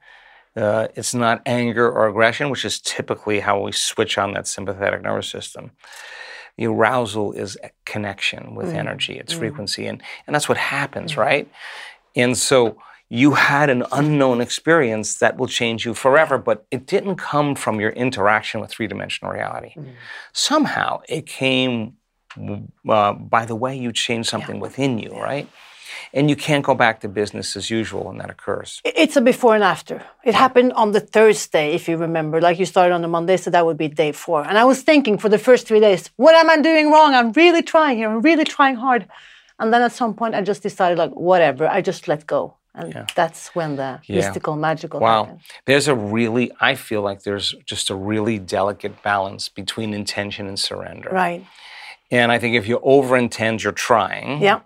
uh, 0.57 0.88
it's 0.94 1.12
not 1.12 1.42
anger 1.44 1.87
or 1.87 2.09
aggression, 2.09 2.48
which 2.48 2.64
is 2.64 2.81
typically 2.81 3.40
how 3.40 3.61
we 3.61 3.72
switch 3.72 4.16
on 4.16 4.33
that 4.33 4.46
sympathetic 4.46 5.03
nervous 5.03 5.29
system. 5.29 5.72
The 6.57 6.64
arousal 6.64 7.33
is 7.33 7.59
a 7.62 7.68
connection 7.85 8.55
with 8.55 8.68
mm. 8.68 8.76
energy, 8.76 9.18
it's 9.18 9.35
mm. 9.35 9.38
frequency, 9.38 9.87
and, 9.87 10.03
and 10.26 10.35
that's 10.35 10.48
what 10.48 10.57
happens, 10.57 11.12
mm. 11.12 11.18
right? 11.18 11.53
And 12.16 12.38
so 12.38 12.79
you 13.11 13.33
had 13.33 13.68
an 13.68 13.85
unknown 13.92 14.40
experience 14.40 15.16
that 15.16 15.37
will 15.37 15.46
change 15.46 15.85
you 15.85 15.92
forever, 15.92 16.38
but 16.38 16.64
it 16.70 16.87
didn't 16.87 17.16
come 17.16 17.55
from 17.55 17.81
your 17.81 17.90
interaction 17.90 18.62
with 18.62 18.70
three 18.70 18.87
dimensional 18.87 19.31
reality. 19.31 19.74
Mm. 19.76 19.92
Somehow 20.33 21.03
it 21.07 21.26
came 21.26 21.98
uh, 22.88 23.12
by 23.12 23.44
the 23.44 23.57
way 23.57 23.76
you 23.76 23.92
changed 23.92 24.31
something 24.31 24.57
yeah. 24.57 24.62
within 24.62 24.98
you, 24.98 25.11
right? 25.11 25.46
And 26.12 26.29
you 26.31 26.37
can't 26.37 26.64
go 26.64 26.74
back 26.74 27.00
to 27.00 27.09
business 27.09 27.57
as 27.57 27.70
usual 27.70 28.05
when 28.05 28.18
that 28.18 28.31
occurs. 28.31 28.81
It's 28.85 29.16
a 29.16 29.20
before 29.20 29.55
and 29.55 29.64
after. 29.64 30.03
It 30.24 30.35
happened 30.35 30.72
on 30.74 30.92
the 30.92 31.00
Thursday, 31.00 31.72
if 31.72 31.88
you 31.88 31.96
remember. 31.96 32.40
Like 32.40 32.59
you 32.59 32.66
started 32.66 32.94
on 32.94 33.03
the 33.03 33.09
Monday, 33.09 33.37
so 33.37 33.50
that 33.50 33.64
would 33.66 33.79
be 33.79 33.88
day 33.88 34.12
four. 34.12 34.44
And 34.44 34.59
I 34.59 34.64
was 34.64 34.83
thinking 34.83 35.18
for 35.18 35.29
the 35.29 35.38
first 35.38 35.66
three 35.66 35.81
days, 35.81 36.11
what 36.16 36.35
am 36.35 36.50
I 36.50 36.61
doing 36.61 36.90
wrong? 36.90 37.14
I'm 37.14 37.33
really 37.33 37.62
trying 37.62 37.96
here. 37.98 38.11
I'm 38.11 38.22
really 38.22 38.44
trying 38.44 38.76
hard. 38.76 39.09
And 39.59 39.72
then 39.72 39.83
at 39.83 39.92
some 39.92 40.14
point, 40.14 40.35
I 40.35 40.40
just 40.40 40.62
decided, 40.62 40.96
like, 40.96 41.11
whatever. 41.11 41.68
I 41.68 41.83
just 41.83 42.09
let 42.09 42.26
go. 42.26 42.55
And 42.74 42.94
yeah. 42.94 43.07
that's 43.14 43.55
when 43.55 43.76
the 43.76 44.00
yeah. 44.07 44.16
mystical, 44.16 44.57
magical 44.57 45.00
wow. 45.00 45.24
Happened. 45.24 45.40
There's 45.66 45.88
a 45.88 45.94
really, 45.94 46.50
I 46.61 46.76
feel 46.76 47.03
like 47.03 47.24
there's 47.24 47.55
just 47.66 47.90
a 47.90 47.94
really 47.94 48.38
delicate 48.38 49.03
balance 49.03 49.48
between 49.48 49.92
intention 49.92 50.46
and 50.46 50.59
surrender. 50.59 51.11
Right. 51.11 51.44
And 52.11 52.33
I 52.33 52.38
think 52.38 52.57
if 52.57 52.66
you 52.66 52.81
over 52.83 53.16
intend, 53.16 53.62
you're 53.62 53.72
trying. 53.72 54.40
Yeah 54.40 54.61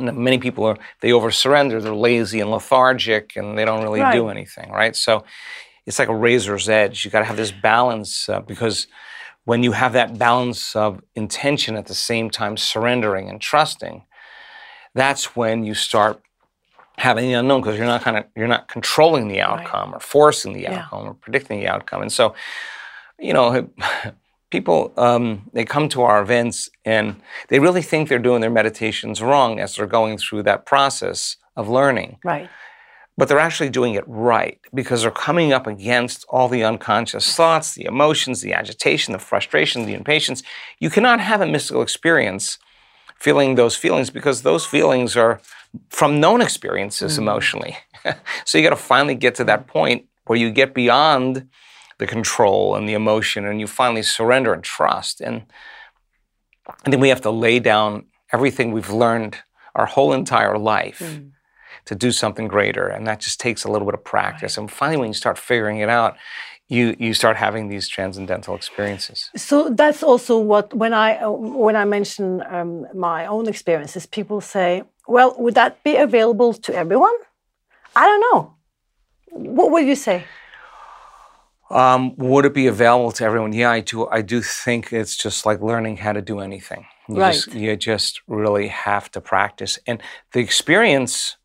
many 0.00 0.38
people 0.38 0.64
are 0.64 0.78
they 1.00 1.12
over 1.12 1.30
surrender 1.30 1.80
they're 1.80 1.94
lazy 1.94 2.40
and 2.40 2.50
lethargic 2.50 3.36
and 3.36 3.58
they 3.58 3.64
don't 3.64 3.82
really 3.82 4.00
right. 4.00 4.14
do 4.14 4.28
anything 4.28 4.70
right 4.70 4.96
so 4.96 5.24
it's 5.86 5.98
like 5.98 6.08
a 6.08 6.14
razor's 6.14 6.68
edge 6.68 7.04
you 7.04 7.10
got 7.10 7.20
to 7.20 7.24
have 7.24 7.36
this 7.36 7.52
balance 7.52 8.28
uh, 8.28 8.40
because 8.40 8.86
when 9.44 9.62
you 9.62 9.72
have 9.72 9.92
that 9.92 10.18
balance 10.18 10.76
of 10.76 11.02
intention 11.14 11.76
at 11.76 11.86
the 11.86 11.94
same 11.94 12.30
time 12.30 12.56
surrendering 12.56 13.28
and 13.28 13.40
trusting 13.40 14.04
that's 14.94 15.36
when 15.36 15.64
you 15.64 15.74
start 15.74 16.22
having 16.98 17.26
the 17.26 17.32
unknown 17.32 17.60
because 17.60 17.76
you're 17.76 17.86
not 17.86 18.02
kind 18.02 18.16
of 18.16 18.24
you're 18.36 18.48
not 18.48 18.68
controlling 18.68 19.28
the 19.28 19.40
outcome 19.40 19.90
right. 19.90 19.96
or 19.96 20.00
forcing 20.00 20.52
the 20.52 20.68
outcome 20.68 21.02
yeah. 21.02 21.10
or 21.10 21.14
predicting 21.14 21.58
the 21.58 21.68
outcome 21.68 22.02
and 22.02 22.12
so 22.12 22.34
you 23.18 23.32
know 23.32 23.68
people 24.52 24.92
um, 24.96 25.50
they 25.52 25.64
come 25.64 25.88
to 25.88 26.02
our 26.02 26.22
events 26.22 26.70
and 26.84 27.16
they 27.48 27.58
really 27.58 27.82
think 27.82 28.08
they're 28.08 28.18
doing 28.18 28.40
their 28.40 28.50
meditations 28.50 29.20
wrong 29.20 29.58
as 29.58 29.74
they're 29.74 29.86
going 29.86 30.18
through 30.18 30.44
that 30.44 30.66
process 30.66 31.36
of 31.56 31.68
learning. 31.68 32.18
Right. 32.22 32.48
But 33.16 33.28
they're 33.28 33.38
actually 33.38 33.70
doing 33.70 33.94
it 33.94 34.04
right 34.06 34.58
because 34.72 35.02
they're 35.02 35.10
coming 35.10 35.52
up 35.52 35.66
against 35.66 36.24
all 36.28 36.48
the 36.48 36.64
unconscious 36.64 37.34
thoughts 37.34 37.74
the 37.74 37.84
emotions 37.84 38.40
the 38.42 38.52
agitation 38.52 39.12
the 39.12 39.18
frustration 39.18 39.86
the 39.86 39.94
impatience. 39.94 40.42
You 40.78 40.90
cannot 40.90 41.20
have 41.20 41.40
a 41.40 41.46
mystical 41.46 41.82
experience 41.82 42.58
feeling 43.18 43.54
those 43.54 43.76
feelings 43.76 44.10
because 44.10 44.42
those 44.42 44.66
feelings 44.66 45.16
are 45.16 45.40
from 45.88 46.20
known 46.20 46.40
experiences 46.40 47.14
mm. 47.14 47.18
emotionally. 47.18 47.76
So 48.44 48.58
you 48.58 48.64
got 48.64 48.70
to 48.70 48.82
finally 48.82 49.14
get 49.14 49.36
to 49.36 49.44
that 49.44 49.68
point 49.68 50.06
where 50.26 50.36
you 50.36 50.50
get 50.50 50.74
beyond 50.74 51.48
the 51.98 52.06
control 52.06 52.74
and 52.74 52.88
the 52.88 52.94
emotion, 52.94 53.44
and 53.44 53.60
you 53.60 53.66
finally 53.66 54.02
surrender 54.02 54.52
and 54.52 54.64
trust. 54.64 55.20
And, 55.20 55.42
and 56.84 56.92
then 56.92 57.00
we 57.00 57.08
have 57.08 57.20
to 57.22 57.30
lay 57.30 57.58
down 57.58 58.06
everything 58.32 58.72
we've 58.72 58.90
learned 58.90 59.38
our 59.74 59.86
whole 59.86 60.12
entire 60.12 60.58
life 60.58 61.00
mm. 61.00 61.30
to 61.84 61.94
do 61.94 62.10
something 62.12 62.48
greater. 62.48 62.86
And 62.88 63.06
that 63.06 63.20
just 63.20 63.40
takes 63.40 63.64
a 63.64 63.70
little 63.70 63.86
bit 63.86 63.94
of 63.94 64.04
practice. 64.04 64.56
Right. 64.56 64.62
And 64.62 64.70
finally, 64.70 64.98
when 64.98 65.08
you 65.08 65.14
start 65.14 65.38
figuring 65.38 65.78
it 65.78 65.88
out, 65.88 66.16
you, 66.68 66.96
you 66.98 67.12
start 67.12 67.36
having 67.36 67.68
these 67.68 67.88
transcendental 67.88 68.54
experiences. 68.54 69.30
So 69.36 69.68
that's 69.70 70.02
also 70.02 70.38
what 70.38 70.72
when 70.72 70.94
I 70.94 71.18
when 71.26 71.76
I 71.76 71.84
mention 71.84 72.42
um, 72.48 72.86
my 72.94 73.26
own 73.26 73.46
experiences, 73.46 74.06
people 74.06 74.40
say, 74.40 74.82
"Well, 75.06 75.34
would 75.38 75.54
that 75.54 75.82
be 75.82 75.96
available 75.96 76.54
to 76.54 76.74
everyone?" 76.74 77.12
I 77.94 78.06
don't 78.06 78.20
know. 78.20 78.54
What 79.32 79.70
would 79.70 79.86
you 79.86 79.96
say? 79.96 80.24
Um, 81.72 82.14
would 82.16 82.44
it 82.44 82.54
be 82.54 82.66
available 82.66 83.12
to 83.12 83.24
everyone? 83.24 83.52
Yeah, 83.52 83.70
I 83.70 83.80
do. 83.80 84.06
I 84.08 84.22
do 84.22 84.42
think 84.42 84.92
it's 84.92 85.16
just 85.16 85.46
like 85.46 85.60
learning 85.60 85.96
how 85.96 86.12
to 86.12 86.20
do 86.20 86.40
anything. 86.40 86.86
You 87.08 87.16
right. 87.16 87.34
Just, 87.34 87.54
you 87.54 87.76
just 87.76 88.20
really 88.26 88.68
have 88.68 89.10
to 89.12 89.20
practice, 89.20 89.78
and 89.86 90.02
the 90.32 90.40
experience, 90.40 91.36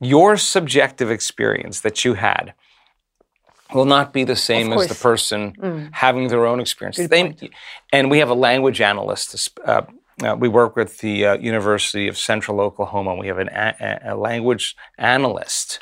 your 0.00 0.36
subjective 0.36 1.10
experience 1.10 1.80
that 1.80 2.04
you 2.04 2.14
had, 2.14 2.54
will 3.74 3.84
not 3.84 4.12
be 4.12 4.24
the 4.24 4.36
same 4.36 4.72
as 4.72 4.88
the 4.88 4.94
person 4.94 5.52
mm. 5.52 5.90
having 5.92 6.28
their 6.28 6.46
own 6.46 6.60
experience. 6.60 6.96
They, 6.96 7.36
and 7.92 8.10
we 8.10 8.18
have 8.18 8.30
a 8.30 8.34
language 8.34 8.80
analyst. 8.80 9.58
Uh, 9.64 9.82
uh, 10.24 10.34
we 10.34 10.48
work 10.48 10.76
with 10.76 10.98
the 10.98 11.26
uh, 11.26 11.36
University 11.36 12.08
of 12.08 12.16
Central 12.16 12.60
Oklahoma. 12.60 13.14
We 13.14 13.26
have 13.26 13.38
an, 13.38 13.48
a, 13.48 14.00
a 14.06 14.16
language 14.16 14.74
analyst 14.96 15.78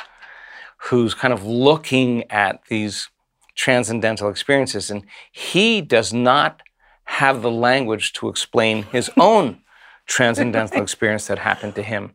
who's 0.89 1.15
kind 1.15 1.33
of 1.33 1.47
looking 1.47 2.31
at 2.31 2.61
these 2.69 3.09
transcendental 3.55 4.29
experiences. 4.29 4.91
And 4.91 5.05
he 5.33 5.81
does 5.81 6.13
not 6.13 6.63
have 7.05 7.43
the 7.43 7.51
language 7.51 8.13
to 8.15 8.29
explain 8.29 8.85
his 8.85 9.11
own 9.19 9.61
transcendental 10.07 10.83
experience 10.83 11.27
that 11.29 11.39
happened 11.39 11.75
to 11.77 11.83
him. 11.83 12.13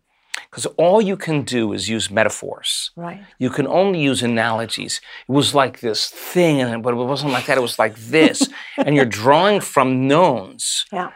Because 0.50 0.66
all 0.78 1.02
you 1.02 1.18
can 1.18 1.44
do 1.44 1.74
is 1.74 1.90
use 1.90 2.10
metaphors. 2.10 2.92
Right. 2.96 3.22
You 3.38 3.50
can 3.50 3.68
only 3.68 4.02
use 4.02 4.24
analogies. 4.24 5.02
It 5.28 5.32
was 5.32 5.54
like 5.54 5.82
this 5.82 6.10
thing, 6.10 6.62
and 6.62 6.82
but 6.82 6.94
it 6.94 6.98
wasn't 6.98 7.34
like 7.34 7.46
that. 7.48 7.58
It 7.58 7.62
was 7.62 7.78
like 7.78 7.96
this, 7.96 8.48
and 8.78 8.96
you're 8.96 9.06
drawing 9.06 9.60
from 9.60 10.08
knowns. 10.08 10.86
Yeah. 10.92 11.12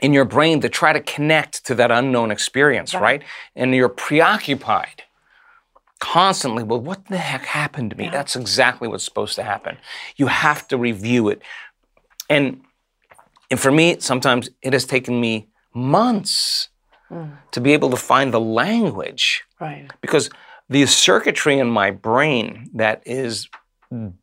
In 0.00 0.14
your 0.14 0.24
brain 0.24 0.60
to 0.62 0.70
try 0.70 0.94
to 0.94 1.00
connect 1.00 1.66
to 1.66 1.74
that 1.74 1.90
unknown 1.90 2.30
experience, 2.30 2.94
right? 2.94 3.02
right? 3.02 3.22
And 3.54 3.74
you're 3.74 3.90
preoccupied 3.90 5.02
constantly, 6.00 6.62
well, 6.62 6.80
what 6.80 7.06
the 7.06 7.18
heck 7.18 7.44
happened 7.44 7.90
to 7.90 7.96
me? 7.96 8.04
Yeah. 8.04 8.10
That's 8.10 8.34
exactly 8.34 8.88
what's 8.88 9.04
supposed 9.04 9.36
to 9.36 9.44
happen. 9.44 9.76
You 10.16 10.26
have 10.26 10.66
to 10.68 10.76
review 10.76 11.28
it. 11.28 11.40
And, 12.28 12.62
and 13.50 13.60
for 13.60 13.70
me, 13.70 14.00
sometimes 14.00 14.50
it 14.62 14.72
has 14.72 14.84
taken 14.84 15.20
me 15.20 15.48
months 15.72 16.68
mm. 17.10 17.36
to 17.52 17.60
be 17.60 17.72
able 17.72 17.90
to 17.90 17.96
find 17.96 18.34
the 18.34 18.40
language. 18.40 19.44
Right. 19.60 19.90
Because 20.00 20.30
the 20.68 20.86
circuitry 20.86 21.58
in 21.58 21.68
my 21.68 21.90
brain 21.90 22.70
that 22.74 23.02
is 23.06 23.48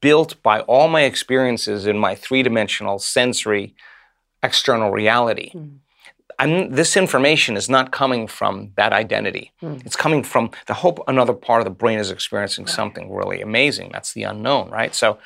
built 0.01 0.41
by 0.43 0.61
all 0.61 0.87
my 0.87 1.03
experiences 1.03 1.85
in 1.85 1.97
my 1.97 2.15
three 2.15 2.43
dimensional 2.43 2.99
sensory 2.99 3.75
external 4.43 4.91
reality. 4.91 5.51
Mm 5.53 5.79
I'm, 6.39 6.71
this 6.71 6.95
information 6.95 7.57
is 7.57 7.67
not 7.69 7.91
coming 7.91 8.27
from 8.27 8.71
that 8.75 8.93
identity. 8.93 9.51
Mm. 9.61 9.85
It's 9.85 9.95
coming 9.95 10.23
from 10.23 10.51
the 10.67 10.73
hope 10.73 10.99
another 11.07 11.33
part 11.33 11.61
of 11.61 11.65
the 11.65 11.71
brain 11.71 11.99
is 11.99 12.11
experiencing 12.11 12.65
right. 12.65 12.73
something 12.73 13.11
really 13.11 13.41
amazing. 13.41 13.89
That's 13.91 14.13
the 14.13 14.23
unknown, 14.23 14.69
right? 14.69 14.93
So 14.93 15.17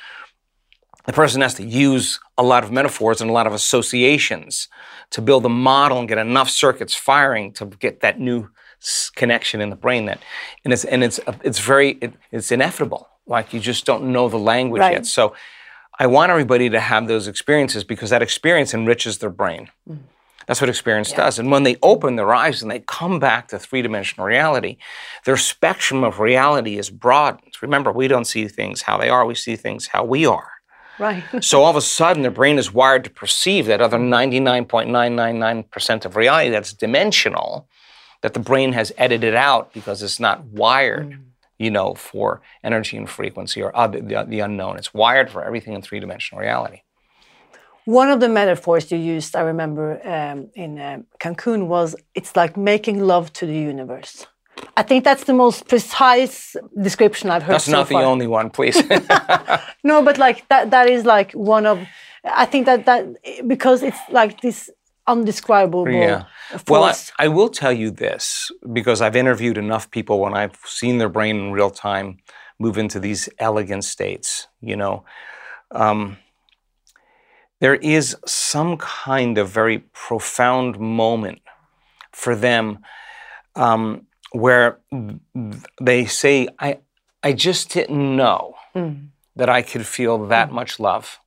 the 1.04 1.12
person 1.12 1.40
has 1.40 1.54
to 1.54 1.64
use 1.64 2.20
a 2.38 2.42
lot 2.42 2.64
of 2.64 2.70
metaphors 2.70 3.20
and 3.20 3.30
a 3.30 3.32
lot 3.32 3.46
of 3.46 3.52
associations 3.52 4.68
to 5.10 5.20
build 5.20 5.44
a 5.44 5.48
model 5.48 5.98
and 5.98 6.08
get 6.08 6.18
enough 6.18 6.48
circuits 6.48 6.94
firing 6.94 7.52
to 7.54 7.66
get 7.66 8.00
that 8.00 8.20
new 8.20 8.48
connection 9.14 9.60
in 9.60 9.70
the 9.70 9.76
brain 9.76 10.06
that 10.06 10.20
and 10.64 10.72
it's 10.72 10.84
and 10.84 11.04
it's 11.04 11.20
it's 11.44 11.60
very 11.60 11.90
it, 12.00 12.14
it's 12.32 12.50
inevitable 12.50 13.08
like 13.26 13.52
you 13.52 13.60
just 13.60 13.84
don't 13.84 14.02
know 14.02 14.28
the 14.28 14.38
language 14.38 14.80
right. 14.80 14.92
yet 14.94 15.06
so 15.06 15.36
i 16.00 16.06
want 16.06 16.30
everybody 16.30 16.68
to 16.68 16.80
have 16.80 17.06
those 17.06 17.28
experiences 17.28 17.84
because 17.84 18.10
that 18.10 18.22
experience 18.22 18.74
enriches 18.74 19.18
their 19.18 19.30
brain 19.30 19.70
mm. 19.88 19.98
That's 20.46 20.60
what 20.60 20.70
experience 20.70 21.10
yeah. 21.10 21.18
does. 21.18 21.38
And 21.38 21.50
when 21.50 21.62
they 21.62 21.76
open 21.82 22.16
their 22.16 22.34
eyes 22.34 22.62
and 22.62 22.70
they 22.70 22.80
come 22.80 23.18
back 23.18 23.48
to 23.48 23.58
three 23.58 23.82
dimensional 23.82 24.26
reality, 24.26 24.76
their 25.24 25.36
spectrum 25.36 26.04
of 26.04 26.20
reality 26.20 26.78
is 26.78 26.90
broadened. 26.90 27.52
Remember, 27.60 27.92
we 27.92 28.08
don't 28.08 28.24
see 28.24 28.48
things 28.48 28.82
how 28.82 28.98
they 28.98 29.08
are, 29.08 29.24
we 29.24 29.34
see 29.34 29.56
things 29.56 29.88
how 29.88 30.04
we 30.04 30.26
are. 30.26 30.50
Right. 30.98 31.24
so 31.44 31.62
all 31.62 31.70
of 31.70 31.76
a 31.76 31.80
sudden, 31.80 32.22
their 32.22 32.30
brain 32.30 32.58
is 32.58 32.72
wired 32.72 33.04
to 33.04 33.10
perceive 33.10 33.66
that 33.66 33.80
other 33.80 33.98
99.999% 33.98 36.04
of 36.04 36.16
reality 36.16 36.50
that's 36.50 36.72
dimensional, 36.72 37.68
that 38.22 38.34
the 38.34 38.40
brain 38.40 38.72
has 38.72 38.92
edited 38.96 39.34
out 39.34 39.72
because 39.72 40.02
it's 40.02 40.20
not 40.20 40.44
wired. 40.44 41.10
Mm. 41.10 41.24
You 41.58 41.70
know, 41.70 41.94
for 41.94 42.40
energy 42.64 42.96
and 42.96 43.08
frequency 43.08 43.62
or 43.62 43.76
other, 43.76 44.00
the, 44.00 44.24
the 44.26 44.40
unknown. 44.40 44.78
It's 44.78 44.92
wired 44.92 45.30
for 45.30 45.44
everything 45.44 45.74
in 45.74 45.82
three 45.82 46.00
dimensional 46.00 46.42
reality. 46.42 46.80
One 47.84 48.10
of 48.10 48.20
the 48.20 48.28
metaphors 48.28 48.92
you 48.92 48.98
used, 48.98 49.34
I 49.34 49.40
remember 49.40 50.00
um, 50.06 50.50
in 50.54 50.78
uh, 50.78 51.00
Cancun, 51.18 51.66
was 51.66 51.96
it's 52.14 52.36
like 52.36 52.56
making 52.56 53.00
love 53.00 53.32
to 53.34 53.46
the 53.46 53.54
universe. 53.54 54.26
I 54.76 54.82
think 54.82 55.04
that's 55.04 55.24
the 55.24 55.32
most 55.32 55.66
precise 55.68 56.56
description 56.80 57.30
I've 57.30 57.42
heard 57.42 57.54
That's 57.54 57.64
so 57.64 57.72
not 57.72 57.88
the 57.88 58.02
only 58.02 58.26
one, 58.26 58.50
please. 58.50 58.80
No, 59.84 60.00
but 60.02 60.16
like 60.16 60.48
that 60.48 60.70
that 60.70 60.88
is 60.88 61.04
like 61.04 61.32
one 61.32 61.66
of 61.66 61.80
I 62.24 62.46
think 62.46 62.66
that 62.66 62.86
that 62.86 63.06
because 63.48 63.82
it's 63.82 63.98
like 64.10 64.40
this 64.40 64.70
undescribable 65.06 65.90
yeah. 65.90 66.24
Well, 66.68 66.84
I. 66.84 66.94
I 67.18 67.28
will 67.28 67.48
tell 67.48 67.72
you 67.72 67.90
this 67.90 68.50
because 68.72 69.00
I've 69.00 69.16
interviewed 69.16 69.58
enough 69.58 69.90
people 69.90 70.20
when 70.20 70.34
I've 70.34 70.56
seen 70.64 70.98
their 70.98 71.08
brain 71.08 71.36
in 71.36 71.52
real 71.52 71.70
time 71.70 72.18
move 72.58 72.78
into 72.78 73.00
these 73.00 73.28
elegant 73.38 73.84
states. 73.84 74.46
You 74.60 74.76
know, 74.76 75.04
um, 75.72 76.18
there 77.62 77.76
is 77.76 78.16
some 78.26 78.76
kind 78.76 79.38
of 79.38 79.48
very 79.48 79.78
profound 79.78 80.80
moment 80.80 81.40
for 82.10 82.34
them 82.34 82.80
um, 83.54 84.08
where 84.32 84.80
they 85.80 86.04
say, 86.04 86.48
"I, 86.58 86.78
I 87.22 87.32
just 87.32 87.70
didn't 87.70 88.16
know 88.16 88.56
hmm. 88.72 88.92
that 89.36 89.48
I 89.48 89.62
could 89.62 89.86
feel 89.86 90.26
that 90.26 90.48
hmm. 90.48 90.56
much 90.56 90.80
love," 90.80 91.20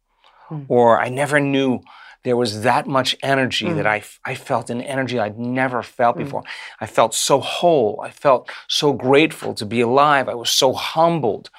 hmm. 0.50 0.64
or 0.68 1.00
"I 1.00 1.08
never 1.08 1.40
knew." 1.40 1.80
There 2.24 2.36
was 2.36 2.64
that 2.64 2.86
much 2.88 3.16
energy 3.22 3.72
that 3.72 3.86
I, 3.86 4.04
I 4.26 4.34
felt 4.34 4.72
an 4.72 4.82
energy 4.82 5.20
I'd 5.20 5.38
never 5.38 5.84
felt 5.84 6.18
before. 6.18 6.44
I 6.82 6.88
felt 6.88 7.14
so 7.14 7.40
whole. 7.40 8.02
I 8.04 8.10
felt 8.10 8.50
so 8.68 8.94
grateful 8.94 9.54
to 9.54 9.66
be 9.66 9.80
alive. 9.80 10.28
I 10.28 10.34
was 10.34 10.50
so 10.50 10.74
humbled. 10.74 11.52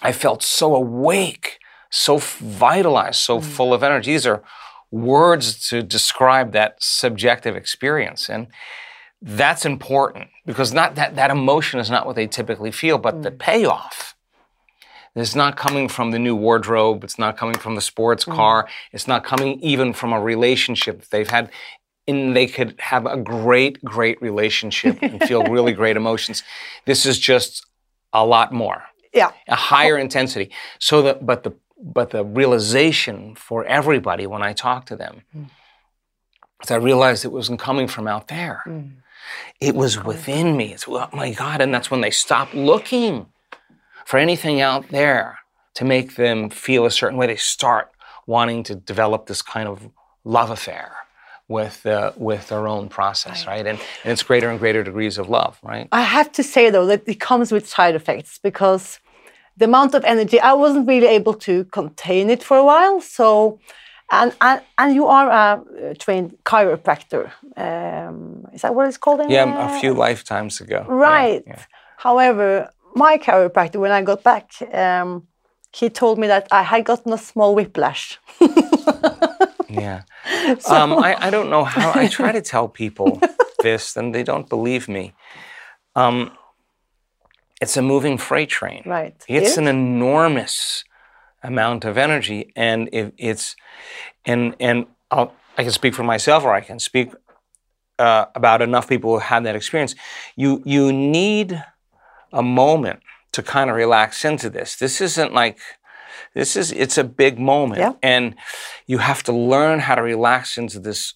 I 0.00 0.12
felt 0.12 0.42
so 0.42 0.74
awake, 0.74 1.59
so 1.90 2.18
vitalized, 2.18 3.16
so 3.16 3.40
mm. 3.40 3.44
full 3.44 3.74
of 3.74 3.82
energy. 3.82 4.12
These 4.12 4.26
are 4.26 4.42
words 4.90 5.68
to 5.68 5.82
describe 5.82 6.52
that 6.52 6.82
subjective 6.82 7.56
experience. 7.56 8.30
And 8.30 8.46
that's 9.20 9.66
important 9.66 10.28
because 10.46 10.72
not 10.72 10.94
that, 10.94 11.16
that 11.16 11.30
emotion 11.30 11.78
is 11.78 11.90
not 11.90 12.06
what 12.06 12.16
they 12.16 12.26
typically 12.26 12.72
feel, 12.72 12.96
but 12.96 13.22
the 13.22 13.30
mm. 13.30 13.38
payoff 13.38 14.14
is 15.16 15.34
not 15.34 15.56
coming 15.56 15.88
from 15.88 16.12
the 16.12 16.18
new 16.18 16.36
wardrobe. 16.36 17.02
It's 17.02 17.18
not 17.18 17.36
coming 17.36 17.58
from 17.58 17.74
the 17.74 17.80
sports 17.80 18.24
mm. 18.24 18.34
car. 18.34 18.68
It's 18.92 19.08
not 19.08 19.24
coming 19.24 19.60
even 19.60 19.92
from 19.92 20.12
a 20.12 20.20
relationship 20.20 21.00
that 21.00 21.10
they've 21.10 21.28
had. 21.28 21.50
And 22.06 22.34
they 22.34 22.46
could 22.46 22.74
have 22.80 23.06
a 23.06 23.16
great, 23.16 23.84
great 23.84 24.20
relationship 24.22 24.98
and 25.02 25.22
feel 25.22 25.42
really 25.50 25.72
great 25.72 25.96
emotions. 25.96 26.42
This 26.84 27.04
is 27.04 27.18
just 27.18 27.66
a 28.12 28.24
lot 28.24 28.52
more 28.52 28.82
yeah. 29.12 29.30
a 29.48 29.56
higher 29.56 29.98
intensity. 29.98 30.50
So 30.78 31.02
that, 31.02 31.26
but 31.26 31.42
the 31.42 31.52
but 31.82 32.10
the 32.10 32.24
realization 32.24 33.34
for 33.34 33.64
everybody 33.64 34.26
when 34.26 34.42
I 34.42 34.52
talk 34.52 34.86
to 34.86 34.96
them, 34.96 35.22
is 36.62 36.70
I 36.70 36.76
realized 36.76 37.24
it 37.24 37.32
wasn't 37.32 37.60
coming 37.60 37.88
from 37.88 38.06
out 38.06 38.28
there. 38.28 38.62
It 39.60 39.74
was 39.74 40.02
within 40.02 40.56
me. 40.56 40.72
It's 40.72 40.86
oh 40.88 41.08
my 41.12 41.32
God, 41.32 41.60
and 41.60 41.72
that's 41.72 41.90
when 41.90 42.00
they 42.00 42.10
stop 42.10 42.52
looking 42.54 43.26
for 44.04 44.18
anything 44.18 44.60
out 44.60 44.88
there 44.88 45.38
to 45.74 45.84
make 45.84 46.16
them 46.16 46.50
feel 46.50 46.84
a 46.84 46.90
certain 46.90 47.18
way. 47.18 47.26
They 47.26 47.36
start 47.36 47.90
wanting 48.26 48.62
to 48.64 48.74
develop 48.74 49.26
this 49.26 49.42
kind 49.42 49.68
of 49.68 49.90
love 50.24 50.50
affair 50.50 50.92
with 51.48 51.84
uh, 51.84 52.12
with 52.16 52.48
their 52.48 52.68
own 52.68 52.88
process, 52.88 53.46
right? 53.46 53.66
And, 53.66 53.78
and 54.04 54.12
it's 54.12 54.22
greater 54.22 54.48
and 54.50 54.58
greater 54.58 54.82
degrees 54.84 55.18
of 55.18 55.28
love, 55.28 55.58
right? 55.62 55.88
I 55.92 56.02
have 56.02 56.30
to 56.32 56.42
say 56.42 56.70
though 56.70 56.86
that 56.86 57.08
it 57.08 57.20
comes 57.20 57.50
with 57.52 57.68
side 57.68 57.94
effects 57.94 58.38
because 58.42 59.00
the 59.60 59.66
amount 59.66 59.94
of 59.94 60.02
energy 60.04 60.38
I 60.40 60.54
wasn't 60.54 60.88
really 60.88 61.06
able 61.18 61.34
to 61.34 61.64
contain 61.64 62.30
it 62.30 62.42
for 62.42 62.56
a 62.56 62.64
while. 62.64 63.00
So, 63.00 63.58
and 64.10 64.32
and, 64.40 64.60
and 64.78 64.94
you 64.94 65.06
are 65.06 65.28
a 65.30 65.42
uh, 65.42 65.94
trained 66.04 66.30
chiropractor. 66.44 67.30
Um, 67.56 68.46
is 68.54 68.62
that 68.62 68.74
what 68.74 68.88
it's 68.88 68.98
called? 68.98 69.20
In, 69.20 69.30
Yeah, 69.30 69.76
a 69.76 69.80
few 69.80 69.92
lifetimes 69.94 70.60
ago. 70.60 70.84
Right. 70.88 71.42
yeah. 71.46 71.62
However, 71.98 72.70
my 72.94 73.18
chiropractor, 73.18 73.76
when 73.76 73.92
I 73.92 74.02
got 74.02 74.22
back, 74.22 74.46
um, 74.72 75.26
he 75.72 75.90
told 75.90 76.18
me 76.18 76.26
that 76.26 76.48
I 76.50 76.62
had 76.62 76.84
gotten 76.84 77.12
a 77.12 77.18
small 77.18 77.54
whiplash. 77.54 78.18
Yeah. 79.70 80.02
um, 80.68 80.92
I, 80.94 81.16
I 81.26 81.30
don't 81.30 81.48
know 81.48 81.64
how. 81.64 81.92
I 81.94 82.08
try 82.08 82.32
to 82.32 82.42
tell 82.42 82.68
people 82.68 83.20
this, 83.62 83.96
and 83.96 84.12
they 84.14 84.24
don't 84.24 84.48
believe 84.48 84.88
me. 84.88 85.12
Um, 85.94 86.32
it's 87.60 87.76
a 87.76 87.82
moving 87.82 88.18
freight 88.18 88.48
train. 88.48 88.82
Right. 88.86 89.14
It's 89.28 89.50
Yes. 89.50 89.56
an 89.58 89.66
enormous 89.68 90.84
amount 91.42 91.84
of 91.84 91.96
energy, 91.98 92.52
and 92.56 92.88
if 92.92 93.12
it's 93.16 93.56
and 94.24 94.54
and 94.60 94.86
I'll, 95.10 95.32
I 95.58 95.62
can 95.62 95.72
speak 95.72 95.94
for 95.94 96.04
myself, 96.04 96.44
or 96.44 96.52
I 96.54 96.60
can 96.60 96.78
speak 96.78 97.12
uh, 97.98 98.26
about 98.34 98.62
enough 98.62 98.88
people 98.88 99.10
who 99.12 99.18
have 99.18 99.44
that 99.44 99.56
experience. 99.56 99.94
You 100.36 100.62
you 100.64 100.92
need 100.92 101.62
a 102.32 102.42
moment 102.42 103.00
to 103.32 103.42
kind 103.42 103.70
of 103.70 103.76
relax 103.76 104.24
into 104.24 104.50
this. 104.50 104.76
This 104.76 105.00
isn't 105.00 105.32
like 105.34 105.58
this 106.34 106.56
is 106.56 106.72
it's 106.72 106.98
a 106.98 107.04
big 107.04 107.38
moment 107.38 107.80
Yeah. 107.80 107.92
and 108.02 108.34
you 108.86 108.98
have 108.98 109.22
to 109.24 109.32
learn 109.32 109.80
how 109.80 109.94
to 109.96 110.02
relax 110.02 110.56
into 110.58 110.78
this 110.80 111.14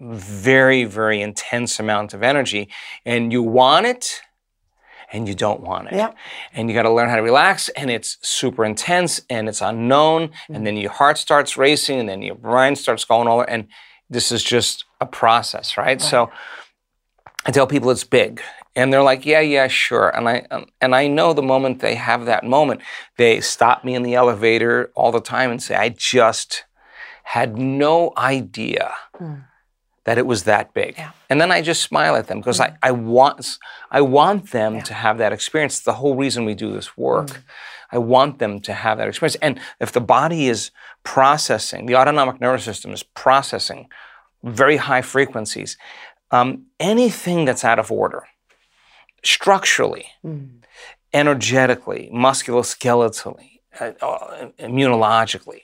very 0.00 0.84
very 0.84 1.20
intense 1.22 1.80
amount 1.80 2.14
of 2.14 2.22
energy 2.22 2.68
and 3.04 3.32
you 3.32 3.42
want 3.42 3.86
it 3.86 4.20
and 5.12 5.26
you 5.28 5.34
don't 5.34 5.60
want 5.60 5.88
it. 5.88 5.94
Yeah. 5.94 6.12
and 6.54 6.68
you 6.68 6.74
got 6.74 6.82
to 6.82 6.90
learn 6.90 7.08
how 7.08 7.16
to 7.16 7.22
relax 7.22 7.68
and 7.70 7.90
it's 7.90 8.16
super 8.22 8.64
intense 8.64 9.20
and 9.28 9.48
it's 9.48 9.60
unknown 9.60 10.30
and 10.48 10.66
then 10.66 10.76
your 10.76 10.90
heart 10.90 11.18
starts 11.18 11.56
racing 11.56 11.98
and 12.00 12.08
then 12.08 12.22
your 12.22 12.36
brain 12.36 12.76
starts 12.76 13.04
going 13.04 13.26
all 13.28 13.42
and 13.42 13.66
this 14.08 14.32
is 14.32 14.42
just 14.42 14.84
a 15.00 15.06
process 15.06 15.76
right, 15.76 16.00
so 16.00 16.30
I 17.46 17.52
tell 17.52 17.66
people 17.66 17.90
it's 17.90 18.04
big, 18.04 18.42
and 18.76 18.92
they're 18.92 19.02
like, 19.02 19.24
"Yeah, 19.24 19.40
yeah, 19.40 19.66
sure." 19.68 20.14
And 20.14 20.28
I 20.28 20.46
um, 20.50 20.66
and 20.80 20.94
I 20.94 21.06
know 21.06 21.32
the 21.32 21.42
moment 21.42 21.80
they 21.80 21.94
have 21.94 22.26
that 22.26 22.44
moment, 22.44 22.82
they 23.16 23.40
stop 23.40 23.82
me 23.84 23.94
in 23.94 24.02
the 24.02 24.14
elevator 24.14 24.90
all 24.94 25.10
the 25.10 25.22
time 25.22 25.50
and 25.50 25.62
say, 25.62 25.74
"I 25.74 25.88
just 25.88 26.64
had 27.24 27.56
no 27.56 28.12
idea 28.18 28.92
that 30.10 30.18
it 30.18 30.26
was 30.26 30.42
that 30.44 30.66
big." 30.74 30.92
And 31.28 31.40
then 31.40 31.52
I 31.52 31.62
just 31.62 31.82
smile 31.82 32.16
at 32.16 32.26
them 32.26 32.38
because 32.40 32.60
I, 32.60 32.76
I 32.82 32.90
want 32.90 33.58
I 33.98 34.00
want 34.00 34.50
them 34.50 34.82
to 34.82 34.94
have 34.94 35.18
that 35.18 35.32
experience. 35.32 35.76
It's 35.76 35.84
the 35.84 36.00
whole 36.02 36.16
reason 36.24 36.44
we 36.44 36.54
do 36.54 36.72
this 36.72 36.96
work. 36.96 37.30
I 37.92 37.98
want 37.98 38.38
them 38.38 38.60
to 38.60 38.72
have 38.72 38.98
that 38.98 39.08
experience. 39.08 39.38
And 39.42 39.60
if 39.80 39.90
the 39.92 40.00
body 40.00 40.48
is 40.48 40.70
processing, 41.02 41.86
the 41.86 41.96
autonomic 41.96 42.40
nervous 42.40 42.64
system 42.64 42.92
is 42.92 43.02
processing 43.02 43.88
very 44.42 44.78
high 44.88 45.02
frequencies. 45.02 45.76
Um, 46.30 46.66
anything 46.78 47.46
that's 47.46 47.64
out 47.64 47.78
of 47.78 47.90
order, 47.90 48.22
structurally, 49.24 50.06
energetically, 51.12 52.10
musculoskeletally, 52.12 53.50
uh, 53.80 53.92
uh, 54.00 54.48
immunologically, 54.58 55.62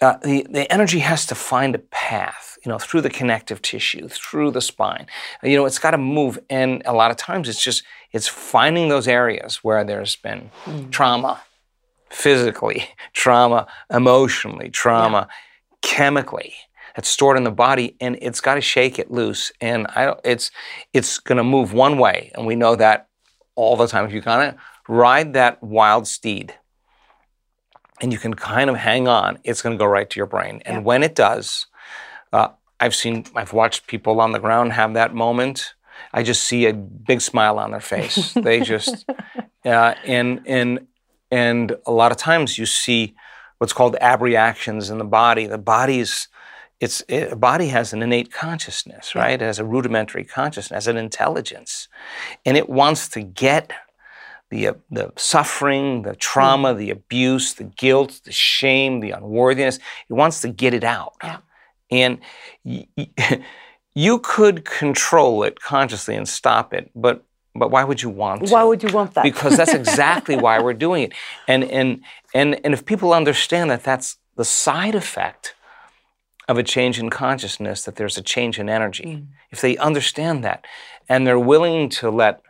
uh, 0.00 0.16
the, 0.22 0.46
the 0.48 0.72
energy 0.72 1.00
has 1.00 1.26
to 1.26 1.34
find 1.34 1.74
a 1.74 1.78
path, 1.78 2.45
you 2.66 2.72
know, 2.72 2.78
through 2.78 3.00
the 3.00 3.10
connective 3.10 3.62
tissue, 3.62 4.08
through 4.08 4.50
the 4.50 4.60
spine. 4.60 5.06
You 5.42 5.56
know, 5.56 5.66
it's 5.66 5.78
got 5.78 5.92
to 5.92 5.98
move. 5.98 6.36
And 6.50 6.82
a 6.84 6.92
lot 6.92 7.12
of 7.12 7.16
times 7.16 7.48
it's 7.48 7.62
just, 7.62 7.84
it's 8.12 8.26
finding 8.26 8.88
those 8.88 9.06
areas 9.06 9.58
where 9.62 9.84
there's 9.84 10.16
been 10.16 10.50
trauma, 10.90 11.40
physically, 12.10 12.88
trauma 13.12 13.68
emotionally, 13.88 14.68
trauma 14.68 15.28
chemically 15.80 16.54
that's 16.96 17.08
stored 17.08 17.36
in 17.36 17.44
the 17.44 17.50
body, 17.52 17.94
and 18.00 18.18
it's 18.20 18.40
got 18.40 18.56
to 18.56 18.60
shake 18.60 18.98
it 18.98 19.10
loose. 19.10 19.52
And 19.60 19.86
I, 19.94 20.06
don't- 20.06 20.20
it's 20.24 20.50
it's 20.92 21.18
going 21.20 21.36
to 21.38 21.44
move 21.44 21.72
one 21.72 21.98
way, 21.98 22.32
and 22.34 22.46
we 22.46 22.56
know 22.56 22.74
that 22.74 23.08
all 23.54 23.76
the 23.76 23.86
time. 23.86 24.04
If 24.06 24.12
you 24.12 24.22
kind 24.22 24.48
of 24.48 24.60
ride 24.88 25.34
that 25.34 25.62
wild 25.62 26.08
steed, 26.08 26.54
and 28.00 28.12
you 28.12 28.18
can 28.18 28.34
kind 28.34 28.70
of 28.70 28.76
hang 28.76 29.06
on, 29.08 29.38
it's 29.44 29.62
going 29.62 29.76
to 29.76 29.78
go 29.78 29.86
right 29.86 30.08
to 30.10 30.16
your 30.18 30.26
brain. 30.26 30.62
And 30.66 30.84
when 30.84 31.02
it 31.02 31.14
does, 31.14 31.66
uh, 32.32 32.48
I've 32.80 32.94
seen, 32.94 33.24
I've 33.34 33.52
watched 33.52 33.86
people 33.86 34.20
on 34.20 34.32
the 34.32 34.38
ground 34.38 34.72
have 34.72 34.94
that 34.94 35.14
moment. 35.14 35.74
I 36.12 36.22
just 36.22 36.44
see 36.44 36.66
a 36.66 36.74
big 36.74 37.20
smile 37.20 37.58
on 37.58 37.70
their 37.70 37.80
face. 37.80 38.32
they 38.34 38.60
just, 38.60 39.06
uh, 39.64 39.94
and 40.04 40.42
and 40.46 40.86
and 41.30 41.76
a 41.86 41.92
lot 41.92 42.12
of 42.12 42.18
times 42.18 42.58
you 42.58 42.66
see 42.66 43.14
what's 43.58 43.72
called 43.72 43.96
abreactions 44.00 44.90
in 44.90 44.98
the 44.98 45.04
body. 45.04 45.46
The 45.46 45.58
body's 45.58 46.28
it's 46.80 47.02
it, 47.08 47.32
a 47.32 47.36
body 47.36 47.68
has 47.68 47.92
an 47.92 48.02
innate 48.02 48.32
consciousness, 48.32 49.14
right? 49.14 49.40
It 49.40 49.44
has 49.44 49.58
a 49.58 49.64
rudimentary 49.64 50.24
consciousness, 50.24 50.86
an 50.86 50.96
intelligence, 50.96 51.88
and 52.44 52.56
it 52.56 52.68
wants 52.68 53.08
to 53.10 53.22
get 53.22 53.72
the 54.50 54.68
uh, 54.68 54.74
the 54.90 55.12
suffering, 55.16 56.02
the 56.02 56.14
trauma, 56.14 56.74
the 56.74 56.90
abuse, 56.90 57.54
the 57.54 57.64
guilt, 57.64 58.20
the 58.24 58.32
shame, 58.32 59.00
the 59.00 59.12
unworthiness. 59.12 59.78
It 60.08 60.12
wants 60.12 60.40
to 60.42 60.48
get 60.48 60.74
it 60.74 60.84
out, 60.84 61.14
Yeah. 61.22 61.38
And 61.90 62.18
y- 62.64 62.86
y- 62.96 63.10
you 63.94 64.18
could 64.18 64.64
control 64.64 65.42
it 65.42 65.60
consciously 65.60 66.14
and 66.14 66.28
stop 66.28 66.74
it, 66.74 66.90
but 66.94 67.24
but 67.54 67.70
why 67.70 67.84
would 67.84 68.02
you 68.02 68.10
want 68.10 68.46
to? 68.46 68.52
Why 68.52 68.64
would 68.64 68.82
you 68.82 68.90
want 68.90 69.14
that? 69.14 69.22
because 69.22 69.56
that's 69.56 69.72
exactly 69.82 70.36
why 70.36 70.60
we're 70.60 70.74
doing 70.74 71.04
it. 71.04 71.12
And 71.48 71.64
and 71.64 72.02
and 72.34 72.60
and 72.64 72.74
if 72.74 72.84
people 72.84 73.12
understand 73.12 73.70
that 73.70 73.82
that's 73.82 74.18
the 74.36 74.44
side 74.44 74.94
effect 74.94 75.54
of 76.48 76.58
a 76.58 76.62
change 76.62 76.98
in 76.98 77.10
consciousness, 77.10 77.84
that 77.84 77.96
there's 77.96 78.16
a 78.16 78.22
change 78.22 78.58
in 78.58 78.68
energy. 78.68 79.04
Mm. 79.04 79.26
If 79.50 79.60
they 79.60 79.76
understand 79.78 80.44
that 80.44 80.64
and 81.08 81.26
they're 81.26 81.38
willing 81.38 81.88
to 81.88 82.10
let 82.10 82.42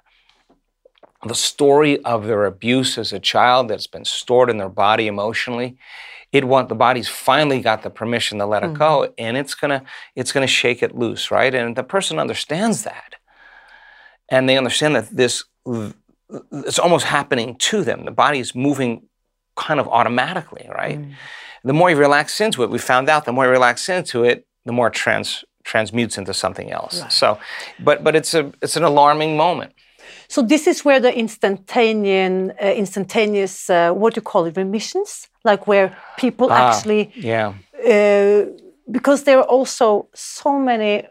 the 1.26 1.34
story 1.34 2.02
of 2.04 2.26
their 2.26 2.44
abuse 2.44 2.98
as 2.98 3.12
a 3.12 3.20
child 3.20 3.68
that's 3.68 3.86
been 3.86 4.04
stored 4.04 4.50
in 4.50 4.58
their 4.58 4.68
body 4.68 5.06
emotionally, 5.06 5.76
it 6.32 6.44
want 6.44 6.68
the 6.68 6.74
body's 6.74 7.08
finally 7.08 7.60
got 7.60 7.82
the 7.82 7.90
permission 7.90 8.38
to 8.38 8.46
let 8.46 8.62
it 8.62 8.74
go 8.74 9.00
mm-hmm. 9.02 9.12
and 9.18 9.36
it's 9.36 9.54
gonna 9.54 9.82
it's 10.14 10.32
gonna 10.32 10.46
shake 10.46 10.82
it 10.82 10.94
loose, 10.94 11.30
right? 11.30 11.54
And 11.54 11.76
the 11.76 11.84
person 11.84 12.18
understands 12.18 12.82
that. 12.82 13.14
And 14.28 14.48
they 14.48 14.58
understand 14.58 14.96
that 14.96 15.08
this 15.14 15.44
it's 16.52 16.78
almost 16.78 17.06
happening 17.06 17.56
to 17.56 17.84
them. 17.84 18.04
The 18.04 18.10
body 18.10 18.40
is 18.40 18.54
moving 18.54 19.02
kind 19.56 19.78
of 19.78 19.88
automatically, 19.88 20.68
right? 20.68 20.98
Mm. 20.98 21.12
The 21.64 21.72
more 21.72 21.90
you 21.90 21.96
relax 21.96 22.40
into 22.40 22.62
it, 22.62 22.70
we 22.70 22.78
found 22.78 23.08
out 23.08 23.24
the 23.24 23.32
more 23.32 23.44
you 23.44 23.50
relax 23.50 23.88
into 23.88 24.24
it, 24.24 24.46
the 24.64 24.72
more 24.72 24.90
trans 24.90 25.44
transmutes 25.64 26.16
into 26.16 26.32
something 26.32 26.70
else. 26.70 27.02
So, 27.10 27.38
but 27.80 28.04
but 28.04 28.14
it's 28.14 28.34
a 28.34 28.52
it's 28.62 28.76
an 28.76 28.84
alarming 28.84 29.36
moment. 29.36 29.72
So 30.28 30.42
this 30.42 30.66
is 30.66 30.84
where 30.84 31.00
the 31.00 31.12
instantaneous, 31.16 32.52
uh, 32.62 32.66
instantaneous, 32.66 33.70
uh, 33.70 33.92
what 33.92 34.14
do 34.14 34.18
you 34.18 34.22
call 34.22 34.44
it, 34.46 34.56
remissions, 34.56 35.28
like 35.44 35.66
where 35.66 35.96
people 36.16 36.48
Ah, 36.50 36.56
actually, 36.56 37.12
yeah. 37.16 37.52
uh, 37.86 38.46
because 38.90 39.24
there 39.24 39.38
are 39.38 39.48
also 39.48 40.08
so 40.14 40.58
many 40.58 41.04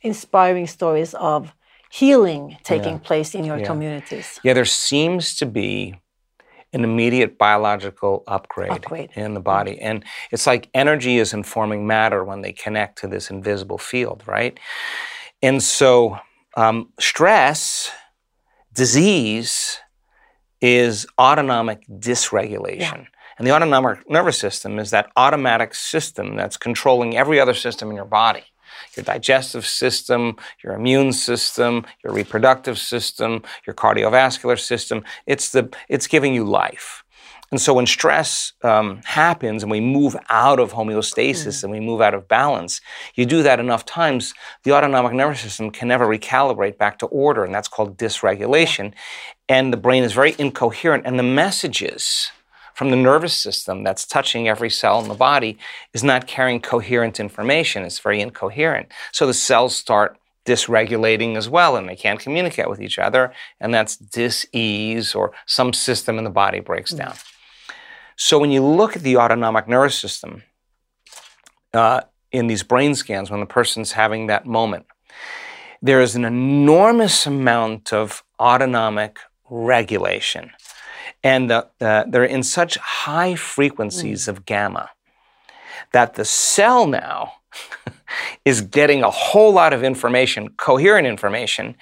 inspiring 0.00 0.66
stories 0.66 1.14
of 1.14 1.52
healing 1.90 2.56
taking 2.62 2.98
place 2.98 3.34
in 3.34 3.44
your 3.44 3.58
Yeah. 3.58 3.66
communities. 3.66 4.40
Yeah, 4.42 4.54
there 4.54 4.64
seems 4.64 5.36
to 5.36 5.46
be 5.46 5.94
an 6.72 6.84
immediate 6.84 7.38
biological 7.38 8.22
upgrade, 8.26 8.72
Upgrade. 8.72 9.10
in 9.14 9.34
the 9.34 9.40
body. 9.40 9.80
And 9.80 10.04
it's 10.30 10.46
like 10.46 10.68
energy 10.74 11.18
is 11.18 11.32
informing 11.32 11.86
matter 11.86 12.24
when 12.24 12.42
they 12.42 12.52
connect 12.52 12.98
to 13.00 13.08
this 13.08 13.30
invisible 13.30 13.78
field, 13.78 14.22
right? 14.26 14.58
And 15.42 15.62
so 15.62 16.18
um, 16.56 16.92
stress, 16.98 17.90
disease, 18.72 19.78
is 20.60 21.06
autonomic 21.18 21.86
dysregulation. 21.86 23.06
And 23.38 23.46
the 23.46 23.54
autonomic 23.54 24.08
nervous 24.08 24.38
system 24.38 24.78
is 24.78 24.90
that 24.90 25.12
automatic 25.16 25.74
system 25.74 26.36
that's 26.36 26.56
controlling 26.56 27.16
every 27.16 27.38
other 27.38 27.54
system 27.54 27.90
in 27.90 27.96
your 27.96 28.06
body 28.06 28.44
your 28.96 29.04
digestive 29.04 29.66
system, 29.66 30.36
your 30.62 30.74
immune 30.74 31.12
system, 31.12 31.86
your 32.02 32.12
reproductive 32.12 32.78
system, 32.78 33.42
your 33.66 33.74
cardiovascular 33.74 34.58
system. 34.58 35.04
It's, 35.26 35.50
the, 35.50 35.74
it's 35.88 36.06
giving 36.06 36.34
you 36.34 36.44
life. 36.44 37.04
And 37.52 37.60
so 37.60 37.74
when 37.74 37.86
stress 37.86 38.52
um, 38.62 39.00
happens 39.04 39.62
and 39.62 39.70
we 39.70 39.80
move 39.80 40.16
out 40.28 40.58
of 40.58 40.72
homeostasis 40.72 41.62
and 41.62 41.72
we 41.72 41.78
move 41.78 42.00
out 42.00 42.12
of 42.12 42.26
balance, 42.26 42.80
you 43.14 43.24
do 43.24 43.42
that 43.44 43.60
enough 43.60 43.84
times, 43.84 44.34
the 44.64 44.72
autonomic 44.72 45.12
nervous 45.12 45.40
system 45.40 45.70
can 45.70 45.86
never 45.88 46.06
recalibrate 46.06 46.76
back 46.76 46.98
to 46.98 47.06
order, 47.06 47.44
and 47.44 47.54
that's 47.54 47.68
called 47.68 47.96
dysregulation. 47.96 48.92
And 49.48 49.72
the 49.72 49.76
brain 49.76 50.02
is 50.02 50.12
very 50.12 50.34
incoherent, 50.38 51.06
and 51.06 51.18
the 51.18 51.22
messages 51.22 52.32
from 52.74 52.90
the 52.90 52.96
nervous 52.96 53.34
system 53.34 53.84
that's 53.84 54.04
touching 54.04 54.48
every 54.48 54.68
cell 54.68 55.00
in 55.00 55.08
the 55.08 55.14
body 55.14 55.56
is 55.94 56.02
not 56.02 56.26
carrying 56.26 56.60
coherent 56.60 57.20
information. 57.20 57.84
It's 57.84 58.00
very 58.00 58.20
incoherent. 58.20 58.90
So 59.12 59.26
the 59.26 59.32
cells 59.32 59.74
start 59.74 60.18
dysregulating 60.44 61.36
as 61.36 61.48
well, 61.48 61.76
and 61.76 61.88
they 61.88 61.96
can't 61.96 62.20
communicate 62.20 62.68
with 62.68 62.80
each 62.80 62.98
other, 62.98 63.32
and 63.60 63.72
that's 63.72 63.96
dis-ease 63.96 65.14
or 65.14 65.32
some 65.46 65.72
system 65.72 66.18
in 66.18 66.24
the 66.24 66.30
body 66.30 66.60
breaks 66.60 66.92
down. 66.92 67.14
So 68.16 68.38
when 68.38 68.50
you 68.50 68.64
look 68.64 68.96
at 68.96 69.02
the 69.02 69.18
autonomic 69.18 69.68
nervous 69.68 69.98
system 69.98 70.42
uh, 71.74 72.00
in 72.32 72.46
these 72.46 72.62
brain 72.62 72.94
scans, 72.94 73.30
when 73.30 73.40
the 73.40 73.46
person's 73.46 73.92
having 73.92 74.26
that 74.26 74.46
moment, 74.46 74.86
there 75.82 76.00
is 76.00 76.16
an 76.16 76.24
enormous 76.24 77.26
amount 77.26 77.92
of 77.92 78.24
autonomic 78.40 79.18
regulation. 79.50 80.50
And 81.22 81.50
the, 81.50 81.68
uh, 81.80 82.04
they're 82.08 82.24
in 82.24 82.42
such 82.42 82.76
high 82.76 83.34
frequencies 83.34 84.28
of 84.28 84.46
gamma 84.46 84.90
that 85.92 86.14
the 86.14 86.24
cell 86.24 86.86
now 86.86 87.34
is 88.44 88.60
getting 88.62 89.02
a 89.02 89.10
whole 89.10 89.52
lot 89.52 89.72
of 89.72 89.84
information, 89.84 90.48
coherent 90.56 91.06
information. 91.06 91.76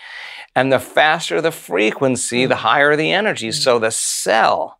And 0.56 0.72
the 0.72 0.78
faster 0.78 1.40
the 1.40 1.50
frequency, 1.50 2.46
the 2.46 2.56
higher 2.56 2.96
the 2.96 3.12
energy. 3.12 3.52
So 3.52 3.78
the 3.78 3.90
cell 3.90 4.78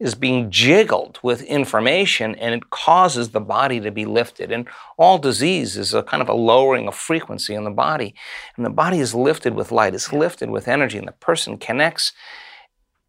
is 0.00 0.14
being 0.14 0.50
jiggled 0.50 1.18
with 1.22 1.42
information 1.42 2.34
and 2.36 2.54
it 2.54 2.70
causes 2.70 3.30
the 3.30 3.40
body 3.40 3.80
to 3.80 3.90
be 3.90 4.04
lifted. 4.04 4.50
And 4.50 4.66
all 4.96 5.18
disease 5.18 5.76
is 5.76 5.94
a 5.94 6.02
kind 6.02 6.22
of 6.22 6.28
a 6.28 6.34
lowering 6.34 6.88
of 6.88 6.94
frequency 6.94 7.54
in 7.54 7.64
the 7.64 7.70
body. 7.70 8.14
And 8.56 8.66
the 8.66 8.70
body 8.70 8.98
is 8.98 9.14
lifted 9.14 9.54
with 9.54 9.72
light, 9.72 9.94
it's 9.94 10.12
lifted 10.12 10.50
with 10.50 10.68
energy, 10.68 10.98
and 10.98 11.08
the 11.08 11.12
person 11.12 11.58
connects. 11.58 12.12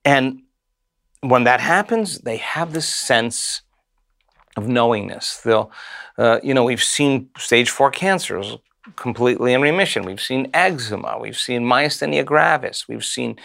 And 0.04 0.44
when 1.22 1.44
that 1.46 1.60
happens, 1.60 2.20
they 2.20 2.38
have 2.38 2.74
this 2.74 2.88
sense 2.88 3.62
of 4.56 4.68
knowingness. 4.68 5.42
They'll, 5.42 5.72
uh, 6.18 6.40
you 6.44 6.54
know, 6.54 6.64
we've 6.64 6.84
seen 6.84 7.30
stage 7.38 7.70
four 7.70 7.92
cancers 7.92 8.58
completely 8.96 9.54
in 9.54 9.62
remission. 9.62 10.04
We've 10.04 10.22
seen 10.22 10.50
eczema. 10.54 11.18
We've 11.20 11.38
seen 11.38 11.64
myasthenia 11.64 12.26
gravis. 12.26 12.88
We've 12.88 13.04
seen 13.04 13.38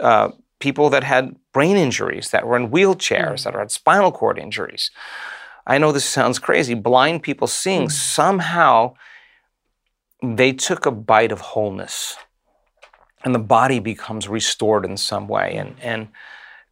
uh, 0.00 0.30
people 0.64 0.88
that 0.88 1.04
had 1.04 1.36
brain 1.52 1.76
injuries 1.76 2.30
that 2.30 2.46
were 2.46 2.56
in 2.56 2.70
wheelchairs, 2.70 3.44
that 3.44 3.54
had 3.54 3.70
spinal 3.70 4.10
cord 4.10 4.38
injuries. 4.38 4.90
I 5.66 5.76
know 5.76 5.92
this 5.92 6.06
sounds 6.06 6.38
crazy. 6.38 6.72
Blind 6.72 7.22
people 7.22 7.46
seeing 7.46 7.90
somehow 7.90 8.94
they 10.22 10.54
took 10.54 10.86
a 10.86 10.90
bite 10.90 11.32
of 11.32 11.40
wholeness, 11.52 12.16
and 13.24 13.34
the 13.34 13.46
body 13.58 13.78
becomes 13.78 14.26
restored 14.26 14.84
in 14.86 14.96
some 14.96 15.28
way. 15.28 15.48
And 15.56 15.76
and 15.82 16.08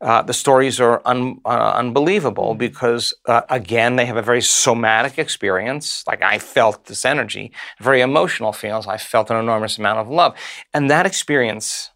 uh, 0.00 0.22
the 0.22 0.32
stories 0.32 0.80
are 0.80 1.00
un, 1.04 1.40
uh, 1.44 1.72
unbelievable 1.76 2.54
because, 2.54 3.14
uh, 3.26 3.42
again, 3.50 3.96
they 3.96 4.06
have 4.06 4.16
a 4.16 4.22
very 4.22 4.42
somatic 4.42 5.18
experience. 5.18 6.02
Like 6.06 6.22
I 6.22 6.38
felt 6.38 6.86
this 6.86 7.04
energy, 7.04 7.52
very 7.78 8.00
emotional 8.00 8.52
feels. 8.52 8.86
I 8.86 8.96
felt 8.96 9.30
an 9.30 9.36
enormous 9.36 9.78
amount 9.78 10.00
of 10.00 10.08
love. 10.08 10.34
And 10.74 10.90
that 10.90 11.06
experience 11.06 11.91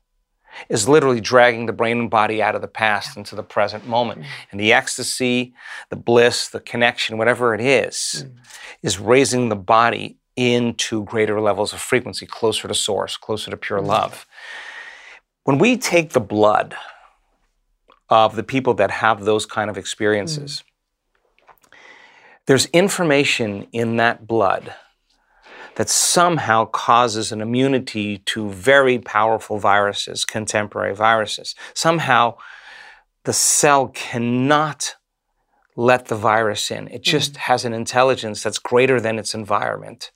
is 0.69 0.89
literally 0.89 1.21
dragging 1.21 1.67
the 1.67 1.73
brain 1.73 1.99
and 1.99 2.11
body 2.11 2.43
out 2.43 2.55
of 2.55 2.61
the 2.61 2.69
past 2.69 3.17
into 3.17 3.35
the 3.35 3.43
present 3.43 3.87
moment. 3.87 4.23
Mm. 4.23 4.27
And 4.53 4.61
the 4.61 4.73
ecstasy, 4.73 5.55
the 5.91 5.97
bliss, 5.97 6.49
the 6.49 6.61
connection, 6.61 7.19
whatever 7.19 7.55
it 7.55 7.61
is, 7.61 8.25
mm. 8.27 8.33
is 8.83 8.99
raising 8.99 9.49
the 9.49 9.57
body 9.57 10.19
into 10.37 11.05
greater 11.05 11.41
levels 11.41 11.73
of 11.73 11.81
frequency, 11.81 12.27
closer 12.27 12.69
to 12.69 12.75
source, 12.75 13.17
closer 13.17 13.51
to 13.51 13.57
pure 13.57 13.81
mm. 13.81 13.87
love. 13.87 14.27
When 15.45 15.59
we 15.59 15.77
take 15.77 16.11
the 16.11 16.21
blood, 16.21 16.75
of 18.09 18.37
the 18.37 18.43
people 18.43 18.75
that 18.75 18.91
have 18.91 19.25
those 19.25 19.47
kind 19.47 19.69
of 19.69 19.77
experiences. 19.77 20.63
There's 22.47 22.67
information 22.67 23.67
in 23.73 23.97
that 23.97 24.27
blood 24.27 24.75
that 25.77 25.89
somehow 25.89 26.65
causes 26.67 27.33
an 27.33 27.41
immunity 27.41 28.19
to 28.19 28.51
very 28.51 28.99
powerful 28.99 29.59
viruses, 29.59 30.25
contemporary 30.25 30.95
viruses. 30.95 31.55
Somehow 31.75 32.37
the 33.25 33.33
cell 33.33 33.89
cannot 33.89 34.97
let 35.77 36.07
the 36.07 36.17
virus 36.17 36.71
in. 36.71 36.89
It 36.89 36.93
mm-hmm. 36.95 37.03
just 37.03 37.37
has 37.37 37.65
an 37.65 37.73
intelligence 37.73 38.43
that's 38.43 38.59
greater 38.59 39.01
than 39.01 39.19
its 39.19 39.35
environment. 39.35 40.11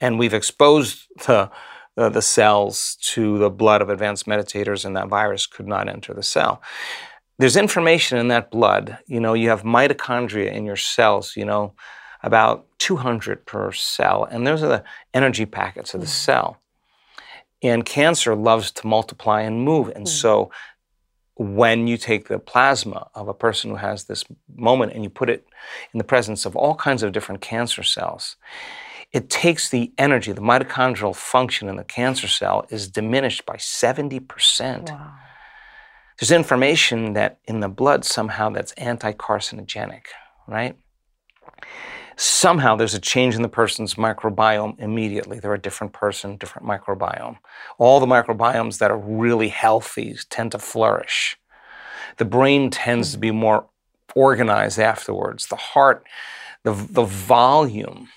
And 0.00 0.18
we've 0.18 0.34
exposed 0.34 1.06
the, 1.26 1.50
the, 1.94 2.08
the 2.08 2.22
cells 2.22 2.96
to 3.12 3.38
the 3.38 3.50
blood 3.50 3.82
of 3.82 3.90
advanced 3.90 4.26
meditators, 4.26 4.84
and 4.84 4.96
that 4.96 5.08
virus 5.08 5.46
could 5.46 5.66
not 5.66 5.88
enter 5.88 6.14
the 6.14 6.22
cell 6.22 6.62
there's 7.38 7.56
information 7.56 8.18
in 8.18 8.28
that 8.28 8.50
blood. 8.50 8.98
You 9.06 9.20
know, 9.20 9.34
you 9.34 9.50
have 9.50 9.62
mitochondria 9.62 10.52
in 10.52 10.64
your 10.64 10.76
cells, 10.76 11.36
you 11.36 11.44
know, 11.44 11.74
about 12.22 12.66
200 12.78 13.46
per 13.46 13.72
cell, 13.72 14.24
and 14.24 14.46
those 14.46 14.62
are 14.62 14.68
the 14.68 14.84
energy 15.14 15.46
packets 15.46 15.94
of 15.94 16.00
the 16.00 16.06
mm. 16.06 16.10
cell. 16.10 16.58
And 17.62 17.84
cancer 17.84 18.34
loves 18.34 18.70
to 18.72 18.86
multiply 18.86 19.42
and 19.42 19.64
move. 19.64 19.88
And 19.88 20.06
mm. 20.06 20.08
so 20.08 20.50
when 21.36 21.86
you 21.86 21.96
take 21.96 22.28
the 22.28 22.38
plasma 22.38 23.08
of 23.14 23.28
a 23.28 23.34
person 23.34 23.70
who 23.70 23.76
has 23.76 24.04
this 24.04 24.24
moment 24.54 24.92
and 24.92 25.04
you 25.04 25.10
put 25.10 25.28
it 25.28 25.46
in 25.92 25.98
the 25.98 26.04
presence 26.04 26.46
of 26.46 26.56
all 26.56 26.74
kinds 26.74 27.02
of 27.02 27.12
different 27.12 27.40
cancer 27.40 27.82
cells, 27.82 28.36
it 29.12 29.30
takes 29.30 29.68
the 29.68 29.92
energy, 29.98 30.32
the 30.32 30.40
mitochondrial 30.40 31.14
function 31.14 31.68
in 31.68 31.76
the 31.76 31.84
cancer 31.84 32.28
cell 32.28 32.66
is 32.70 32.88
diminished 32.88 33.46
by 33.46 33.56
70%. 33.56 34.90
Wow. 34.90 35.12
There's 36.18 36.30
information 36.30 37.12
that 37.12 37.38
in 37.44 37.60
the 37.60 37.68
blood 37.68 38.04
somehow 38.04 38.50
that's 38.50 38.72
anti-carcinogenic, 38.72 40.06
right? 40.46 40.76
Somehow 42.16 42.76
there's 42.76 42.94
a 42.94 43.00
change 43.00 43.34
in 43.34 43.42
the 43.42 43.48
person's 43.48 43.94
microbiome 43.94 44.80
immediately. 44.80 45.38
They're 45.38 45.52
a 45.52 45.60
different 45.60 45.92
person, 45.92 46.36
different 46.38 46.66
microbiome. 46.66 47.36
All 47.76 48.00
the 48.00 48.06
microbiomes 48.06 48.78
that 48.78 48.90
are 48.90 48.96
really 48.96 49.48
healthy 49.48 50.16
tend 50.30 50.52
to 50.52 50.58
flourish. 50.58 51.36
The 52.16 52.24
brain 52.24 52.70
tends 52.70 53.12
to 53.12 53.18
be 53.18 53.28
hmm. 53.28 53.36
more 53.36 53.66
organized 54.14 54.78
afterwards. 54.78 55.48
The 55.48 55.56
heart, 55.56 56.06
the, 56.62 56.72
the 56.72 57.04
volume 57.04 58.08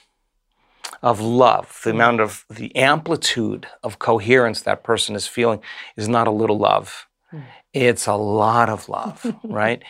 of 1.04 1.20
love, 1.20 1.82
the 1.84 1.92
hmm. 1.92 1.98
amount 1.98 2.22
of 2.22 2.46
the 2.50 2.74
amplitude 2.78 3.68
of 3.84 4.00
coherence 4.00 4.62
that 4.62 4.82
person 4.82 5.14
is 5.14 5.28
feeling 5.28 5.60
is 5.98 6.08
not 6.08 6.28
a 6.28 6.32
little 6.32 6.58
love. 6.58 7.06
Hmm. 7.32 7.42
It's 7.74 8.08
a 8.08 8.16
lot 8.16 8.70
of 8.70 8.88
love, 8.88 9.36
right? 9.44 9.84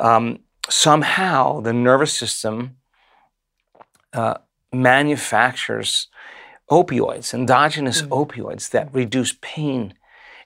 Um, 0.00 0.40
somehow 0.68 1.60
the 1.60 1.72
nervous 1.72 2.12
system 2.12 2.77
uh, 4.18 4.38
manufactures 4.72 6.08
opioids, 6.70 7.32
endogenous 7.32 8.02
opioids 8.02 8.70
that 8.70 8.92
reduce 8.92 9.34
pain 9.40 9.94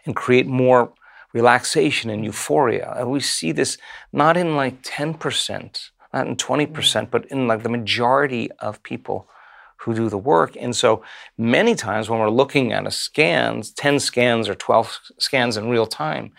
and 0.04 0.14
create 0.14 0.46
more 0.46 0.92
relaxation 1.32 2.10
and 2.10 2.22
euphoria. 2.22 2.94
And 2.98 3.10
we 3.10 3.20
see 3.20 3.50
this 3.50 3.78
not 4.12 4.36
in 4.36 4.56
like 4.56 4.82
10%, 4.82 5.90
not 6.12 6.26
in 6.26 6.36
20%, 6.36 7.10
but 7.10 7.24
in 7.26 7.48
like 7.48 7.62
the 7.62 7.70
majority 7.70 8.52
of 8.58 8.82
people 8.82 9.26
who 9.78 9.94
do 9.94 10.10
the 10.10 10.18
work. 10.18 10.54
And 10.60 10.76
so 10.76 11.02
many 11.38 11.74
times 11.74 12.10
when 12.10 12.20
we're 12.20 12.28
looking 12.28 12.72
at 12.72 12.86
a 12.86 12.90
scans, 12.90 13.72
10 13.72 13.98
scans 14.00 14.50
or 14.50 14.54
12 14.54 15.00
scans 15.18 15.56
in 15.56 15.70
real 15.70 15.86
time, 15.86 16.32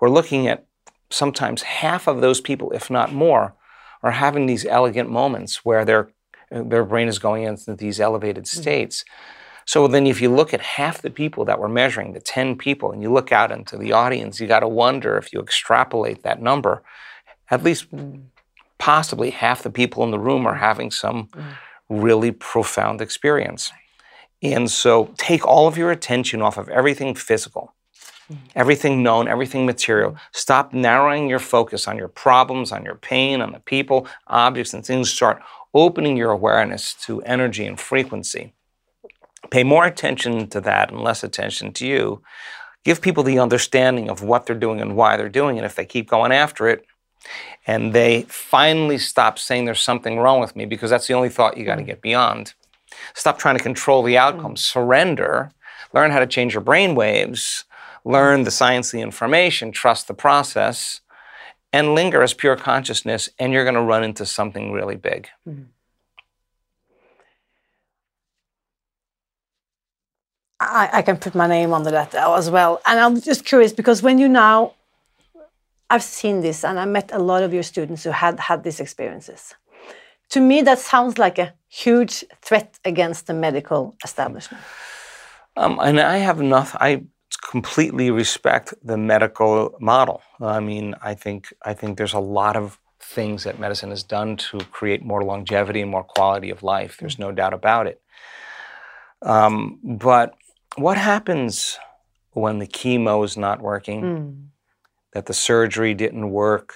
we're 0.00 0.10
looking 0.10 0.48
at 0.48 0.66
sometimes 1.08 1.62
half 1.62 2.08
of 2.08 2.20
those 2.20 2.40
people, 2.40 2.72
if 2.72 2.90
not 2.90 3.12
more, 3.12 3.54
are 4.02 4.10
having 4.10 4.46
these 4.46 4.66
elegant 4.66 5.08
moments 5.08 5.64
where 5.64 5.84
their 5.84 6.10
their 6.50 6.84
brain 6.84 7.08
is 7.08 7.18
going 7.18 7.44
into 7.44 7.74
these 7.74 8.00
elevated 8.00 8.44
mm-hmm. 8.44 8.60
states. 8.60 9.04
So 9.66 9.86
then, 9.86 10.06
if 10.06 10.20
you 10.20 10.34
look 10.34 10.52
at 10.52 10.60
half 10.60 11.00
the 11.00 11.10
people 11.10 11.44
that 11.44 11.60
we're 11.60 11.68
measuring, 11.68 12.12
the 12.12 12.20
10 12.20 12.56
people, 12.56 12.90
and 12.90 13.02
you 13.02 13.12
look 13.12 13.30
out 13.30 13.52
into 13.52 13.76
the 13.76 13.92
audience, 13.92 14.40
you 14.40 14.48
got 14.48 14.60
to 14.60 14.68
wonder 14.68 15.16
if 15.16 15.32
you 15.32 15.40
extrapolate 15.40 16.22
that 16.24 16.42
number, 16.42 16.82
at 17.50 17.62
least 17.62 17.86
possibly 18.78 19.30
half 19.30 19.62
the 19.62 19.70
people 19.70 20.02
in 20.02 20.10
the 20.10 20.18
room 20.18 20.46
are 20.46 20.56
having 20.56 20.90
some 20.90 21.28
mm-hmm. 21.28 21.50
really 21.88 22.32
profound 22.32 23.00
experience. 23.00 23.70
And 24.42 24.70
so, 24.70 25.14
take 25.18 25.46
all 25.46 25.68
of 25.68 25.76
your 25.78 25.92
attention 25.92 26.42
off 26.42 26.56
of 26.58 26.68
everything 26.70 27.14
physical, 27.14 27.72
mm-hmm. 28.28 28.42
everything 28.56 29.04
known, 29.04 29.28
everything 29.28 29.66
material. 29.66 30.16
Stop 30.32 30.72
narrowing 30.72 31.28
your 31.28 31.38
focus 31.38 31.86
on 31.86 31.96
your 31.96 32.08
problems, 32.08 32.72
on 32.72 32.84
your 32.84 32.96
pain, 32.96 33.40
on 33.40 33.52
the 33.52 33.60
people, 33.60 34.08
objects, 34.26 34.74
and 34.74 34.84
things. 34.84 35.12
Start 35.12 35.42
opening 35.74 36.16
your 36.16 36.30
awareness 36.30 36.94
to 36.94 37.22
energy 37.22 37.66
and 37.66 37.78
frequency. 37.78 38.52
Pay 39.50 39.64
more 39.64 39.86
attention 39.86 40.48
to 40.48 40.60
that 40.60 40.90
and 40.90 41.00
less 41.00 41.24
attention 41.24 41.72
to 41.74 41.86
you. 41.86 42.22
Give 42.84 43.00
people 43.00 43.22
the 43.22 43.38
understanding 43.38 44.08
of 44.08 44.22
what 44.22 44.46
they're 44.46 44.56
doing 44.56 44.80
and 44.80 44.96
why 44.96 45.16
they're 45.16 45.28
doing 45.28 45.56
it. 45.56 45.64
If 45.64 45.74
they 45.74 45.84
keep 45.84 46.08
going 46.08 46.32
after 46.32 46.68
it, 46.68 46.84
and 47.66 47.92
they 47.92 48.22
finally 48.28 48.98
stop 48.98 49.38
saying 49.38 49.64
there's 49.64 49.80
something 49.80 50.18
wrong 50.18 50.40
with 50.40 50.56
me 50.56 50.64
because 50.64 50.90
that's 50.90 51.06
the 51.06 51.14
only 51.14 51.28
thought 51.28 51.56
you 51.56 51.64
got 51.64 51.76
to 51.76 51.82
mm. 51.82 51.86
get 51.86 52.00
beyond. 52.00 52.54
Stop 53.14 53.38
trying 53.38 53.56
to 53.56 53.62
control 53.62 54.02
the 54.02 54.14
mm. 54.14 54.18
outcome. 54.18 54.56
Surrender. 54.56 55.52
Learn 55.92 56.10
how 56.10 56.20
to 56.20 56.26
change 56.26 56.54
your 56.54 56.62
brain 56.62 56.94
waves. 56.94 57.64
Learn 58.04 58.44
the 58.44 58.50
science 58.50 58.90
the 58.90 59.00
information. 59.00 59.72
Trust 59.72 60.08
the 60.08 60.14
process. 60.14 61.00
And 61.72 61.94
linger 61.94 62.22
as 62.22 62.34
pure 62.34 62.56
consciousness, 62.56 63.30
and 63.38 63.52
you're 63.52 63.64
going 63.64 63.76
to 63.76 63.82
run 63.82 64.02
into 64.02 64.26
something 64.26 64.72
really 64.72 64.96
big. 64.96 65.28
I, 70.60 70.90
I 70.92 71.02
can 71.02 71.16
put 71.16 71.34
my 71.34 71.46
name 71.46 71.72
under 71.72 71.90
that 71.90 72.14
as 72.14 72.50
well. 72.50 72.80
And 72.86 72.98
I'm 72.98 73.20
just 73.20 73.44
curious 73.44 73.72
because 73.72 74.02
when 74.02 74.18
you 74.18 74.28
now, 74.28 74.74
I've 75.88 76.02
seen 76.02 76.40
this 76.40 76.64
and 76.64 76.78
I 76.78 76.84
met 76.84 77.10
a 77.12 77.18
lot 77.18 77.42
of 77.42 77.52
your 77.54 77.62
students 77.62 78.04
who 78.04 78.10
had 78.10 78.38
had 78.38 78.62
these 78.62 78.78
experiences. 78.78 79.54
To 80.30 80.40
me, 80.40 80.62
that 80.62 80.78
sounds 80.78 81.18
like 81.18 81.38
a 81.38 81.54
huge 81.68 82.24
threat 82.42 82.78
against 82.84 83.26
the 83.26 83.34
medical 83.34 83.96
establishment. 84.04 84.62
Um, 85.56 85.80
and 85.80 85.98
I 85.98 86.18
have 86.18 86.40
nothing. 86.40 86.78
I 86.80 87.02
completely 87.42 88.10
respect 88.10 88.74
the 88.82 88.96
medical 88.96 89.74
model. 89.80 90.22
I 90.40 90.60
mean, 90.60 90.94
I 91.02 91.14
think 91.14 91.52
I 91.64 91.74
think 91.74 91.98
there's 91.98 92.12
a 92.14 92.20
lot 92.20 92.56
of 92.56 92.78
things 93.00 93.44
that 93.44 93.58
medicine 93.58 93.90
has 93.90 94.02
done 94.02 94.36
to 94.36 94.58
create 94.70 95.02
more 95.02 95.22
longevity 95.24 95.80
and 95.80 95.90
more 95.90 96.04
quality 96.04 96.50
of 96.50 96.62
life. 96.62 96.98
There's 96.98 97.18
no 97.18 97.32
doubt 97.32 97.54
about 97.54 97.86
it. 97.86 98.00
Um, 99.22 99.78
but 99.82 100.34
what 100.76 100.96
happens 100.96 101.78
when 102.32 102.58
the 102.58 102.66
chemo 102.66 103.24
is 103.24 103.36
not 103.36 103.60
working? 103.60 104.02
That 105.12 105.26
the 105.26 105.34
surgery 105.34 105.94
didn't 105.94 106.30
work? 106.30 106.74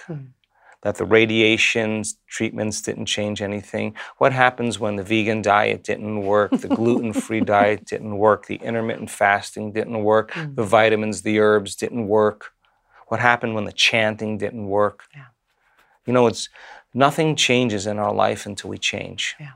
That 0.85 0.97
the 0.97 1.05
radiation 1.05 2.03
treatments 2.27 2.79
didn't 2.79 3.07
change 3.07 3.41
anything? 3.41 3.95
What 4.19 4.31
happens 4.31 4.79
when 4.79 4.97
the 4.97 5.03
vegan 5.03 5.41
diet 5.41 5.83
didn't 5.83 6.21
work, 6.21 6.51
the 6.51 6.67
gluten 6.79 7.11
free 7.11 7.41
diet 7.41 7.85
didn't 7.85 8.15
work, 8.19 8.45
the 8.45 8.57
intermittent 8.57 9.09
fasting 9.09 9.71
didn't 9.71 10.03
work, 10.03 10.31
the 10.35 10.61
mm. 10.61 10.67
vitamins, 10.67 11.23
the 11.23 11.39
herbs 11.39 11.75
didn't 11.75 12.07
work? 12.07 12.51
What 13.07 13.19
happened 13.19 13.55
when 13.55 13.63
the 13.63 13.71
chanting 13.71 14.37
didn't 14.37 14.67
work? 14.67 15.05
Yeah. 15.15 15.25
You 16.05 16.13
know, 16.13 16.27
it's 16.27 16.49
nothing 16.93 17.35
changes 17.35 17.87
in 17.87 17.97
our 17.97 18.13
life 18.13 18.45
until 18.45 18.69
we 18.69 18.77
change. 18.77 19.35
Yeah. 19.39 19.53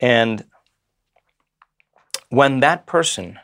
And 0.00 0.46
when 2.30 2.60
that 2.60 2.86
person 2.86 3.38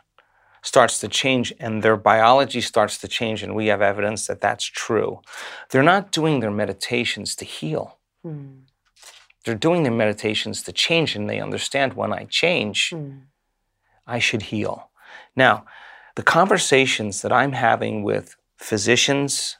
starts 0.68 1.00
to 1.00 1.08
change 1.08 1.46
and 1.58 1.82
their 1.82 1.96
biology 1.96 2.60
starts 2.60 2.98
to 2.98 3.08
change, 3.08 3.42
and 3.42 3.54
we 3.54 3.66
have 3.68 3.80
evidence 3.80 4.26
that 4.26 4.42
that's 4.42 4.66
true, 4.84 5.20
they're 5.70 5.90
not 5.94 6.12
doing 6.12 6.40
their 6.40 6.50
meditations 6.50 7.34
to 7.36 7.44
heal. 7.44 7.96
Hmm. 8.22 8.68
They're 9.44 9.64
doing 9.68 9.82
their 9.82 9.98
meditations 10.04 10.62
to 10.64 10.72
change, 10.72 11.16
and 11.16 11.28
they 11.28 11.40
understand 11.40 11.94
when 11.94 12.12
I 12.12 12.24
change, 12.24 12.90
hmm. 12.90 13.20
I 14.06 14.18
should 14.18 14.42
heal. 14.42 14.90
Now, 15.34 15.64
the 16.16 16.22
conversations 16.22 17.22
that 17.22 17.32
I'm 17.32 17.52
having 17.52 18.02
with 18.02 18.36
physicians 18.58 19.56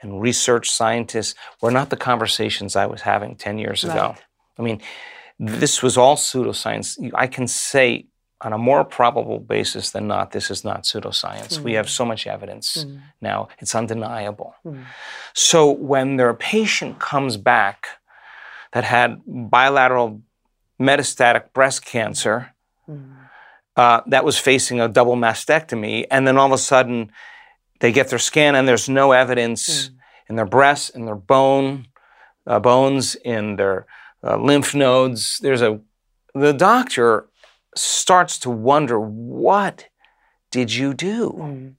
and 0.00 0.20
research 0.20 0.70
scientists 0.70 1.34
were 1.60 1.72
not 1.72 1.90
the 1.90 1.96
conversations 2.10 2.76
I 2.76 2.86
was 2.86 3.02
having 3.02 3.34
10 3.34 3.58
years 3.58 3.82
ago. 3.82 4.14
I 4.58 4.62
mean, 4.62 4.80
this 5.38 5.82
was 5.82 5.96
all 5.96 6.16
pseudoscience. 6.16 6.88
I 7.14 7.26
can 7.26 7.46
say 7.48 8.06
on 8.42 8.52
a 8.52 8.58
more 8.58 8.84
probable 8.84 9.38
basis 9.40 9.90
than 9.90 10.06
not, 10.06 10.32
this 10.32 10.50
is 10.50 10.62
not 10.64 10.82
pseudoscience. 10.84 11.58
We 11.58 11.72
have 11.74 11.88
so 11.88 12.04
much 12.04 12.26
evidence 12.26 12.84
now, 13.20 13.48
it's 13.60 13.74
undeniable. 13.74 14.54
So 15.32 15.70
when 15.70 16.16
their 16.16 16.34
patient 16.34 16.98
comes 16.98 17.36
back 17.38 17.86
that 18.72 18.84
had 18.84 19.22
bilateral 19.26 20.20
metastatic 20.78 21.52
breast 21.54 21.84
cancer, 21.86 22.52
uh, 23.76 24.00
that 24.06 24.24
was 24.24 24.38
facing 24.38 24.80
a 24.80 24.88
double 24.88 25.16
mastectomy, 25.16 26.06
and 26.10 26.26
then 26.26 26.36
all 26.38 26.46
of 26.46 26.52
a 26.52 26.58
sudden 26.58 27.10
they 27.80 27.92
get 27.92 28.08
their 28.08 28.18
scan 28.18 28.54
and 28.54 28.66
there's 28.68 28.88
no 28.88 29.12
evidence 29.12 29.90
in 30.28 30.36
their 30.36 30.46
breasts, 30.46 30.90
in 30.90 31.04
their 31.06 31.14
bone, 31.16 31.86
uh, 32.46 32.58
bones, 32.60 33.14
in 33.16 33.56
their 33.56 33.86
uh, 34.22 34.36
lymph 34.36 34.74
nodes. 34.74 35.38
There's 35.38 35.62
a 35.62 35.80
the 36.34 36.52
doctor 36.52 37.28
starts 37.76 38.38
to 38.40 38.50
wonder 38.50 38.98
what 38.98 39.86
did 40.50 40.74
you 40.74 40.94
do? 40.94 41.32
Mm. 41.38 41.74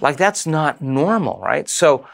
like 0.00 0.16
that's 0.16 0.46
not 0.46 0.80
normal, 0.80 1.38
right? 1.40 1.68
So 1.68 2.06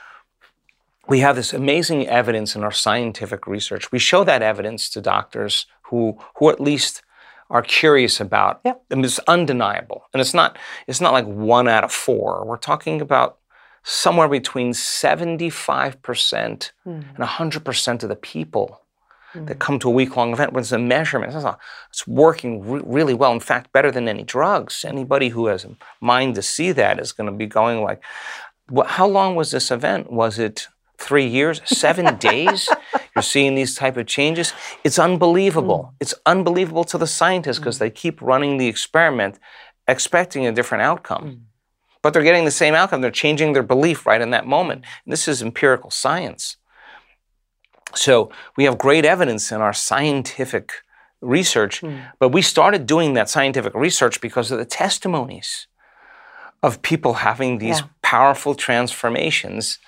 we 1.09 1.20
have 1.20 1.37
this 1.37 1.53
amazing 1.53 2.09
evidence 2.09 2.57
in 2.57 2.62
our 2.62 2.73
scientific 2.73 3.47
research. 3.47 3.93
We 3.93 3.99
show 3.99 4.25
that 4.25 4.43
evidence 4.43 4.89
to 4.91 5.01
doctors 5.01 5.66
who 5.83 6.18
who 6.37 6.51
at 6.51 6.61
least 6.61 7.03
are 7.51 7.62
curious 7.62 8.20
about. 8.20 8.61
Yeah. 8.64 8.75
I 8.91 8.95
mean, 8.95 9.05
it's 9.05 9.18
undeniable, 9.20 10.05
and 10.12 10.20
it's 10.20 10.35
not 10.35 10.59
it's 10.87 11.01
not 11.01 11.12
like 11.12 11.27
one 11.27 11.68
out 11.68 11.85
of 11.85 11.93
four. 11.93 12.45
We're 12.47 12.57
talking 12.57 13.01
about 13.01 13.39
somewhere 13.83 14.29
between 14.29 14.73
seventy 14.73 15.51
five 15.51 16.01
percent 16.03 16.73
mm. 16.87 17.05
and 17.14 17.25
hundred 17.25 17.64
percent 17.64 18.03
of 18.03 18.09
the 18.09 18.16
people 18.16 18.82
Mm. 19.35 19.47
that 19.47 19.59
come 19.59 19.78
to 19.78 19.89
a 19.89 19.93
week 19.93 20.16
long 20.16 20.33
event 20.33 20.53
with 20.53 20.70
a 20.72 20.78
measurement. 20.78 21.35
It's, 21.35 21.43
not- 21.43 21.59
it's 21.89 22.07
working 22.07 22.68
re- 22.68 22.83
really 22.85 23.14
well. 23.14 23.33
In 23.33 23.41
fact, 23.41 23.72
better 23.72 23.91
than 23.91 24.07
any 24.09 24.24
drugs. 24.24 24.85
Anybody 24.87 25.30
who 25.30 25.47
has 25.47 25.64
a 25.64 25.70
mind 26.01 26.35
to 26.35 26.43
see 26.43 26.72
that 26.72 27.01
is 27.01 27.12
going 27.12 27.30
to 27.30 27.37
be 27.37 27.47
going 27.47 27.83
like, 27.83 28.03
"Wha- 28.68 28.85
how 28.85 29.07
long 29.07 29.35
was 29.35 29.51
this 29.51 29.70
event? 29.70 30.12
Was 30.12 30.39
it 30.39 30.68
three 30.99 31.26
years, 31.26 31.62
seven 31.64 32.16
days? 32.30 32.68
You're 33.14 33.22
seeing 33.22 33.55
these 33.55 33.74
type 33.74 33.97
of 33.97 34.07
changes. 34.07 34.53
It's 34.85 34.99
unbelievable. 34.99 35.91
Mm. 35.93 35.95
It's 36.01 36.14
unbelievable 36.26 36.85
to 36.85 36.99
the 36.99 37.07
scientists 37.07 37.59
because 37.59 37.76
mm. 37.76 37.80
they 37.80 37.91
keep 37.91 38.20
running 38.20 38.59
the 38.59 38.68
experiment, 38.68 39.39
expecting 39.89 40.47
a 40.47 40.53
different 40.53 40.83
outcome. 40.83 41.47
But 42.03 42.12
they're 42.12 42.22
getting 42.24 42.45
the 42.45 42.51
same 42.51 42.74
outcome. 42.74 43.01
They're 43.01 43.11
changing 43.12 43.53
their 43.53 43.62
belief 43.62 44.07
right 44.07 44.20
in 44.20 44.30
that 44.30 44.47
moment. 44.47 44.85
And 45.05 45.12
this 45.12 45.28
is 45.28 45.41
empirical 45.41 45.91
science. 45.91 46.57
So 47.95 48.30
we 48.57 48.64
have 48.64 48.76
great 48.78 49.05
evidence 49.05 49.53
in 49.53 49.61
our 49.61 49.72
scientific 49.72 50.72
research, 51.20 51.80
hmm. 51.80 51.99
but 52.18 52.30
we 52.30 52.43
started 52.43 52.86
doing 52.86 53.14
that 53.14 53.28
scientific 53.28 53.74
research 53.74 54.20
because 54.20 54.51
of 54.51 54.59
the 54.59 54.64
testimonies 54.64 55.66
of 56.62 56.80
people 56.82 57.14
having 57.14 57.59
these 57.59 57.80
Yeah. 57.80 57.88
powerful 58.03 58.55
transformations 58.55 59.78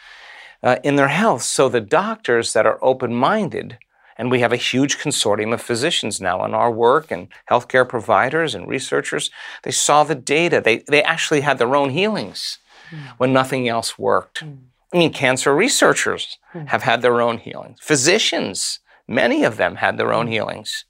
uh, 0.63 0.77
in 0.83 0.97
their 0.97 1.09
health. 1.09 1.43
So 1.43 1.69
the 1.69 1.81
doctors 1.81 2.53
that 2.53 2.67
are 2.67 2.79
open 2.81 3.15
minded 3.15 3.79
And 4.17 4.31
we 4.31 4.41
have 4.41 4.53
a 4.53 4.57
huge 4.57 4.99
consortium 4.99 5.53
of 5.53 5.61
physicians 5.61 6.21
now 6.21 6.45
in 6.45 6.55
our 6.55 6.71
work 6.71 7.11
and 7.11 7.29
healthcare 7.51 7.89
providers 7.89 8.55
and 8.55 8.69
researchers. 8.69 9.31
They 9.63 9.73
saw 9.73 10.05
the 10.05 10.15
data. 10.15 10.61
They, 10.61 10.85
they 10.89 11.03
actually 11.03 11.41
had 11.41 11.59
their 11.59 11.75
own 11.75 11.91
healings 11.91 12.59
hmm. 12.91 12.97
when 13.19 13.33
nothing 13.33 13.69
else 13.69 13.99
worked. 13.99 14.41
Hmm. 14.41 14.53
I 14.95 14.99
mean, 14.99 15.13
cancer 15.13 15.55
researchers 15.55 16.39
hmm. 16.53 16.67
have 16.67 16.83
had 16.83 17.03
their 17.03 17.21
own 17.21 17.39
healings. 17.39 17.81
Physicians, 17.83 18.79
many 19.09 19.43
of 19.43 19.57
them 19.57 19.77
had 19.77 19.99
their 19.99 20.13
own 20.13 20.27
hmm. 20.27 20.33
healings. 20.33 20.85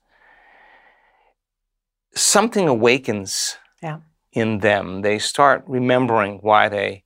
Something 2.14 2.68
awakens 2.68 3.56
Yeah. 3.82 4.00
in 4.32 4.58
them. 4.58 5.02
They 5.02 5.18
start 5.18 5.64
remembering 5.66 6.38
why 6.42 6.68
they 6.68 7.04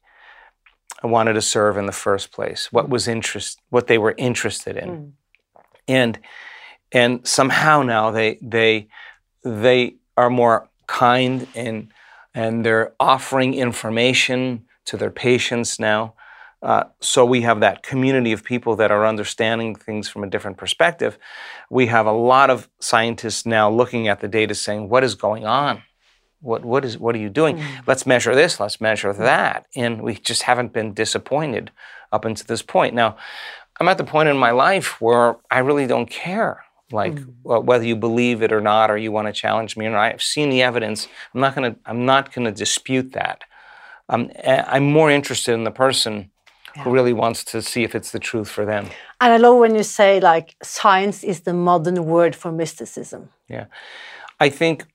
wanted 1.02 1.34
to 1.34 1.42
serve 1.42 1.76
in 1.76 1.86
the 1.86 1.92
first 1.92 2.32
place, 2.32 2.72
what 2.72 2.88
was 2.88 3.06
interest, 3.06 3.60
what 3.70 3.86
they 3.86 3.98
were 3.98 4.14
interested 4.18 4.76
in, 4.76 4.88
hmm. 4.88 5.08
and 5.86 6.18
and 6.90 7.26
somehow 7.26 7.82
now 7.82 8.10
they 8.10 8.38
they 8.42 8.88
they 9.44 9.94
are 10.16 10.30
more 10.30 10.68
kind 10.86 11.46
and 11.54 11.92
and 12.34 12.64
they're 12.64 12.94
offering 12.98 13.54
information 13.54 14.64
to 14.86 14.96
their 14.96 15.10
patients 15.10 15.78
now. 15.78 16.14
Uh, 16.62 16.84
so 17.00 17.24
we 17.24 17.42
have 17.42 17.60
that 17.60 17.82
community 17.82 18.32
of 18.32 18.42
people 18.42 18.74
that 18.76 18.90
are 18.90 19.06
understanding 19.06 19.74
things 19.74 20.08
from 20.08 20.24
a 20.24 20.26
different 20.28 20.56
perspective. 20.56 21.16
We 21.70 21.86
have 21.86 22.06
a 22.06 22.12
lot 22.12 22.50
of 22.50 22.68
scientists 22.80 23.46
now 23.46 23.70
looking 23.70 24.08
at 24.08 24.20
the 24.20 24.28
data, 24.28 24.54
saying, 24.54 24.88
"What 24.88 25.04
is 25.04 25.14
going 25.14 25.46
on? 25.46 25.82
What 26.40 26.64
what 26.64 26.84
is 26.84 26.98
what 26.98 27.14
are 27.14 27.18
you 27.18 27.28
doing? 27.28 27.62
Let's 27.86 28.06
measure 28.06 28.34
this. 28.34 28.58
Let's 28.58 28.80
measure 28.80 29.12
that." 29.12 29.66
And 29.76 30.02
we 30.02 30.14
just 30.14 30.42
haven't 30.42 30.72
been 30.72 30.94
disappointed 30.94 31.70
up 32.10 32.24
until 32.24 32.46
this 32.46 32.62
point. 32.62 32.92
Now, 32.94 33.16
I'm 33.78 33.88
at 33.88 33.98
the 33.98 34.04
point 34.04 34.28
in 34.28 34.36
my 34.36 34.50
life 34.50 35.00
where 35.00 35.36
I 35.52 35.60
really 35.60 35.86
don't 35.86 36.10
care, 36.10 36.64
like 36.90 37.18
wh- 37.44 37.64
whether 37.64 37.84
you 37.84 37.94
believe 37.94 38.42
it 38.42 38.52
or 38.52 38.60
not, 38.60 38.90
or 38.90 38.96
you 38.96 39.12
want 39.12 39.28
to 39.28 39.32
challenge 39.32 39.76
me 39.76 39.86
or 39.86 39.90
not. 39.90 40.12
I've 40.12 40.22
seen 40.22 40.50
the 40.50 40.62
evidence. 40.62 41.06
I'm 41.32 41.40
not 41.40 41.54
gonna. 41.54 41.76
I'm 41.86 42.04
not 42.04 42.32
gonna 42.32 42.50
dispute 42.50 43.12
that. 43.12 43.44
Um, 44.08 44.30
I'm 44.44 44.90
more 44.90 45.10
interested 45.10 45.52
in 45.52 45.62
the 45.64 45.70
person 45.70 46.30
who 46.84 46.90
really 46.90 47.12
wants 47.12 47.44
to 47.44 47.62
see 47.62 47.82
if 47.84 47.94
it's 47.94 48.10
the 48.12 48.18
truth 48.18 48.48
for 48.48 48.64
them. 48.64 48.86
And 49.20 49.32
I 49.32 49.36
love 49.36 49.58
when 49.58 49.74
you 49.74 49.82
say 49.82 50.20
like 50.20 50.56
science 50.62 51.24
is 51.24 51.40
the 51.40 51.52
modern 51.54 52.04
word 52.04 52.34
for 52.36 52.52
mysticism. 52.52 53.30
Yeah. 53.48 53.66
I 54.40 54.48
think, 54.50 54.86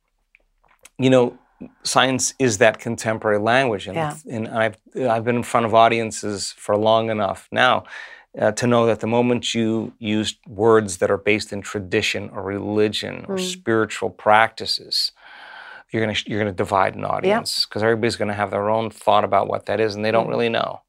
you 0.98 1.10
know, 1.10 1.38
science 1.84 2.34
is 2.40 2.58
that 2.58 2.80
contemporary 2.80 3.40
language. 3.40 3.88
And, 3.88 3.96
Yeah. 3.96 4.16
and 4.30 4.48
I've, 4.48 4.78
I've 4.96 5.24
been 5.24 5.38
in 5.38 5.44
front 5.44 5.66
of 5.66 5.74
audiences 5.74 6.54
for 6.58 6.76
long 6.78 7.10
enough 7.10 7.48
now 7.52 7.84
uh, 8.40 8.52
to 8.54 8.68
know 8.68 8.86
that 8.86 9.00
the 9.00 9.08
moment 9.08 9.54
you 9.54 9.94
use 10.00 10.38
words 10.48 10.98
that 10.98 11.12
are 11.12 11.18
based 11.18 11.54
in 11.54 11.62
tradition 11.62 12.30
or 12.34 12.42
religion 12.44 13.26
or 13.28 13.38
spiritual 13.38 14.10
practices, 14.10 15.12
you're 15.92 16.04
going 16.04 16.16
to 16.16 16.30
you're 16.30 16.40
going 16.40 16.52
to 16.52 16.58
divide 16.58 16.96
an 16.96 17.06
audience 17.06 17.66
because 17.66 17.84
everybody's 17.84 18.16
going 18.16 18.30
to 18.30 18.34
have 18.34 18.50
their 18.50 18.70
own 18.70 18.90
thought 18.90 19.24
about 19.24 19.48
what 19.48 19.68
that 19.68 19.80
is 19.80 19.94
and 19.96 20.04
they 20.04 20.12
don't 20.12 20.28
really 20.28 20.50
know. 20.50 20.82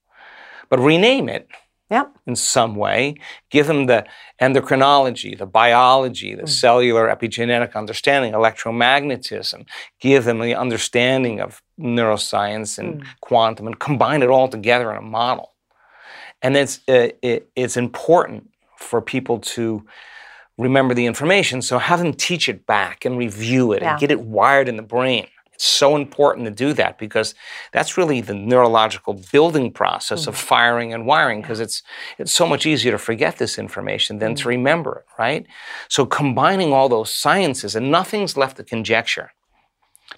But 0.68 0.80
rename 0.80 1.28
it 1.28 1.48
Yeah. 1.90 2.04
in 2.26 2.34
some 2.36 2.74
way, 2.76 3.14
give 3.50 3.66
them 3.66 3.86
the 3.86 4.04
endocrinology, 4.40 5.36
the 5.36 5.46
biology, 5.46 6.34
the 6.34 6.46
cellular 6.46 7.08
epigenetic 7.08 7.74
understanding, 7.74 8.32
electromagnetism, 8.32 9.66
give 10.00 10.24
them 10.24 10.40
the 10.40 10.54
understanding 10.54 11.40
of 11.40 11.62
neuroscience 11.78 12.78
and 12.78 13.04
quantum, 13.20 13.66
and 13.66 13.78
combine 13.78 14.22
it 14.22 14.28
all 14.30 14.48
together 14.48 14.90
in 14.90 14.96
a 14.96 15.02
model. 15.02 15.52
And 16.42 16.56
it's, 16.56 16.80
uh, 16.88 17.08
it, 17.22 17.50
it's 17.56 17.76
important 17.76 18.50
for 18.78 19.00
people 19.00 19.38
to 19.40 19.84
remember 20.58 20.94
the 20.94 21.06
information, 21.06 21.62
so 21.62 21.78
have 21.78 21.98
them 22.00 22.12
teach 22.14 22.48
it 22.48 22.66
back 22.66 23.04
and 23.04 23.18
review 23.18 23.72
it 23.72 23.82
Yeah. 23.82 23.92
and 23.92 24.00
get 24.00 24.10
it 24.10 24.20
wired 24.20 24.68
in 24.68 24.76
the 24.76 24.82
brain. 24.82 25.26
It's 25.54 25.64
so 25.64 25.96
important 25.96 26.46
to 26.46 26.50
do 26.50 26.72
that 26.74 26.98
because 26.98 27.34
that's 27.72 27.96
really 27.96 28.20
the 28.20 28.34
neurological 28.34 29.22
building 29.32 29.70
process 29.70 30.26
of 30.26 30.34
mm-hmm. 30.34 30.46
firing 30.46 30.92
and 30.92 31.06
wiring 31.06 31.42
because 31.42 31.60
it's 31.60 31.82
it's 32.18 32.32
so 32.32 32.46
much 32.46 32.66
easier 32.66 32.92
to 32.92 32.98
forget 32.98 33.38
this 33.38 33.58
information 33.58 34.18
than 34.18 34.34
to 34.34 34.40
mm-hmm. 34.40 34.48
remember 34.50 34.98
it, 34.98 35.06
right? 35.18 35.46
So 35.88 36.06
combining 36.06 36.72
all 36.72 36.88
those 36.88 37.12
sciences 37.12 37.76
and 37.76 37.90
nothing's 37.90 38.36
left 38.36 38.56
to 38.56 38.64
conjecture. 38.64 39.30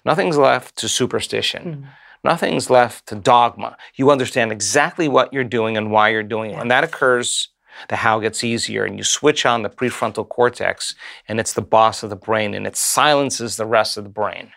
Nothing's 0.03 0.37
left 0.37 0.75
to 0.77 0.89
superstition. 0.89 1.73
Hmm. 1.73 1.85
Nothing's 2.23 2.69
left 2.69 3.07
to 3.07 3.15
dogma. 3.15 3.77
You 3.95 4.09
understand 4.09 4.51
exactly 4.51 5.07
what 5.07 5.31
you're 5.31 5.43
doing 5.43 5.77
and 5.77 5.91
why 5.91 6.09
you're 6.09 6.23
doing 6.23 6.51
it. 6.51 6.57
When 6.57 6.67
that 6.69 6.83
occurs, 6.83 7.49
the 7.89 7.95
how 7.95 8.19
gets 8.19 8.43
easier 8.43 8.85
and 8.85 8.97
you 8.97 9.03
switch 9.03 9.45
on 9.45 9.61
the 9.61 9.69
prefrontal 9.69 10.27
cortex 10.27 10.95
and 11.27 11.39
it's 11.39 11.53
the 11.53 11.61
boss 11.61 12.03
of 12.03 12.09
the 12.09 12.15
brain 12.15 12.53
and 12.53 12.65
it 12.65 12.75
silences 12.75 13.55
the 13.55 13.65
rest 13.65 13.97
of 13.97 14.03
the 14.03 14.09
brain 14.09 14.51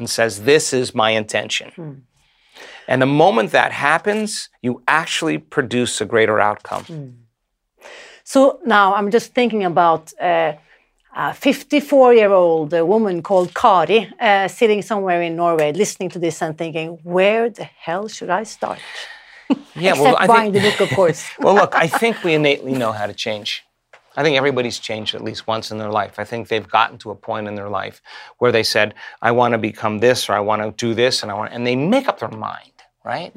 and 0.00 0.10
says, 0.10 0.42
This 0.42 0.72
is 0.72 0.94
my 0.94 1.10
intention. 1.10 2.04
And 2.88 3.00
the 3.00 3.06
moment 3.06 3.52
that 3.52 3.70
happens, 3.72 4.48
you 4.62 4.82
actually 4.88 5.38
produce 5.38 6.00
a 6.00 6.04
greater 6.04 6.40
outcome. 6.40 6.84
So 8.24 8.60
now 8.64 8.94
I'm 8.94 9.10
just 9.10 9.34
thinking 9.34 9.64
about 9.64 10.12
uh, 10.20 10.54
a 11.16 11.34
54 11.34 12.14
year 12.14 12.32
old 12.32 12.72
woman 12.72 13.22
called 13.22 13.54
Kari 13.54 14.12
uh, 14.20 14.48
sitting 14.48 14.82
somewhere 14.82 15.22
in 15.22 15.36
Norway 15.36 15.72
listening 15.72 16.10
to 16.10 16.18
this 16.18 16.42
and 16.42 16.56
thinking, 16.56 16.98
where 17.02 17.50
the 17.50 17.64
hell 17.64 18.08
should 18.08 18.30
I 18.30 18.44
start? 18.44 18.78
Yeah, 19.74 19.90
Except 19.94 20.26
buying 20.26 20.52
the 20.52 20.60
book, 20.60 20.80
of 20.80 20.90
course. 20.90 21.24
well, 21.38 21.54
look, 21.54 21.74
I 21.74 21.86
think 21.86 22.22
we 22.24 22.34
innately 22.34 22.72
know 22.72 22.92
how 22.92 23.06
to 23.06 23.14
change. 23.14 23.64
I 24.16 24.22
think 24.22 24.36
everybody's 24.36 24.78
changed 24.78 25.14
at 25.14 25.22
least 25.22 25.46
once 25.46 25.70
in 25.70 25.78
their 25.78 25.90
life. 25.90 26.18
I 26.18 26.24
think 26.24 26.48
they've 26.48 26.68
gotten 26.68 26.98
to 26.98 27.10
a 27.10 27.14
point 27.14 27.46
in 27.46 27.54
their 27.54 27.68
life 27.68 28.02
where 28.38 28.52
they 28.52 28.62
said, 28.62 28.94
"I 29.22 29.30
want 29.30 29.52
to 29.52 29.58
become 29.58 29.98
this," 30.00 30.28
or 30.28 30.34
"I 30.34 30.40
want 30.40 30.62
to 30.62 30.86
do 30.86 30.94
this," 30.94 31.22
and 31.22 31.30
I 31.30 31.34
want, 31.34 31.52
and 31.52 31.66
they 31.66 31.76
make 31.76 32.08
up 32.08 32.18
their 32.18 32.28
mind, 32.28 32.72
right? 33.04 33.32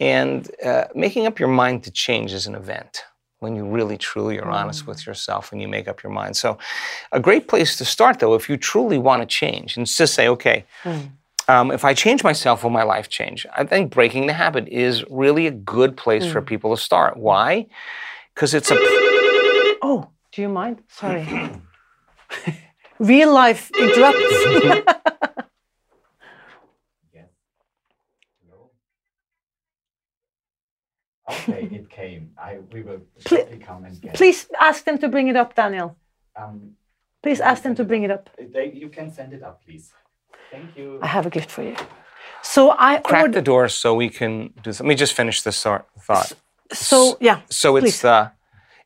And 0.00 0.50
uh, 0.64 0.84
making 0.94 1.26
up 1.26 1.38
your 1.38 1.48
mind 1.48 1.84
to 1.84 1.90
change 1.90 2.32
is 2.32 2.46
an 2.46 2.54
event 2.54 3.04
when 3.40 3.56
you 3.56 3.64
really, 3.66 3.98
truly 3.98 4.38
are 4.38 4.48
honest 4.48 4.86
with 4.86 5.04
yourself 5.04 5.50
and 5.50 5.60
you 5.60 5.66
make 5.66 5.88
up 5.88 6.02
your 6.02 6.12
mind. 6.12 6.36
So, 6.36 6.58
a 7.10 7.18
great 7.18 7.48
place 7.48 7.76
to 7.78 7.84
start, 7.84 8.20
though, 8.20 8.34
if 8.34 8.48
you 8.48 8.56
truly 8.56 8.98
want 8.98 9.20
to 9.22 9.26
change, 9.26 9.76
and 9.76 9.86
just 9.86 10.14
say, 10.14 10.28
"Okay." 10.28 10.64
Um, 11.48 11.72
if 11.72 11.84
I 11.84 11.92
change 11.92 12.22
myself, 12.22 12.62
will 12.62 12.70
my 12.70 12.84
life 12.84 13.08
change? 13.08 13.46
I 13.52 13.64
think 13.64 13.90
breaking 13.92 14.26
the 14.28 14.32
habit 14.32 14.68
is 14.68 15.04
really 15.10 15.48
a 15.48 15.50
good 15.50 15.96
place 15.96 16.24
for 16.32 16.40
people 16.40 16.74
to 16.74 16.80
start. 16.80 17.16
Why? 17.16 17.66
Because 18.32 18.54
it's 18.54 18.70
a 18.70 18.76
Oh, 19.82 20.08
do 20.32 20.42
you 20.42 20.48
mind? 20.48 20.82
Sorry. 20.88 21.26
Real 22.98 23.32
life 23.32 23.70
interrupts. 23.78 24.86
Okay, 31.30 31.68
it 31.72 31.88
came. 31.88 32.30
I 32.38 32.58
we 32.72 32.82
will 32.82 33.00
Pl- 33.24 33.46
come 33.60 33.84
and 33.84 34.00
get. 34.00 34.14
Please 34.14 34.46
ask 34.60 34.84
them 34.84 34.98
to 34.98 35.08
bring 35.08 35.28
it 35.28 35.36
up, 35.36 35.54
Daniel. 35.54 35.96
Um, 36.36 36.72
Please 37.22 37.40
ask 37.40 37.62
them 37.62 37.74
to 37.76 37.84
bring 37.84 38.02
it 38.02 38.10
up. 38.10 38.30
they, 38.36 38.72
you 38.74 38.88
can 38.88 39.12
send 39.12 39.32
it 39.32 39.44
up, 39.44 39.62
please. 39.64 39.92
Thank 40.50 40.76
you. 40.76 40.98
I 41.00 41.06
have 41.06 41.24
a 41.24 41.30
gift 41.30 41.50
for 41.52 41.62
you. 41.62 41.76
So 42.42 42.74
I 42.76 42.98
crack 42.98 43.22
ordered. 43.22 43.34
the 43.34 43.42
door 43.42 43.68
so 43.68 43.94
we 43.94 44.08
can 44.08 44.52
do. 44.62 44.70
Let 44.70 44.84
me 44.84 44.96
just 44.96 45.12
finish 45.12 45.42
this 45.42 45.62
thought. 45.62 45.86
thought. 46.00 46.32
So 46.72 47.16
yeah. 47.20 47.42
So 47.48 47.76
it's 47.76 47.84
please. 47.84 48.00
the 48.02 48.32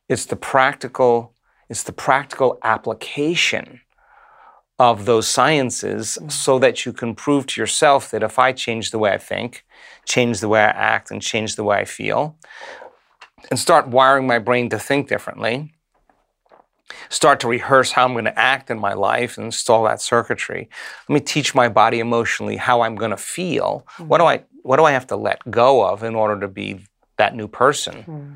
it's 0.09 0.25
the 0.25 0.35
practical 0.35 1.33
it's 1.69 1.83
the 1.83 1.93
practical 1.93 2.57
application 2.63 3.81
of 4.79 5.05
those 5.05 5.27
sciences 5.27 6.17
mm-hmm. 6.19 6.29
so 6.29 6.59
that 6.59 6.85
you 6.85 6.93
can 6.93 7.15
prove 7.15 7.47
to 7.47 7.61
yourself 7.61 8.11
that 8.11 8.23
if 8.23 8.37
I 8.39 8.51
change 8.51 8.91
the 8.91 8.99
way 8.99 9.11
I 9.11 9.17
think, 9.17 9.65
change 10.05 10.39
the 10.39 10.47
way 10.47 10.61
I 10.61 10.69
act, 10.69 11.11
and 11.11 11.21
change 11.21 11.55
the 11.55 11.63
way 11.63 11.77
I 11.77 11.85
feel, 11.85 12.37
and 13.49 13.59
start 13.59 13.87
wiring 13.87 14.27
my 14.27 14.39
brain 14.39 14.69
to 14.69 14.79
think 14.79 15.09
differently, 15.09 15.73
start 17.09 17.39
to 17.41 17.47
rehearse 17.47 17.91
how 17.91 18.05
I'm 18.05 18.13
going 18.13 18.25
to 18.25 18.39
act 18.39 18.69
in 18.69 18.79
my 18.79 18.93
life 18.93 19.37
and 19.37 19.45
install 19.45 19.83
that 19.85 20.01
circuitry. 20.01 20.69
Let 21.09 21.13
me 21.13 21.19
teach 21.19 21.55
my 21.55 21.69
body 21.69 21.99
emotionally 21.99 22.57
how 22.57 22.81
I'm 22.81 22.95
going 22.95 23.11
to 23.11 23.17
feel. 23.17 23.85
What 23.97 24.19
do 24.19 24.23
mm-hmm. 24.23 24.43
I 24.43 24.57
what 24.63 24.77
do 24.77 24.83
I 24.83 24.91
have 24.91 25.07
to 25.07 25.15
let 25.15 25.49
go 25.49 25.85
of 25.87 26.03
in 26.03 26.13
order 26.13 26.41
to 26.41 26.47
be 26.47 26.85
that 27.17 27.35
new 27.35 27.47
person? 27.47 28.03
Hmm. 28.03 28.31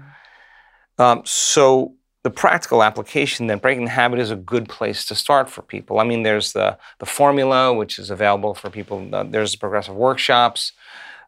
Um, 1.02 1.22
so 1.26 1.93
the 2.24 2.30
practical 2.30 2.84
application 2.84 3.47
then 3.47 3.58
breaking 3.58 3.86
the 3.86 3.91
habit 3.91 4.20
is 4.20 4.32
a 4.32 4.36
good 4.36 4.70
place 4.70 5.06
to 5.06 5.16
start 5.16 5.49
for 5.49 5.62
people. 5.64 5.99
I 5.99 6.04
mean, 6.04 6.24
there's 6.24 6.54
the 6.54 6.78
the 6.99 7.06
formula 7.06 7.74
which 7.74 7.97
is 7.99 8.10
available 8.12 8.54
for 8.54 8.70
people. 8.70 8.97
There's 9.34 9.56
progressive 9.56 9.95
workshops 9.95 10.74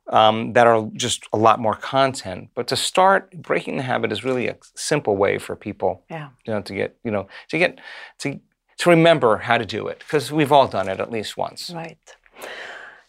um, 0.08 0.54
that 0.54 0.68
are 0.68 0.90
just 0.94 1.28
a 1.34 1.38
lot 1.38 1.60
more 1.60 1.76
content. 1.76 2.50
But 2.56 2.68
to 2.68 2.76
start, 2.76 3.32
breaking 3.42 3.78
the 3.78 3.84
habit 3.84 4.12
is 4.12 4.24
really 4.24 4.48
a 4.48 4.58
simple 4.76 5.16
way 5.16 5.38
for 5.40 5.56
people 5.56 6.04
Yeah. 6.10 6.30
you 6.46 6.54
know, 6.54 6.62
to 6.62 6.74
get, 6.74 6.98
you 7.04 7.12
know, 7.12 7.28
to 7.50 7.58
get, 7.58 7.80
to, 8.20 8.40
to 8.80 8.90
remember 8.90 9.38
how 9.38 9.58
to 9.58 9.66
do 9.66 9.88
it 9.88 10.00
because 10.00 10.32
we've 10.32 10.52
all 10.52 10.68
done 10.68 10.90
it 10.90 11.00
at 11.00 11.10
least 11.12 11.38
once. 11.38 11.72
Right. 11.74 11.98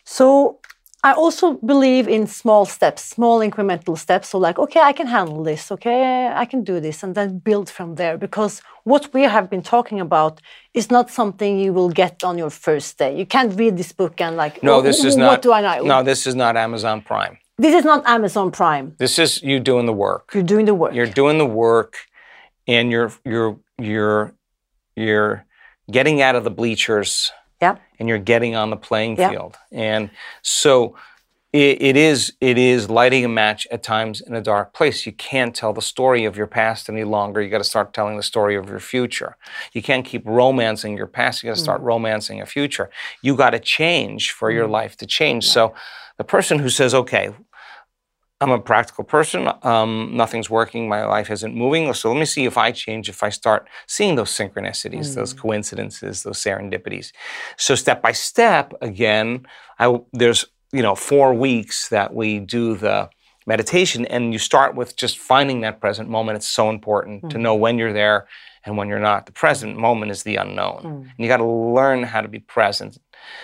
So 0.05 0.61
I 1.05 1.13
also 1.13 1.47
believe 1.73 2.09
in 2.09 2.27
small 2.27 2.65
steps, 2.65 3.05
small 3.05 3.41
incremental 3.41 3.97
steps. 3.99 4.31
So 4.31 4.39
like, 4.39 4.59
okay, 4.59 4.81
I 4.81 4.95
can 4.95 5.07
handle 5.07 5.43
this. 5.45 5.71
Okay, 5.71 6.29
I 6.29 6.47
can 6.47 6.65
do 6.65 6.81
this, 6.81 7.03
and 7.03 7.15
then 7.15 7.41
build 7.41 7.69
from 7.69 7.97
there. 7.97 8.17
Because 8.17 8.63
what 8.85 9.13
we 9.13 9.23
have 9.25 9.51
been 9.51 9.63
talking 9.63 10.01
about 10.01 10.41
is 10.73 10.91
not 10.91 11.11
something 11.11 11.59
you 11.59 11.75
will 11.75 11.91
get 11.91 12.25
on 12.25 12.39
your 12.39 12.49
first 12.49 12.97
day. 12.97 13.15
You 13.19 13.27
can't 13.27 13.53
read 13.59 13.77
this 13.77 13.93
book 13.93 14.19
and 14.23 14.35
like, 14.37 14.63
No, 14.63 14.77
"Oh, 14.77 14.81
this 14.81 15.05
is 15.05 15.15
what 15.19 15.23
not. 15.23 15.43
do 15.43 15.53
I 15.53 15.61
know? 15.61 15.85
No, 15.85 16.03
this 16.03 16.27
is 16.27 16.35
not 16.35 16.57
Amazon 16.57 17.03
Prime. 17.03 17.37
This 17.59 17.75
is 17.75 17.85
not 17.85 18.03
Amazon 18.07 18.51
Prime. 18.51 18.95
This 18.99 19.19
is 19.19 19.43
you 19.43 19.61
doing 19.61 19.85
the 19.85 19.93
work. 19.93 20.31
You're 20.35 20.43
doing 20.55 20.65
the 20.65 20.75
work. 20.75 20.95
You're 20.95 21.15
doing 21.23 21.37
the 21.37 21.47
work, 21.67 21.93
and 22.67 22.91
you're 22.91 23.13
you're 23.27 23.59
you're 23.79 24.33
you're 24.97 25.45
getting 25.91 26.23
out 26.23 26.35
of 26.35 26.45
the 26.45 26.51
bleachers. 26.51 27.31
And 27.99 28.09
you're 28.09 28.19
getting 28.19 28.55
on 28.55 28.71
the 28.71 28.77
playing 28.77 29.17
Yeah. 29.17 29.31
field. 29.31 29.57
And 29.73 30.11
so 30.43 30.97
it, 31.55 31.81
it 31.81 31.97
is 31.97 32.33
it 32.41 32.59
is 32.59 32.91
lighting 32.91 33.25
a 33.25 33.29
match 33.29 33.67
at 33.71 33.85
times 33.85 34.21
in 34.21 34.35
a 34.35 34.41
dark 34.41 34.75
place. 34.75 35.07
You 35.07 35.13
can't 35.13 35.55
tell 35.55 35.73
the 35.73 35.81
story 35.83 36.25
of 36.25 36.37
your 36.37 36.49
past 36.49 36.89
any 36.89 37.05
longer. 37.05 37.41
You 37.41 37.49
got 37.49 37.59
to 37.59 37.65
start 37.65 37.95
telling 37.95 38.17
the 38.17 38.25
story 38.25 38.57
of 38.57 38.69
your 38.69 38.81
future. 38.81 39.37
You 39.73 39.81
can't 39.81 40.05
keep 40.05 40.23
romancing 40.27 40.97
your 40.97 41.07
past. 41.07 41.43
You 41.43 41.51
got 41.51 41.57
to 41.57 41.63
start 41.63 41.81
mm. 41.81 41.85
romancing 41.85 42.41
a 42.41 42.47
future. 42.47 42.91
You 43.23 43.37
got 43.37 43.51
to 43.51 43.61
change 43.61 44.33
for 44.33 44.51
your 44.51 44.67
mm. 44.67 44.73
life 44.73 44.97
to 44.97 45.07
change. 45.07 45.47
So 45.47 45.75
the 46.19 46.25
person 46.25 46.59
who 46.59 46.69
says, 46.69 46.93
"Okay, 46.93 47.33
I'm 48.45 48.51
a 48.51 48.59
practical 48.59 49.05
person. 49.05 49.49
Um, 49.63 50.11
nothing's 50.13 50.51
working. 50.51 50.87
My 50.87 51.07
life 51.07 51.31
isn't 51.31 51.55
moving. 51.55 51.91
So 51.95 52.13
let 52.13 52.19
me 52.19 52.27
see 52.27 52.45
if 52.45 52.59
I 52.59 52.73
change, 52.73 53.09
if 53.09 53.23
I 53.23 53.31
start 53.31 53.67
seeing 53.87 54.17
those 54.17 54.31
synchronicities, 54.31 55.15
those 55.15 55.33
mm. 55.33 55.39
coincidences, 55.39 56.25
those 56.25 56.37
serendipities. 56.37 57.13
So 57.57 57.75
step 57.75 58.03
by 58.03 58.13
step, 58.13 58.75
again, 58.83 59.47
I, 59.79 59.99
there's 60.13 60.45
you 60.73 60.83
know 60.83 60.95
four 60.95 61.33
weeks 61.33 61.89
that 61.89 62.13
we 62.13 62.39
do 62.39 62.77
the 62.77 63.09
meditation, 63.47 64.05
and 64.07 64.33
you 64.35 64.39
start 64.39 64.75
with 64.75 64.95
just 64.95 65.19
finding 65.19 65.63
that 65.63 65.81
present 65.81 66.11
moment. 66.11 66.37
It's 66.37 66.51
so 66.51 66.69
important 66.69 67.31
to 67.31 67.39
mm. 67.39 67.41
know 67.41 67.55
when 67.55 67.79
you're 67.79 67.95
there 67.95 68.29
and 68.67 68.77
when 68.77 68.89
you're 68.89 68.99
not. 68.99 69.25
The 69.25 69.33
present 69.33 69.79
moment 69.79 70.11
is 70.11 70.23
the 70.23 70.37
unknown, 70.37 70.83
mm. 70.83 71.01
and 71.01 71.17
you 71.17 71.29
got 71.29 71.39
to 71.39 71.47
learn 71.47 72.03
how 72.03 72.21
to 72.21 72.29
be 72.29 72.41
present. 72.41 72.99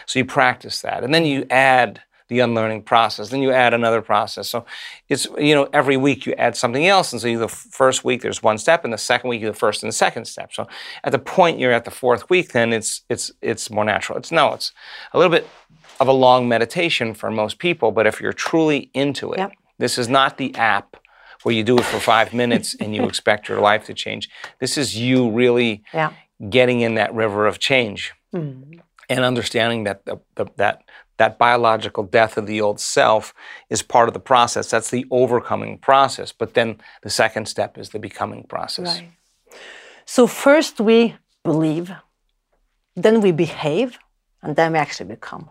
So 0.05 0.19
you 0.19 0.27
practice 0.27 0.83
that, 0.83 1.05
and 1.05 1.15
then 1.15 1.25
you 1.25 1.47
add 1.49 2.03
the 2.31 2.41
unlearning 2.41 2.83
process. 2.83 3.29
Then 3.29 3.43
you 3.43 3.53
add 3.53 3.75
another 3.75 4.01
process. 4.01 4.49
So 4.49 4.65
it's 5.11 5.27
you 5.39 5.55
know 5.55 5.69
every 5.75 5.99
week 5.99 6.25
you 6.25 6.33
add 6.35 6.57
something 6.57 6.87
else, 6.87 7.13
and 7.13 7.21
so 7.21 7.37
the 7.39 7.49
first 7.49 8.05
week 8.05 8.23
there's 8.23 8.43
one 8.43 8.57
step, 8.57 8.85
and 8.85 8.93
the 8.93 8.99
second 8.99 9.29
week 9.29 9.43
you 9.43 9.49
the 9.49 9.53
first 9.55 9.83
and 9.83 9.89
the 9.93 9.97
second 9.97 10.25
step. 10.25 10.53
So 10.55 10.67
at 11.05 11.13
the 11.13 11.19
point 11.19 11.59
you're 11.59 11.73
at 11.73 11.85
the 11.85 11.91
fourth 11.91 12.31
week, 12.31 12.53
then 12.53 12.73
it's 12.73 13.03
it's 13.11 13.31
it's 13.43 13.69
more 13.71 13.85
natural. 13.85 14.17
It's 14.19 14.33
no, 14.33 14.55
it's 14.55 14.73
a 15.13 15.19
little 15.19 15.31
bit 15.31 15.47
of 15.99 16.09
a 16.09 16.13
long 16.13 16.49
meditation 16.49 17.13
for 17.13 17.31
most 17.31 17.59
people, 17.59 17.93
but 17.93 18.07
if 18.07 18.21
you're 18.23 18.33
truly 18.33 18.91
into 18.95 19.33
it, 19.35 19.39
Yep. 19.39 19.53
this 19.79 19.99
is 19.99 20.09
not 20.09 20.39
the 20.39 20.55
app 20.55 20.97
where 21.43 21.55
you 21.55 21.63
do 21.63 21.77
it 21.79 21.85
for 21.85 21.99
five 22.01 22.33
minutes 22.33 22.75
and 22.81 22.95
you 22.95 23.05
expect 23.05 23.49
your 23.49 23.61
life 23.61 23.85
to 23.87 23.95
change. 23.95 24.31
This 24.61 24.79
is 24.79 24.97
you 24.97 25.31
really 25.31 25.83
Yeah. 25.93 26.13
getting 26.49 26.81
in 26.81 26.95
that 26.95 27.13
river 27.15 27.47
of 27.47 27.59
change 27.59 28.13
hmm. 28.33 28.79
And 29.11 29.25
understanding 29.25 29.85
that 29.85 30.07
the, 30.07 30.21
the, 30.37 30.47
that 30.57 30.85
that 31.19 31.37
biological 31.39 32.05
death 32.05 32.39
of 32.39 32.47
the 32.47 32.63
old 32.63 32.81
self 32.81 33.35
is 33.69 33.83
part 33.83 34.09
of 34.09 34.15
the 34.15 34.21
process. 34.21 34.71
That's 34.71 34.89
the 34.89 35.05
overcoming 35.11 35.77
process. 35.77 36.33
But 36.33 36.55
then 36.55 36.79
the 37.03 37.11
second 37.11 37.47
step 37.47 37.77
is 37.77 37.91
the 37.91 37.99
becoming 37.99 38.45
process. 38.45 39.01
Right. 39.01 39.11
So 40.07 40.27
first 40.27 40.81
we 40.81 41.17
believe, 41.45 41.93
then 42.97 43.21
we 43.21 43.33
behave, 43.33 43.99
and 44.43 44.57
then 44.57 44.73
we 44.73 44.79
actually 44.79 45.11
become. 45.11 45.51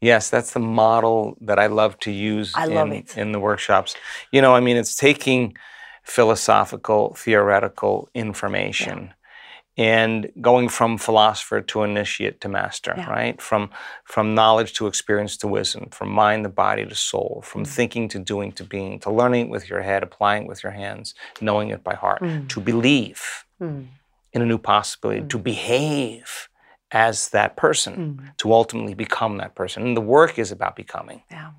Yes, 0.00 0.30
that's 0.30 0.52
the 0.52 0.60
model 0.84 1.36
that 1.40 1.60
I 1.60 1.68
love 1.68 1.96
to 2.00 2.10
use 2.10 2.52
I 2.56 2.66
in, 2.66 2.74
love 2.74 2.90
it. 2.90 3.16
in 3.16 3.30
the 3.30 3.38
workshops. 3.38 3.94
You 4.32 4.42
know, 4.42 4.52
I 4.52 4.58
mean, 4.58 4.76
it's 4.76 4.96
taking 4.96 5.56
philosophical, 6.02 7.14
theoretical 7.14 8.08
information 8.14 9.14
and 9.78 10.30
going 10.40 10.68
from 10.68 10.98
philosopher 10.98 11.60
to 11.62 11.82
initiate 11.82 12.40
to 12.42 12.48
master, 12.48 12.94
Yeah. 12.96 13.10
right? 13.10 13.40
From 13.40 13.70
from 14.04 14.34
knowledge 14.34 14.74
to 14.74 14.86
experience 14.86 15.36
to 15.38 15.48
wisdom, 15.48 15.88
from 15.90 16.10
mind 16.10 16.44
to 16.44 16.50
body 16.50 16.84
to 16.84 16.94
soul, 16.94 17.42
from 17.44 17.62
Mm. 17.64 17.68
thinking 17.68 18.08
to 18.08 18.18
doing 18.18 18.52
to 18.52 18.64
being, 18.64 18.98
to 19.00 19.10
learning 19.10 19.46
it 19.46 19.50
with 19.50 19.70
your 19.70 19.80
head, 19.80 20.02
applying 20.02 20.42
it 20.44 20.48
with 20.48 20.62
your 20.62 20.72
hands, 20.72 21.14
knowing 21.40 21.70
it 21.70 21.82
by 21.82 21.94
heart, 21.94 22.20
Mm. 22.22 22.48
to 22.50 22.60
believe 22.60 23.44
in 23.60 24.42
a 24.42 24.46
new 24.46 24.58
possibility, 24.58 25.26
to 25.28 25.38
behave 25.38 26.48
as 26.90 27.30
that 27.30 27.56
person, 27.56 28.32
to 28.36 28.52
ultimately 28.52 28.94
become 28.94 29.38
that 29.38 29.54
person. 29.54 29.82
And 29.86 29.96
the 29.96 30.02
work 30.02 30.38
is 30.38 30.50
about 30.52 30.76
becoming. 30.76 31.22
Yeah. 31.30 31.50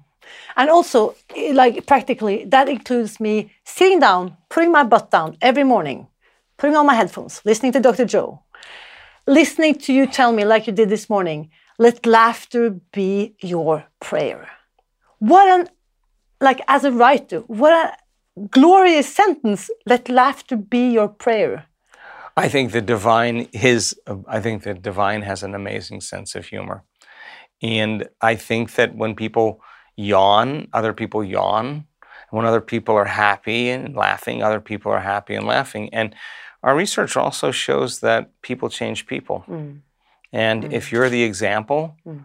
And 0.55 0.69
also, 0.69 1.15
eh, 1.35 1.51
like 1.53 1.85
practically, 1.87 2.45
that 2.45 2.69
includes 2.69 3.19
me 3.19 3.51
sitting 3.63 3.99
down, 3.99 4.37
putting 4.49 4.71
my 4.71 4.83
butt 4.83 5.09
down 5.11 5.37
every 5.41 5.63
morning, 5.63 6.07
putting 6.63 6.77
on 6.77 6.85
my 6.85 6.93
headphones, 6.93 7.41
listening 7.43 7.73
to 7.73 7.81
Dr. 7.81 8.05
Joe, 8.05 8.41
listening 9.27 9.75
to 9.79 9.91
you 9.91 10.07
tell 10.07 10.31
me, 10.31 10.45
like 10.45 10.65
you 10.65 10.71
did 10.71 10.87
this 10.87 11.09
morning, 11.09 11.49
let 11.77 12.05
laughter 12.05 12.69
be 12.93 13.35
your 13.41 13.83
prayer. 13.99 14.49
What 15.19 15.45
an, 15.49 15.67
like 16.39 16.61
as 16.69 16.85
a 16.85 16.91
writer, 16.93 17.39
what 17.47 17.73
a 17.73 18.47
glorious 18.49 19.13
sentence, 19.13 19.69
let 19.85 20.07
laughter 20.07 20.55
be 20.55 20.89
your 20.89 21.09
prayer. 21.09 21.65
I 22.37 22.47
think 22.47 22.71
the 22.71 22.81
divine 22.81 23.49
his 23.51 23.93
I 24.25 24.39
think 24.39 24.63
the 24.63 24.73
divine 24.73 25.23
has 25.23 25.43
an 25.43 25.53
amazing 25.53 25.99
sense 25.99 26.33
of 26.33 26.45
humor. 26.45 26.85
And 27.61 28.07
I 28.21 28.35
think 28.37 28.75
that 28.75 28.95
when 28.95 29.15
people 29.15 29.59
yawn, 29.97 30.69
other 30.71 30.93
people 30.93 31.25
yawn. 31.25 31.87
When 32.29 32.45
other 32.45 32.61
people 32.61 32.95
are 32.95 33.05
happy 33.05 33.69
and 33.69 33.95
laughing, 33.95 34.41
other 34.41 34.59
people 34.59 34.91
are 34.91 35.01
happy 35.13 35.35
and 35.35 35.45
laughing. 35.45 35.93
And 35.93 36.15
our 36.63 36.75
research 36.75 37.17
also 37.17 37.51
shows 37.51 37.99
that 37.99 38.29
people 38.41 38.69
change 38.69 39.05
people. 39.05 39.39
Hmm. 39.39 39.71
And 40.31 40.63
hmm. 40.63 40.71
if 40.71 40.91
you're 40.91 41.09
the 41.09 41.23
example 41.23 41.95
hmm. 42.03 42.19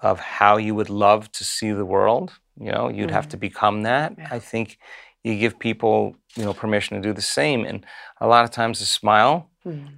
of 0.00 0.20
how 0.20 0.56
you 0.56 0.74
would 0.74 0.90
love 0.90 1.30
to 1.32 1.44
see 1.44 1.72
the 1.72 1.84
world, 1.84 2.32
you 2.58 2.70
know, 2.70 2.88
you'd 2.88 3.10
have 3.10 3.28
to 3.30 3.36
become 3.36 3.82
that. 3.82 4.14
I 4.30 4.38
think 4.38 4.78
you 5.24 5.36
give 5.38 5.58
people, 5.58 6.16
you 6.36 6.44
know, 6.44 6.52
permission 6.52 6.96
to 6.96 7.02
do 7.08 7.12
the 7.12 7.22
same. 7.22 7.64
And 7.64 7.84
a 8.20 8.26
lot 8.26 8.44
of 8.44 8.50
times 8.50 8.80
a 8.80 8.86
smile 8.86 9.48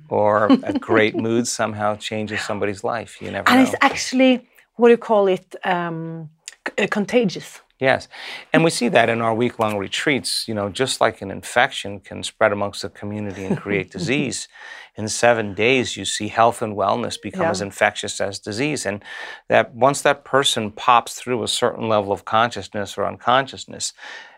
or 0.08 0.46
a 0.62 0.72
great 0.78 1.14
mood 1.26 1.46
somehow 1.46 1.96
changes 1.96 2.40
somebody's 2.42 2.82
life. 2.84 3.20
You 3.20 3.30
never 3.30 3.48
And 3.48 3.58
know. 3.58 3.62
it's 3.64 3.76
actually, 3.80 4.48
what 4.76 4.88
do 4.88 4.92
you 4.92 4.98
call 4.98 5.28
it, 5.28 5.54
um, 5.64 6.30
uh, 6.78 6.86
contagious. 6.90 7.60
Yes. 7.78 8.06
And 8.52 8.62
we 8.62 8.70
see 8.70 8.88
that 8.88 9.08
in 9.08 9.20
our 9.20 9.34
week 9.34 9.58
long 9.58 9.76
retreats. 9.76 10.46
You 10.46 10.54
know, 10.54 10.68
just 10.68 11.00
like 11.00 11.20
an 11.20 11.30
infection 11.30 11.98
can 12.00 12.22
spread 12.22 12.52
amongst 12.52 12.82
the 12.82 12.88
community 12.88 13.44
and 13.44 13.58
create 13.58 13.90
disease, 13.98 14.46
in 14.94 15.08
seven 15.08 15.54
days, 15.54 15.96
you 15.96 16.04
see 16.04 16.28
health 16.28 16.60
and 16.62 16.76
wellness 16.76 17.20
become 17.20 17.42
Yeah. 17.42 17.50
as 17.50 17.60
infectious 17.62 18.20
as 18.20 18.38
disease. 18.38 18.84
And 18.86 19.02
that 19.48 19.74
once 19.74 20.02
that 20.02 20.22
person 20.24 20.70
pops 20.70 21.14
through 21.14 21.42
a 21.42 21.48
certain 21.48 21.88
level 21.88 22.12
of 22.12 22.24
consciousness 22.24 22.96
or 22.98 23.06
unconsciousness, 23.06 23.94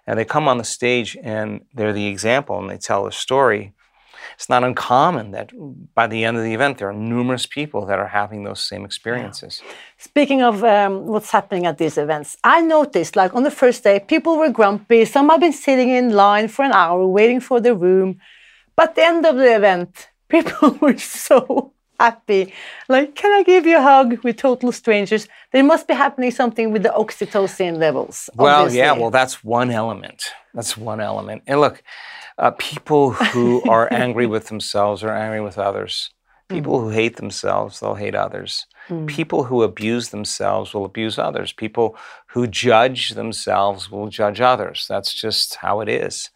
and 0.06 0.18
they 0.18 0.24
come 0.24 0.46
on 0.48 0.58
the 0.58 0.64
stage 0.64 1.16
and 1.22 1.64
they're 1.74 1.92
the 1.92 2.06
example 2.06 2.58
and 2.58 2.70
they 2.70 2.78
tell 2.78 3.06
a 3.06 3.12
story, 3.12 3.72
it's 4.34 4.48
not 4.48 4.64
uncommon 4.64 5.30
that 5.32 5.50
by 5.94 6.06
the 6.06 6.24
end 6.24 6.36
of 6.36 6.42
the 6.42 6.54
event, 6.54 6.78
there 6.78 6.88
are 6.88 6.92
numerous 6.92 7.46
people 7.46 7.86
that 7.86 7.98
are 7.98 8.08
having 8.08 8.44
those 8.44 8.60
same 8.60 8.84
experiences. 8.84 9.62
Speaking 9.98 10.42
of 10.42 10.64
um, 10.64 11.06
what's 11.06 11.30
happening 11.30 11.66
at 11.66 11.78
these 11.78 11.98
events, 11.98 12.36
I 12.44 12.60
noticed 12.60 13.16
like 13.16 13.34
on 13.34 13.42
the 13.42 13.50
first 13.50 13.84
day, 13.84 14.00
people 14.00 14.38
were 14.38 14.50
grumpy. 14.50 15.04
Some 15.04 15.28
have 15.28 15.40
been 15.40 15.52
sitting 15.52 15.90
in 15.90 16.10
line 16.10 16.48
for 16.48 16.64
an 16.64 16.72
hour 16.72 17.06
waiting 17.06 17.40
for 17.40 17.60
the 17.60 17.74
room. 17.74 18.20
But 18.76 18.90
at 18.90 18.94
the 18.96 19.04
end 19.04 19.26
of 19.26 19.36
the 19.36 19.54
event, 19.54 20.08
people 20.28 20.76
were 20.80 20.98
so 20.98 21.72
happy. 21.98 22.52
Like, 22.88 23.14
can 23.14 23.32
I 23.32 23.42
give 23.42 23.66
you 23.66 23.78
a 23.78 23.82
hug 23.82 24.22
with 24.24 24.36
total 24.36 24.72
strangers? 24.72 25.28
There 25.52 25.62
must 25.62 25.86
be 25.86 25.94
happening 25.94 26.30
something 26.30 26.72
with 26.72 26.82
the 26.82 26.90
oxytocin 26.90 27.78
levels. 27.78 28.28
Well, 28.34 28.72
yeah, 28.72 28.92
well, 28.92 29.10
that's 29.10 29.44
one 29.44 29.70
element. 29.70 30.24
That's 30.54 30.76
one 30.76 31.00
element. 31.00 31.42
And 31.46 31.60
look, 31.60 31.82
uh, 32.38 32.52
people 32.52 33.12
who 33.12 33.62
are 33.68 33.88
angry 33.92 34.26
with 34.26 34.48
themselves 34.48 35.02
are 35.02 35.14
angry 35.14 35.40
with 35.40 35.58
others. 35.58 36.10
Hmm. 36.50 36.56
People 36.56 36.80
who 36.80 36.90
hate 36.90 37.16
themselves, 37.16 37.80
they'll 37.80 37.94
hate 37.94 38.14
others. 38.14 38.66
Hmm. 38.88 39.06
People 39.06 39.44
who 39.44 39.62
abuse 39.62 40.10
themselves 40.10 40.74
will 40.74 40.84
abuse 40.84 41.18
others. 41.18 41.52
People 41.52 41.96
who 42.28 42.46
judge 42.46 43.10
themselves 43.10 43.90
will 43.90 44.08
judge 44.08 44.40
others. 44.40 44.86
That's 44.88 45.12
just 45.12 45.56
how 45.56 45.80
it 45.80 45.88
is. 45.88 46.30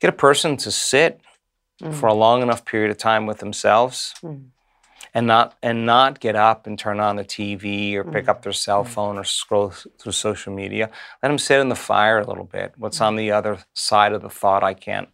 Get 0.00 0.10
a 0.10 0.16
person 0.16 0.56
to 0.58 0.70
sit 0.70 1.20
for 1.78 1.86
hmm. 1.88 2.06
a 2.06 2.14
long 2.14 2.42
enough 2.42 2.64
period 2.64 2.90
of 2.90 2.98
time 2.98 3.26
with 3.26 3.38
themselves 3.38 4.14
and 5.14 5.26
not 5.26 5.56
and 5.62 5.86
not 5.86 6.20
get 6.20 6.36
up 6.36 6.66
and 6.66 6.78
turn 6.78 7.00
on 7.00 7.16
the 7.16 7.24
TV 7.24 7.94
or 7.94 8.04
pick 8.04 8.28
up 8.28 8.42
their 8.42 8.52
cell 8.52 8.84
phone 8.84 9.18
or 9.18 9.24
scroll 9.24 9.70
through 9.70 10.12
social 10.12 10.52
media. 10.52 10.90
Let 11.22 11.30
them 11.30 11.38
sit 11.38 11.60
in 11.60 11.68
the 11.68 11.74
fire 11.74 12.18
a 12.18 12.26
little 12.26 12.44
bit. 12.44 12.74
What's 12.76 13.00
on 13.00 13.16
the 13.16 13.32
other 13.32 13.58
side 13.74 14.12
of 14.12 14.22
the 14.22 14.30
thought? 14.30 14.62
I 14.62 14.74
can't. 14.74 15.08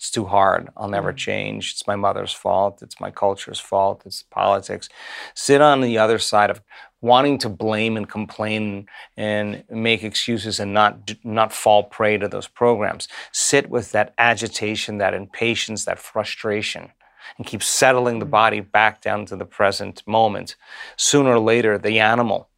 It's 0.00 0.10
too 0.10 0.24
hard. 0.24 0.70
I'll 0.78 0.88
never 0.88 1.12
mm. 1.12 1.16
change. 1.18 1.72
It's 1.72 1.86
my 1.86 1.94
mother's 1.94 2.32
fault. 2.32 2.80
It's 2.80 2.98
my 2.98 3.10
culture's 3.10 3.60
fault. 3.60 4.00
It's 4.06 4.22
politics. 4.22 4.88
Sit 5.34 5.60
on 5.60 5.82
the 5.82 5.98
other 5.98 6.18
side 6.18 6.48
of 6.48 6.62
wanting 7.02 7.36
to 7.40 7.50
blame 7.50 7.98
and 7.98 8.08
complain 8.08 8.86
and 9.18 9.62
make 9.68 10.02
excuses 10.02 10.58
and 10.58 10.72
not 10.72 11.12
not 11.22 11.52
fall 11.52 11.82
prey 11.82 12.16
to 12.16 12.28
those 12.28 12.48
programs. 12.48 13.08
Sit 13.30 13.68
with 13.68 13.92
that 13.92 14.14
agitation, 14.16 14.96
that 14.96 15.12
impatience, 15.12 15.84
that 15.84 15.98
frustration 15.98 16.92
and 17.36 17.46
keep 17.46 17.62
settling 17.62 18.20
the 18.20 18.26
mm. 18.26 18.30
body 18.30 18.60
back 18.60 19.02
down 19.02 19.26
to 19.26 19.36
the 19.36 19.44
present 19.44 20.02
moment, 20.06 20.56
sooner 20.96 21.34
or 21.34 21.38
later 21.38 21.76
the 21.76 22.00
animal 22.00 22.48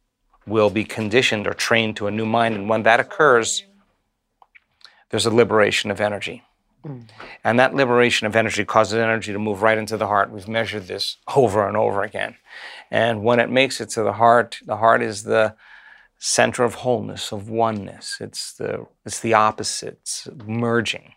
will 0.47 0.69
be 0.69 0.85
conditioned 0.85 1.45
or 1.45 1.53
trained 1.53 1.97
to 1.97 2.07
a 2.07 2.11
new 2.11 2.25
mind. 2.25 2.55
And 2.55 2.69
when 2.69 2.83
that 2.83 3.01
occurs, 3.01 3.65
there's 5.09 5.25
a 5.25 5.29
liberation 5.29 5.91
of 5.91 5.99
energy. 5.99 6.41
And 7.43 7.59
that 7.59 7.73
liberation 7.73 8.27
of 8.27 8.35
energy 8.35 8.65
causes 8.65 8.95
energy 8.95 9.31
to 9.31 9.39
move 9.39 9.61
right 9.61 9.77
into 9.77 9.97
the 9.97 10.07
heart. 10.07 10.31
We've 10.31 10.47
measured 10.47 10.87
this 10.87 11.17
over 11.35 11.67
and 11.67 11.77
over 11.77 12.03
again. 12.03 12.35
And 12.91 13.23
when 13.23 13.39
it 13.39 13.49
makes 13.49 13.81
it 13.81 13.89
to 13.89 14.03
the 14.03 14.13
heart, 14.13 14.59
the 14.65 14.77
heart 14.77 15.01
is 15.01 15.23
the 15.23 15.55
center 16.19 16.63
of 16.63 16.75
wholeness, 16.75 17.31
of 17.31 17.49
oneness. 17.49 18.17
It's 18.21 18.53
the 18.53 18.85
it's 19.05 19.19
the 19.19 19.33
opposites 19.33 20.27
merging. 20.45 21.13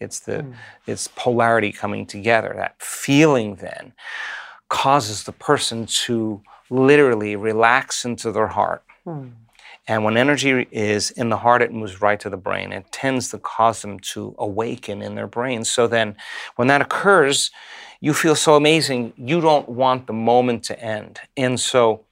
It's 0.00 0.20
the 0.20 0.42
hmm. 0.42 0.52
it's 0.86 1.08
polarity 1.08 1.72
coming 1.72 2.06
together. 2.06 2.54
That 2.56 2.80
feeling 2.80 3.56
then 3.56 3.92
causes 4.68 5.24
the 5.24 5.32
person 5.32 5.86
to 5.86 6.42
literally 6.70 7.36
relax 7.36 8.04
into 8.04 8.32
their 8.32 8.48
heart. 8.48 8.82
Hmm. 9.04 9.28
And 9.88 10.04
when 10.04 10.18
energy 10.18 10.68
is 10.70 11.10
in 11.12 11.30
the 11.30 11.38
heart, 11.38 11.62
it 11.62 11.72
moves 11.72 12.02
right 12.02 12.20
to 12.20 12.28
the 12.28 12.36
brain. 12.36 12.72
It 12.72 12.92
tends 12.92 13.30
to 13.30 13.38
cause 13.38 13.80
them 13.80 13.98
to 14.00 14.34
awaken 14.38 15.00
in 15.00 15.14
their 15.14 15.26
brain. 15.26 15.64
So 15.64 15.86
then, 15.86 16.14
when 16.56 16.68
that 16.68 16.82
occurs, 16.82 17.50
you 18.00 18.12
feel 18.12 18.36
so 18.36 18.54
amazing, 18.54 19.14
you 19.16 19.40
don't 19.40 19.68
want 19.68 20.06
the 20.06 20.12
moment 20.12 20.62
to 20.64 20.78
end. 20.78 21.20
And 21.38 21.58
so, 21.58 22.04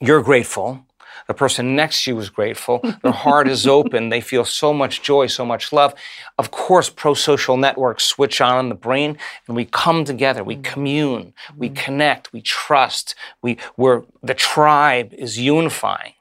you're 0.00 0.22
grateful. 0.22 0.84
The 1.28 1.34
person 1.34 1.76
next 1.76 2.04
to 2.04 2.12
you 2.12 2.18
is 2.18 2.30
grateful. 2.30 2.80
Their 3.02 3.12
heart 3.12 3.48
is 3.48 3.66
open. 3.78 4.08
They 4.08 4.20
feel 4.20 4.44
so 4.44 4.72
much 4.72 5.02
joy, 5.02 5.26
so 5.26 5.44
much 5.44 5.72
love. 5.72 5.94
Of 6.38 6.50
course, 6.50 6.90
pro 6.90 7.14
social 7.14 7.56
networks 7.56 8.04
switch 8.04 8.40
on 8.40 8.64
in 8.64 8.68
the 8.70 8.74
brain 8.74 9.18
and 9.46 9.54
we 9.54 9.66
come 9.66 10.04
together, 10.04 10.42
we 10.42 10.56
mm. 10.56 10.64
commune, 10.64 11.34
we 11.56 11.68
mm. 11.68 11.76
connect, 11.76 12.32
we 12.32 12.40
trust, 12.40 13.14
we, 13.42 13.58
we're, 13.76 14.04
the 14.22 14.34
tribe 14.34 15.12
is 15.12 15.38
unifying. 15.38 16.14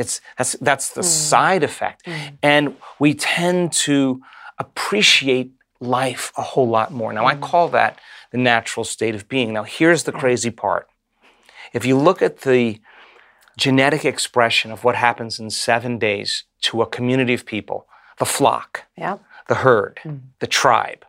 It's, 0.00 0.20
that's, 0.38 0.52
that's 0.60 0.90
the 0.90 1.02
mm. 1.02 1.04
side 1.04 1.62
effect. 1.62 2.06
Mm. 2.06 2.38
And 2.42 2.76
we 2.98 3.14
tend 3.14 3.72
to 3.84 4.20
appreciate 4.58 5.52
life 5.78 6.32
a 6.36 6.42
whole 6.42 6.68
lot 6.68 6.90
more. 6.90 7.12
Now, 7.12 7.26
I 7.26 7.34
mm. 7.34 7.40
call 7.42 7.68
that 7.68 7.98
the 8.32 8.38
natural 8.38 8.84
state 8.84 9.14
of 9.14 9.28
being. 9.28 9.52
Now, 9.52 9.64
here's 9.64 10.04
the 10.04 10.12
crazy 10.12 10.50
part. 10.50 10.88
If 11.72 11.84
you 11.84 11.96
look 11.96 12.22
at 12.22 12.40
the 12.40 12.80
genetic 13.58 14.04
expression 14.04 14.72
of 14.72 14.84
what 14.84 14.96
happens 14.96 15.38
in 15.38 15.50
seven 15.50 15.98
days 15.98 16.44
to 16.62 16.82
a 16.82 16.86
community 16.86 17.34
of 17.34 17.44
people, 17.44 17.86
the 18.18 18.24
flock, 18.24 18.84
Yeah. 18.96 19.18
the 19.48 19.56
herd, 19.56 20.00
the 20.38 20.46
tribe, 20.46 21.04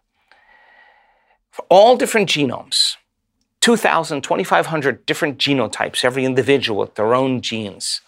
for 1.49 1.65
all 1.69 1.95
different 1.95 2.29
genomes, 2.29 2.97
2,000, 3.61 4.21
2,500 4.21 5.05
different 5.05 5.37
genotypes, 5.37 6.03
every 6.03 6.25
individual 6.25 6.79
with 6.79 6.95
their 6.95 7.13
own 7.13 7.41
genes. 7.41 8.01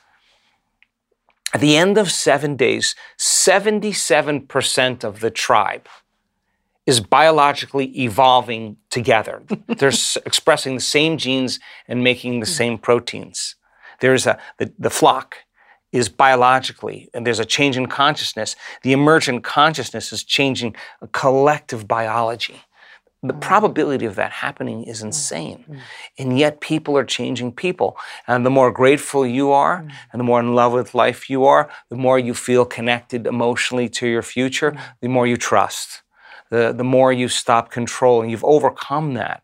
At 1.53 1.61
the 1.61 1.77
end 1.77 1.97
of 1.99 2.11
seven 2.11 2.55
days, 2.55 2.95
77% 3.19 5.03
of 5.03 5.19
the 5.19 5.29
tribe 5.29 5.87
is 6.85 6.99
biologically 6.99 7.85
evolving 7.97 8.77
together. 8.89 9.43
They're 9.67 9.89
s- 9.89 10.17
expressing 10.25 10.75
the 10.75 10.81
same 10.81 11.17
genes 11.17 11.59
and 11.87 12.03
making 12.03 12.39
the 12.39 12.45
same 12.45 12.77
proteins. 12.77 13.55
There's 13.99 14.25
a 14.25 14.39
the, 14.57 14.73
the 14.77 14.89
flock 14.89 15.37
is 15.91 16.09
biologically, 16.09 17.09
and 17.13 17.25
there's 17.25 17.39
a 17.39 17.45
change 17.45 17.77
in 17.77 17.85
consciousness. 17.85 18.55
The 18.81 18.91
emergent 18.91 19.43
consciousness 19.43 20.11
is 20.11 20.23
changing 20.23 20.75
a 21.01 21.07
collective 21.07 21.87
biology. 21.87 22.63
The 23.23 23.33
mm. 23.33 23.41
probability 23.41 24.05
of 24.05 24.15
that 24.15 24.31
happening 24.31 24.83
is 24.83 25.01
mm. 25.01 25.05
insane. 25.05 25.65
Mm. 25.67 25.79
And 26.19 26.39
yet 26.39 26.59
people 26.59 26.97
are 26.97 27.05
changing 27.05 27.53
people. 27.53 27.97
And 28.27 28.45
the 28.45 28.49
more 28.49 28.71
grateful 28.71 29.25
you 29.25 29.51
are, 29.51 29.87
and 30.11 30.19
the 30.19 30.23
more 30.23 30.39
in 30.39 30.53
love 30.55 30.73
with 30.73 30.93
life 30.93 31.29
you 31.29 31.45
are, 31.45 31.69
the 31.89 31.95
more 31.95 32.19
you 32.19 32.33
feel 32.33 32.65
connected 32.65 33.25
emotionally 33.25 33.89
to 33.89 34.07
your 34.07 34.21
future, 34.21 34.75
the 35.01 35.07
more 35.07 35.25
you 35.25 35.37
trust. 35.37 36.01
The, 36.49 36.71
the 36.71 36.83
more 36.83 37.11
you 37.11 37.29
stop 37.29 37.71
controlling. 37.71 38.29
You've 38.29 38.43
overcome 38.43 39.15
that. 39.15 39.41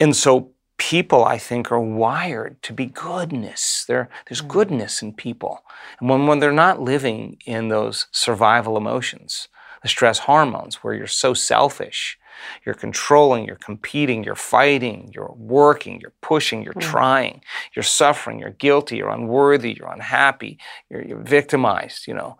And 0.00 0.16
so 0.16 0.52
people, 0.76 1.24
I 1.24 1.38
think, 1.38 1.70
are 1.70 1.80
wired 1.80 2.60
to 2.62 2.72
be 2.72 2.86
goodness. 2.86 3.84
There, 3.86 4.08
there's 4.28 4.40
goodness 4.40 5.02
in 5.02 5.12
people. 5.12 5.62
And 6.00 6.08
when, 6.08 6.26
when 6.26 6.38
they're 6.40 6.52
not 6.52 6.80
living 6.80 7.36
in 7.46 7.68
those 7.68 8.06
survival 8.10 8.76
emotions, 8.76 9.48
the 9.82 9.88
stress 9.88 10.20
hormones, 10.20 10.76
where 10.76 10.94
you're 10.94 11.06
so 11.06 11.34
selfish, 11.34 12.18
you're 12.64 12.74
controlling, 12.74 13.44
you're 13.44 13.56
competing, 13.56 14.24
you're 14.24 14.34
fighting, 14.34 15.10
you're 15.14 15.34
working, 15.36 16.00
you're 16.00 16.14
pushing, 16.20 16.62
you're 16.62 16.72
hmm. 16.72 16.80
trying, 16.80 17.40
you're 17.74 17.82
suffering, 17.82 18.38
you're 18.38 18.50
guilty, 18.50 18.96
you're 18.96 19.10
unworthy, 19.10 19.72
you're 19.72 19.92
unhappy, 19.92 20.58
you're, 20.90 21.02
you're 21.02 21.18
victimized, 21.18 22.06
you 22.06 22.14
know. 22.14 22.36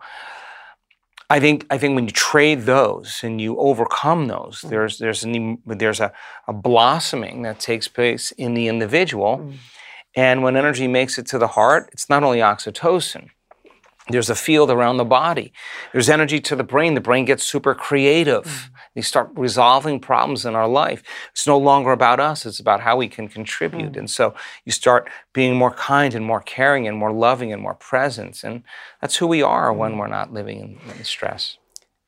I 1.31 1.39
think 1.39 1.67
I 1.69 1.77
think 1.77 1.93
when 1.93 2.05
you 2.05 2.11
trade 2.11 2.63
those 2.63 3.19
and 3.23 3.39
you 3.39 3.57
overcome 3.59 4.27
those, 4.27 4.61
hmm. 4.61 4.69
there's 4.69 4.97
there's 4.97 5.23
an, 5.23 5.59
there's 5.65 5.99
a, 5.99 6.11
a 6.47 6.53
blossoming 6.53 7.43
that 7.43 7.59
takes 7.59 7.87
place 7.87 8.31
in 8.31 8.53
the 8.53 8.67
individual, 8.67 9.37
hmm. 9.37 9.51
and 10.15 10.43
when 10.43 10.55
energy 10.55 10.87
makes 10.87 11.17
it 11.17 11.25
to 11.27 11.37
the 11.37 11.49
heart, 11.49 11.89
it's 11.93 12.09
not 12.09 12.23
only 12.23 12.39
oxytocin. 12.39 13.29
There's 14.09 14.29
a 14.29 14.35
field 14.35 14.71
around 14.71 14.97
the 14.97 15.05
body. 15.05 15.53
There's 15.93 16.09
energy 16.09 16.39
to 16.41 16.55
the 16.55 16.63
brain. 16.63 16.95
The 16.95 17.01
brain 17.01 17.25
gets 17.25 17.45
super 17.45 17.75
creative. 17.75 18.71
We 18.95 19.01
start 19.01 19.29
resolving 19.35 19.99
problems 19.99 20.45
in 20.45 20.55
our 20.55 20.67
life. 20.67 21.03
It's 21.31 21.47
no 21.47 21.57
longer 21.57 21.91
about 21.91 22.19
us, 22.19 22.45
it's 22.45 22.59
about 22.59 22.81
how 22.81 22.97
we 22.97 23.07
can 23.07 23.27
contribute. 23.27 23.93
Mm. 23.93 23.99
And 23.99 24.09
so 24.09 24.33
you 24.65 24.71
start 24.71 25.09
being 25.33 25.55
more 25.55 25.71
kind 25.71 26.13
and 26.15 26.25
more 26.25 26.41
caring 26.41 26.87
and 26.87 26.97
more 26.97 27.11
loving 27.11 27.53
and 27.53 27.61
more 27.61 27.75
present. 27.75 28.43
And 28.43 28.63
that's 29.01 29.17
who 29.17 29.27
we 29.27 29.41
are 29.41 29.71
when 29.71 29.93
mm. 29.93 29.97
we're 29.99 30.07
not 30.07 30.33
living 30.33 30.59
in, 30.59 30.97
in 30.97 31.03
stress. 31.03 31.57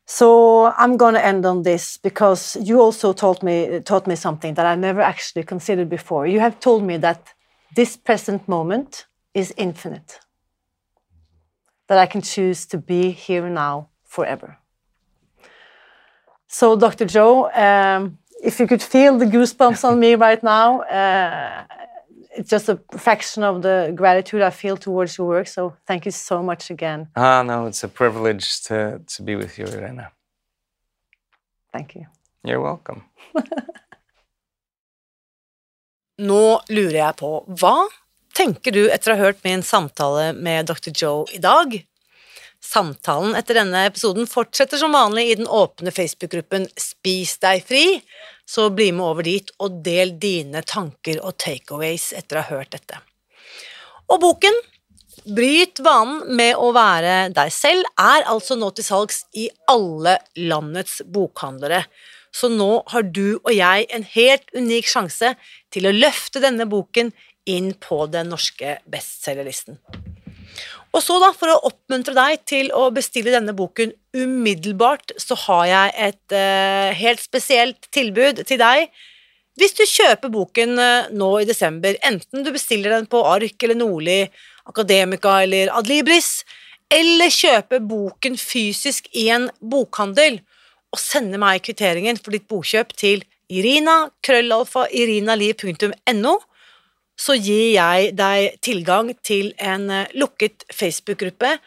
So 0.06 0.74
I'm 0.78 0.98
going 0.98 1.14
to 1.14 1.26
end 1.26 1.46
on 1.46 1.64
this 1.64 1.98
because 1.98 2.58
you 2.62 2.82
also 2.82 3.14
taught 3.14 3.42
me 3.44 3.80
taught 3.80 4.08
me 4.08 4.16
something 4.16 4.56
that 4.56 4.66
I 4.66 4.76
never 4.76 5.00
actually 5.00 5.44
considered 5.44 5.90
before. 5.90 6.28
You 6.28 6.42
have 6.42 6.60
told 6.60 6.84
me 6.84 6.98
that 6.98 7.34
this 7.76 7.96
present 7.96 8.48
moment 8.48 9.06
is 9.34 9.54
infinite. 9.56 10.20
That 11.88 11.98
I 11.98 12.08
can 12.08 12.22
choose 12.22 12.66
to 12.68 12.78
be 12.78 13.12
here 13.12 13.50
now 13.50 13.88
forever. 14.04 14.58
So, 16.52 16.76
Dr. 16.76 17.06
Joe, 17.06 17.50
um, 17.54 18.18
if 18.44 18.60
you 18.60 18.68
could 18.68 18.84
feel 18.84 19.18
the 19.18 19.26
goosebumps 19.26 19.86
on 19.86 20.00
me 20.00 20.16
right 20.28 20.44
now, 20.44 20.82
uh, 20.82 21.64
it's 22.36 22.50
just 22.50 22.68
a 22.68 22.78
fraction 22.98 23.44
of 23.44 23.62
the 23.62 23.94
gratitude 23.96 24.42
I 24.42 24.50
feel 24.50 24.76
towards 24.76 25.18
your 25.18 25.28
work. 25.28 25.48
So, 25.48 25.74
thank 25.88 26.06
you 26.06 26.12
so 26.12 26.44
much 26.44 26.70
again. 26.70 27.08
Ah, 27.16 27.42
no, 27.42 27.68
it's 27.68 27.86
a 27.86 27.88
privilege 27.88 28.64
to, 28.64 29.00
to 29.08 29.24
be 29.24 29.38
with 29.38 29.58
you, 29.58 29.66
Irina. 29.66 30.12
Thank 31.72 31.96
you. 31.96 32.08
You're 32.44 32.60
welcome. 32.60 33.04
Nå 36.20 36.62
lurer 36.70 36.98
jeg 36.98 37.16
på, 37.18 37.30
hva 37.48 37.88
tenker 38.36 38.76
du 38.76 38.90
etter 38.92 39.14
å 39.14 39.16
ha 39.16 39.24
hørt 39.30 39.40
min 39.48 39.64
samtale 39.64 40.34
med 40.36 40.68
Dr. 40.68 40.92
Joe 40.92 41.24
i 41.32 41.40
dag? 41.40 41.80
Samtalen 42.62 43.34
etter 43.36 43.58
denne 43.58 43.86
episoden 43.90 44.28
fortsetter 44.30 44.78
som 44.78 44.94
vanlig 44.94 45.32
i 45.32 45.38
den 45.40 45.50
åpne 45.50 45.92
Facebook-gruppen 45.94 46.68
Spis 46.80 47.38
deg 47.42 47.64
fri, 47.66 47.86
så 48.46 48.70
bli 48.70 48.92
med 48.94 49.06
over 49.06 49.26
dit 49.26 49.50
og 49.60 49.82
del 49.86 50.14
dine 50.22 50.62
tanker 50.68 51.24
og 51.26 51.40
takeaways 51.42 52.12
etter 52.18 52.38
å 52.38 52.46
ha 52.46 52.60
hørt 52.60 52.76
dette. 52.78 53.02
Og 54.12 54.22
boken 54.22 54.62
Bryt 55.22 55.78
vanen 55.86 56.24
med 56.34 56.58
å 56.58 56.72
være 56.74 57.28
deg 57.36 57.52
selv 57.54 57.86
er 58.00 58.24
altså 58.32 58.56
nå 58.58 58.72
til 58.74 58.88
salgs 58.88 59.20
i 59.38 59.50
alle 59.70 60.16
landets 60.40 61.02
bokhandlere. 61.06 61.84
Så 62.34 62.50
nå 62.50 62.72
har 62.90 63.06
du 63.06 63.38
og 63.44 63.52
jeg 63.54 63.86
en 63.94 64.08
helt 64.16 64.56
unik 64.56 64.90
sjanse 64.90 65.34
til 65.74 65.86
å 65.86 65.94
løfte 65.94 66.42
denne 66.42 66.66
boken 66.66 67.12
inn 67.46 67.74
på 67.78 68.06
den 68.10 68.32
norske 68.34 68.80
bestselgerlisten. 68.90 69.78
Og 70.92 71.00
så 71.00 71.18
da, 71.24 71.30
for 71.36 71.52
å 71.54 71.62
oppmuntre 71.70 72.14
deg 72.18 72.42
til 72.50 72.72
å 72.76 72.90
bestille 72.92 73.32
denne 73.32 73.56
boken 73.56 73.94
umiddelbart, 74.18 75.14
så 75.22 75.38
har 75.46 75.66
jeg 75.70 75.94
et 76.10 76.36
eh, 76.36 76.92
helt 77.00 77.24
spesielt 77.24 77.88
tilbud 77.96 78.44
til 78.48 78.60
deg. 78.60 78.92
Hvis 79.60 79.76
du 79.78 79.86
kjøper 79.88 80.32
boken 80.34 80.76
eh, 80.84 81.12
nå 81.16 81.30
i 81.40 81.48
desember, 81.48 81.96
enten 82.08 82.44
du 82.44 82.52
bestiller 82.52 82.98
den 82.98 83.08
på 83.12 83.24
Ark 83.24 83.64
eller 83.64 83.80
Nordli, 83.80 84.26
Akademika 84.68 85.40
eller 85.46 85.72
Adlibris, 85.80 86.42
eller 86.92 87.32
kjøper 87.32 87.80
boken 87.88 88.36
fysisk 88.36 89.08
i 89.16 89.30
en 89.32 89.48
bokhandel, 89.64 90.42
og 90.92 91.00
sender 91.00 91.40
meg 91.40 91.64
kvitteringen 91.64 92.20
for 92.20 92.36
ditt 92.36 92.50
bokkjøp 92.52 92.92
til 93.00 93.24
irina, 93.52 94.10
krøllalfa, 94.28 94.90
irinaliv.no, 94.92 96.36
så 97.22 97.36
gir 97.38 97.76
jeg 97.76 98.16
deg 98.18 98.58
tilgang 98.66 99.12
til 99.26 99.52
en 99.62 99.90
eh, 99.94 100.12
lukket 100.18 100.66
Facebook-gruppe 100.74 101.58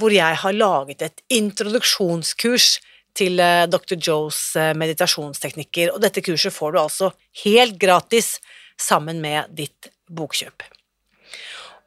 hvor 0.00 0.10
jeg 0.10 0.40
har 0.42 0.56
laget 0.56 1.04
et 1.06 1.22
introduksjonskurs 1.36 2.80
til 3.14 3.38
eh, 3.42 3.66
Dr. 3.70 3.94
Joes 3.94 4.56
eh, 4.58 4.72
meditasjonsteknikker, 4.78 5.92
og 5.94 6.02
dette 6.02 6.24
kurset 6.24 6.54
får 6.54 6.74
du 6.74 6.80
altså 6.82 7.12
helt 7.44 7.78
gratis 7.80 8.38
sammen 8.80 9.22
med 9.22 9.52
ditt 9.54 9.92
bokkjøp. 10.10 10.66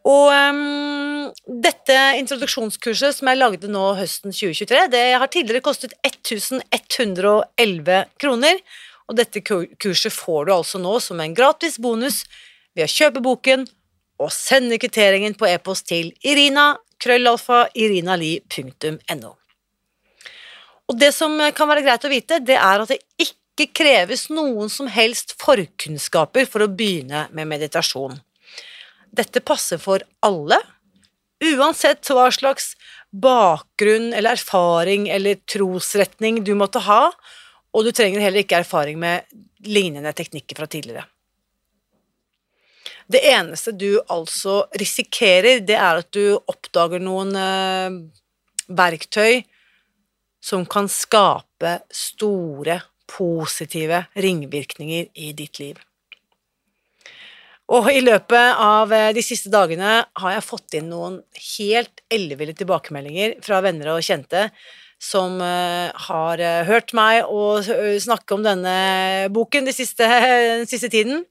Og 0.08 0.32
um, 0.32 1.28
dette 1.60 1.96
introduksjonskurset 2.22 3.18
som 3.18 3.28
jeg 3.28 3.40
lagde 3.42 3.68
nå 3.68 3.90
høsten 3.98 4.32
2023, 4.32 4.86
det 4.94 5.04
har 5.20 5.28
tidligere 5.34 5.66
kostet 5.66 5.98
1111 6.00 7.98
kroner, 8.22 8.62
og 9.08 9.20
dette 9.20 9.44
kurset 9.44 10.16
får 10.16 10.48
du 10.48 10.54
altså 10.56 10.80
nå 10.80 10.96
som 11.04 11.20
en 11.24 11.36
gratis 11.36 11.76
bonus 11.84 12.24
ved 12.78 12.86
å 12.86 12.94
kjøpe 12.94 13.24
boken 13.26 13.66
og 14.22 14.32
sende 14.34 14.78
kvitteringen 14.82 15.34
på 15.38 15.50
e-post 15.50 15.88
til 15.90 16.14
irinali.no. 16.26 16.78
Og 20.88 20.96
det 21.02 21.12
som 21.16 21.36
kan 21.54 21.68
være 21.70 21.84
greit 21.86 22.06
å 22.08 22.12
vite, 22.12 22.40
det 22.40 22.56
er 22.56 22.84
at 22.84 22.94
det 22.94 23.02
ikke 23.20 23.74
kreves 23.76 24.30
noen 24.30 24.70
som 24.72 24.88
helst 24.92 25.36
forkunnskaper 25.42 26.46
for 26.50 26.64
å 26.64 26.72
begynne 26.72 27.28
med 27.36 27.50
meditasjon. 27.50 28.16
Dette 29.12 29.42
passer 29.42 29.82
for 29.82 30.00
alle, 30.26 30.60
uansett 31.44 32.08
hva 32.14 32.32
slags 32.34 32.76
bakgrunn 33.14 34.14
eller 34.14 34.38
erfaring 34.38 35.10
eller 35.14 35.42
trosretning 35.50 36.44
du 36.46 36.54
måtte 36.60 36.80
ha, 36.86 37.12
og 37.74 37.86
du 37.86 37.92
trenger 37.92 38.24
heller 38.24 38.46
ikke 38.46 38.62
erfaring 38.64 38.98
med 39.02 39.28
lignende 39.68 40.14
teknikker 40.16 40.58
fra 40.58 40.70
tidligere. 40.72 41.06
Det 43.08 43.22
eneste 43.24 43.72
du 43.72 44.02
altså 44.12 44.66
risikerer, 44.76 45.62
det 45.64 45.78
er 45.80 46.02
at 46.04 46.12
du 46.12 46.36
oppdager 46.38 47.00
noen 47.04 47.32
eh, 47.40 48.00
verktøy 48.68 49.46
som 50.44 50.66
kan 50.68 50.90
skape 50.92 51.80
store, 51.94 52.82
positive 53.08 54.04
ringvirkninger 54.20 55.08
i 55.16 55.32
ditt 55.36 55.62
liv. 55.62 55.78
Og 57.68 57.90
i 57.92 58.00
løpet 58.00 58.60
av 58.64 58.92
eh, 58.96 59.14
de 59.16 59.24
siste 59.26 59.52
dagene 59.52 60.00
har 60.08 60.36
jeg 60.36 60.46
fått 60.46 60.78
inn 60.80 60.92
noen 60.92 61.20
helt 61.58 62.04
elleville 62.14 62.56
tilbakemeldinger 62.56 63.40
fra 63.44 63.60
venner 63.66 63.92
og 63.92 64.06
kjente 64.08 64.48
som 65.04 65.36
eh, 65.44 65.92
har 66.08 66.42
eh, 66.42 66.64
hørt 66.68 66.96
meg 66.98 67.28
snakke 68.02 68.38
om 68.38 68.46
denne 68.46 68.78
boken 69.36 69.68
den 69.68 69.76
siste, 69.76 70.08
den 70.64 70.70
siste 70.70 70.90
tiden. 70.94 71.26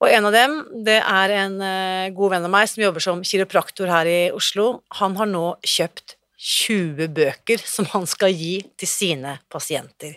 Og 0.00 0.08
en 0.08 0.26
av 0.30 0.32
dem, 0.32 0.54
det 0.86 0.96
er 1.04 1.34
en 1.42 1.58
eh, 1.60 2.12
god 2.16 2.32
venn 2.32 2.46
av 2.48 2.52
meg 2.52 2.70
som 2.70 2.80
jobber 2.80 3.04
som 3.04 3.20
kiropraktor 3.26 3.90
her 3.92 4.08
i 4.08 4.20
Oslo. 4.32 4.80
Han 4.96 5.18
har 5.18 5.28
nå 5.28 5.44
kjøpt 5.60 6.16
20 6.40 7.10
bøker 7.12 7.60
som 7.68 7.84
han 7.92 8.06
skal 8.08 8.32
gi 8.32 8.54
til 8.80 8.88
sine 8.88 9.36
pasienter. 9.52 10.16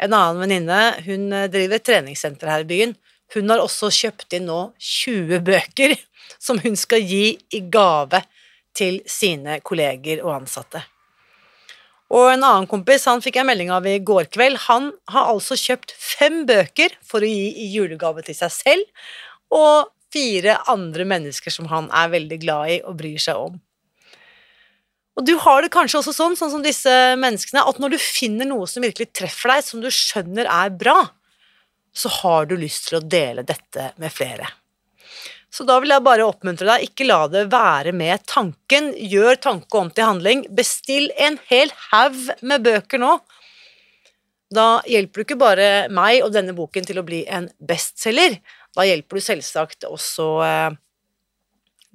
En 0.00 0.14
annen 0.14 0.38
venninne, 0.44 0.78
hun 1.02 1.32
eh, 1.34 1.48
driver 1.50 1.82
treningssenter 1.82 2.52
her 2.52 2.62
i 2.62 2.70
byen. 2.70 2.94
Hun 3.34 3.50
har 3.50 3.62
også 3.62 3.90
kjøpt 3.94 4.38
inn 4.38 4.46
nå 4.46 4.60
20 4.78 5.42
bøker 5.50 5.96
som 6.46 6.62
hun 6.62 6.78
skal 6.78 7.02
gi 7.02 7.34
i 7.50 7.64
gave 7.66 8.22
til 8.76 9.02
sine 9.10 9.58
kolleger 9.66 10.22
og 10.22 10.36
ansatte. 10.38 10.84
Og 12.10 12.26
en 12.32 12.42
annen 12.42 12.66
kompis 12.70 13.06
han 13.06 13.22
fikk 13.22 13.38
jeg 13.38 13.46
melding 13.46 13.70
av 13.70 13.86
i 13.86 14.00
går 14.02 14.26
kveld. 14.34 14.58
Han 14.66 14.90
har 15.14 15.30
altså 15.30 15.58
kjøpt 15.58 15.94
fem 15.94 16.42
bøker 16.48 16.96
for 17.06 17.22
å 17.22 17.30
gi 17.30 17.50
i 17.62 17.70
julegave 17.70 18.24
til 18.26 18.34
seg 18.34 18.54
selv, 18.54 19.08
og 19.54 19.92
fire 20.10 20.56
andre 20.70 21.06
mennesker 21.06 21.54
som 21.54 21.68
han 21.70 21.86
er 21.94 22.10
veldig 22.10 22.38
glad 22.42 22.74
i 22.74 22.78
og 22.82 22.96
bryr 22.98 23.22
seg 23.22 23.38
om. 23.38 23.60
Og 25.18 25.26
du 25.26 25.34
har 25.42 25.62
det 25.62 25.72
kanskje 25.74 26.00
også 26.00 26.14
sånn, 26.16 26.36
sånn 26.38 26.52
som 26.54 26.62
disse 26.64 26.90
menneskene, 27.20 27.62
at 27.66 27.78
når 27.82 27.94
du 27.94 27.98
finner 28.02 28.48
noe 28.48 28.66
som 28.70 28.82
virkelig 28.82 29.10
treffer 29.14 29.52
deg, 29.52 29.66
som 29.66 29.82
du 29.82 29.90
skjønner 29.92 30.48
er 30.50 30.72
bra, 30.74 30.96
så 31.92 32.10
har 32.20 32.46
du 32.50 32.56
lyst 32.58 32.88
til 32.88 33.00
å 33.00 33.04
dele 33.04 33.44
dette 33.46 33.90
med 34.00 34.14
flere. 34.14 34.48
Så 35.50 35.66
da 35.66 35.80
vil 35.82 35.90
jeg 35.90 36.06
bare 36.06 36.26
oppmuntre 36.28 36.68
deg, 36.68 36.86
ikke 36.86 37.08
la 37.08 37.24
det 37.30 37.48
være 37.50 37.92
med 37.96 38.22
tanken, 38.30 38.92
gjør 38.94 39.40
tanke 39.42 39.80
om 39.80 39.90
til 39.90 40.06
handling, 40.06 40.44
bestill 40.54 41.10
en 41.18 41.40
hel 41.50 41.72
haug 41.90 42.20
med 42.46 42.62
bøker 42.68 43.02
nå. 43.02 43.16
Da 44.54 44.68
hjelper 44.86 45.20
du 45.20 45.26
ikke 45.26 45.40
bare 45.40 45.70
meg 45.94 46.22
og 46.24 46.32
denne 46.34 46.54
boken 46.54 46.86
til 46.86 47.02
å 47.02 47.06
bli 47.06 47.24
en 47.30 47.48
bestselger, 47.58 48.38
da 48.78 48.86
hjelper 48.86 49.18
du 49.18 49.24
selvsagt 49.24 49.86
også 49.88 50.28
eh, 50.46 50.78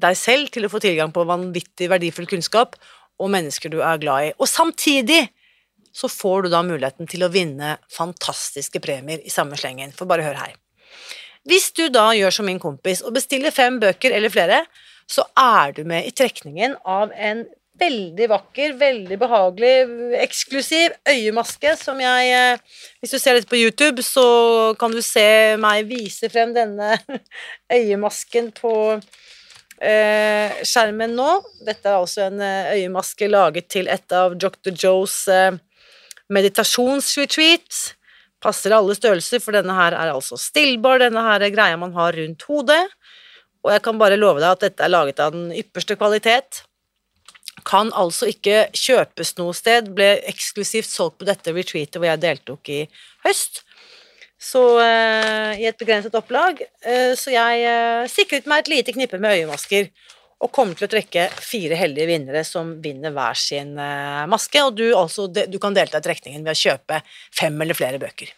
deg 0.03 0.19
selv 0.19 0.51
til 0.51 0.67
å 0.67 0.71
få 0.71 0.81
tilgang 0.83 1.13
på 1.15 1.23
vanvittig 1.27 1.87
verdifull 1.91 2.27
kunnskap 2.27 2.75
og 3.15 3.31
mennesker 3.31 3.71
du 3.71 3.79
er 3.79 4.01
glad 4.01 4.29
i. 4.29 4.33
Og 4.35 4.51
samtidig 4.51 5.21
så 5.95 6.09
får 6.11 6.45
du 6.45 6.51
da 6.51 6.59
muligheten 6.67 7.07
til 7.07 7.23
å 7.23 7.31
vinne 7.31 7.77
fantastiske 7.91 8.81
premier 8.83 9.23
i 9.23 9.31
samme 9.31 9.55
slengen. 9.59 9.95
For 9.95 10.09
bare 10.09 10.25
hør 10.25 10.41
her. 10.41 10.57
Hvis 11.45 11.69
du 11.77 11.87
da 11.93 12.09
gjør 12.17 12.33
som 12.33 12.47
min 12.49 12.61
kompis 12.61 13.03
og 13.05 13.13
bestiller 13.17 13.53
fem 13.53 13.77
bøker 13.81 14.15
eller 14.15 14.33
flere, 14.33 14.63
så 15.05 15.27
er 15.37 15.75
du 15.77 15.83
med 15.85 16.07
i 16.07 16.13
trekningen 16.15 16.73
av 16.89 17.13
en 17.13 17.45
veldig 17.79 18.27
vakker, 18.31 18.73
veldig 18.79 19.17
behagelig, 19.19 19.73
eksklusiv 20.23 20.95
øyemaske 21.11 21.75
som 21.79 21.99
jeg 21.99 22.31
eh, 22.31 22.79
Hvis 23.01 23.15
du 23.15 23.19
ser 23.19 23.35
dette 23.35 23.51
på 23.51 23.59
YouTube, 23.59 24.03
så 24.03 24.73
kan 24.79 24.95
du 24.95 25.01
se 25.03 25.57
meg 25.61 25.89
vise 25.89 26.29
frem 26.31 26.55
denne 26.55 26.95
øyemasken 27.77 28.51
på 28.55 28.73
eh, 29.81 30.63
skjermen 30.63 31.15
nå. 31.17 31.29
Dette 31.67 31.91
er 31.91 31.99
altså 31.99 32.29
en 32.29 32.41
eh, 32.41 32.73
øyemaske 32.79 33.29
laget 33.29 33.69
til 33.75 33.91
et 33.91 34.15
av 34.15 34.37
Dr. 34.39 34.71
Joes 34.71 35.25
eh, 35.27 35.51
meditasjonsretreat. 36.31 37.83
Passer 38.45 38.75
alle 38.77 38.93
størrelser, 38.93 39.41
for 39.41 39.57
denne 39.57 39.73
her 39.73 39.95
er 39.97 40.13
altså 40.13 40.37
stillbar, 40.37 41.01
denne 41.01 41.23
her 41.25 41.41
er 41.41 41.53
greia 41.53 41.77
man 41.81 41.95
har 41.97 42.13
rundt 42.13 42.45
hodet. 42.45 42.83
Og 43.65 43.73
jeg 43.73 43.81
kan 43.87 43.97
bare 43.97 44.19
love 44.19 44.41
deg 44.43 44.51
at 44.51 44.65
dette 44.67 44.85
er 44.85 44.93
laget 44.93 45.21
av 45.23 45.33
den 45.33 45.49
ypperste 45.55 45.97
kvalitet. 45.97 46.61
Kan 47.65 47.89
altså 47.97 48.29
ikke 48.29 48.67
kjøpes 48.77 49.33
noe 49.39 49.55
sted, 49.57 49.89
ble 49.97 50.19
eksklusivt 50.29 50.91
solgt 50.91 51.17
på 51.21 51.29
dette 51.29 51.53
retreatet 51.55 51.97
hvor 51.97 52.11
jeg 52.11 52.21
deltok 52.21 52.69
i 52.69 52.83
høst. 53.25 53.63
Så 54.37 54.61
eh, 54.83 55.63
i 55.63 55.65
et 55.65 55.79
begrenset 55.79 56.13
opplag. 56.19 56.61
Eh, 56.85 57.15
så 57.17 57.33
jeg 57.33 57.65
eh, 57.65 58.05
sikret 58.11 58.45
meg 58.51 58.61
et 58.61 58.73
lite 58.75 58.93
knippe 58.93 59.17
med 59.17 59.39
øyemasker 59.39 59.89
og 60.43 60.51
kommer 60.53 60.75
til 60.77 60.87
å 60.87 60.91
trekke 60.91 61.29
fire 61.39 61.77
heldige 61.79 62.09
vinnere 62.09 62.41
som 62.47 62.73
vinner 62.83 63.13
hver 63.15 63.37
sin 63.39 63.77
eh, 63.79 64.25
maske. 64.29 64.61
Og 64.65 64.75
du, 64.77 64.89
altså, 64.97 65.27
du 65.31 65.59
kan 65.63 65.75
delta 65.75 66.01
i 66.01 66.05
trekningen 66.05 66.43
ved 66.43 66.57
å 66.57 66.63
kjøpe 66.65 66.99
fem 67.35 67.55
eller 67.63 67.77
flere 67.77 68.01
bøker. 68.01 68.33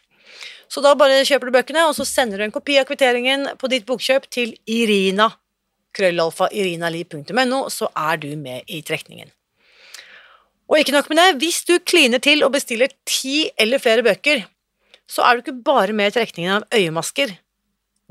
Så 0.67 0.83
da 0.83 0.93
bare 0.99 1.23
kjøper 1.25 1.49
du 1.49 1.55
bøkene, 1.55 1.85
og 1.87 1.95
så 1.95 2.05
sender 2.07 2.39
du 2.39 2.45
en 2.45 2.53
kopi 2.53 2.75
av 2.79 2.87
kvitteringen 2.89 3.47
på 3.59 3.69
ditt 3.71 3.87
bokkjøp 3.87 4.27
til 4.33 4.53
Irina, 4.69 5.29
krøllalfa 5.95 6.51
irinali.no, 6.53 7.63
så 7.73 7.89
er 7.95 8.19
du 8.21 8.29
med 8.37 8.67
i 8.69 8.83
trekningen. 8.85 9.31
Og 10.67 10.81
ikke 10.81 10.93
nok 10.93 11.07
med 11.09 11.21
det, 11.21 11.27
hvis 11.41 11.61
du 11.65 11.77
kliner 11.79 12.21
til 12.23 12.43
og 12.43 12.51
bestiller 12.57 12.91
ti 13.07 13.47
eller 13.57 13.81
flere 13.81 14.03
bøker, 14.05 14.43
så 15.07 15.23
er 15.23 15.37
du 15.37 15.45
ikke 15.45 15.61
bare 15.69 15.95
med 15.95 16.11
i 16.11 16.17
trekningen 16.17 16.57
av 16.57 16.67
øyemasker. 16.75 17.31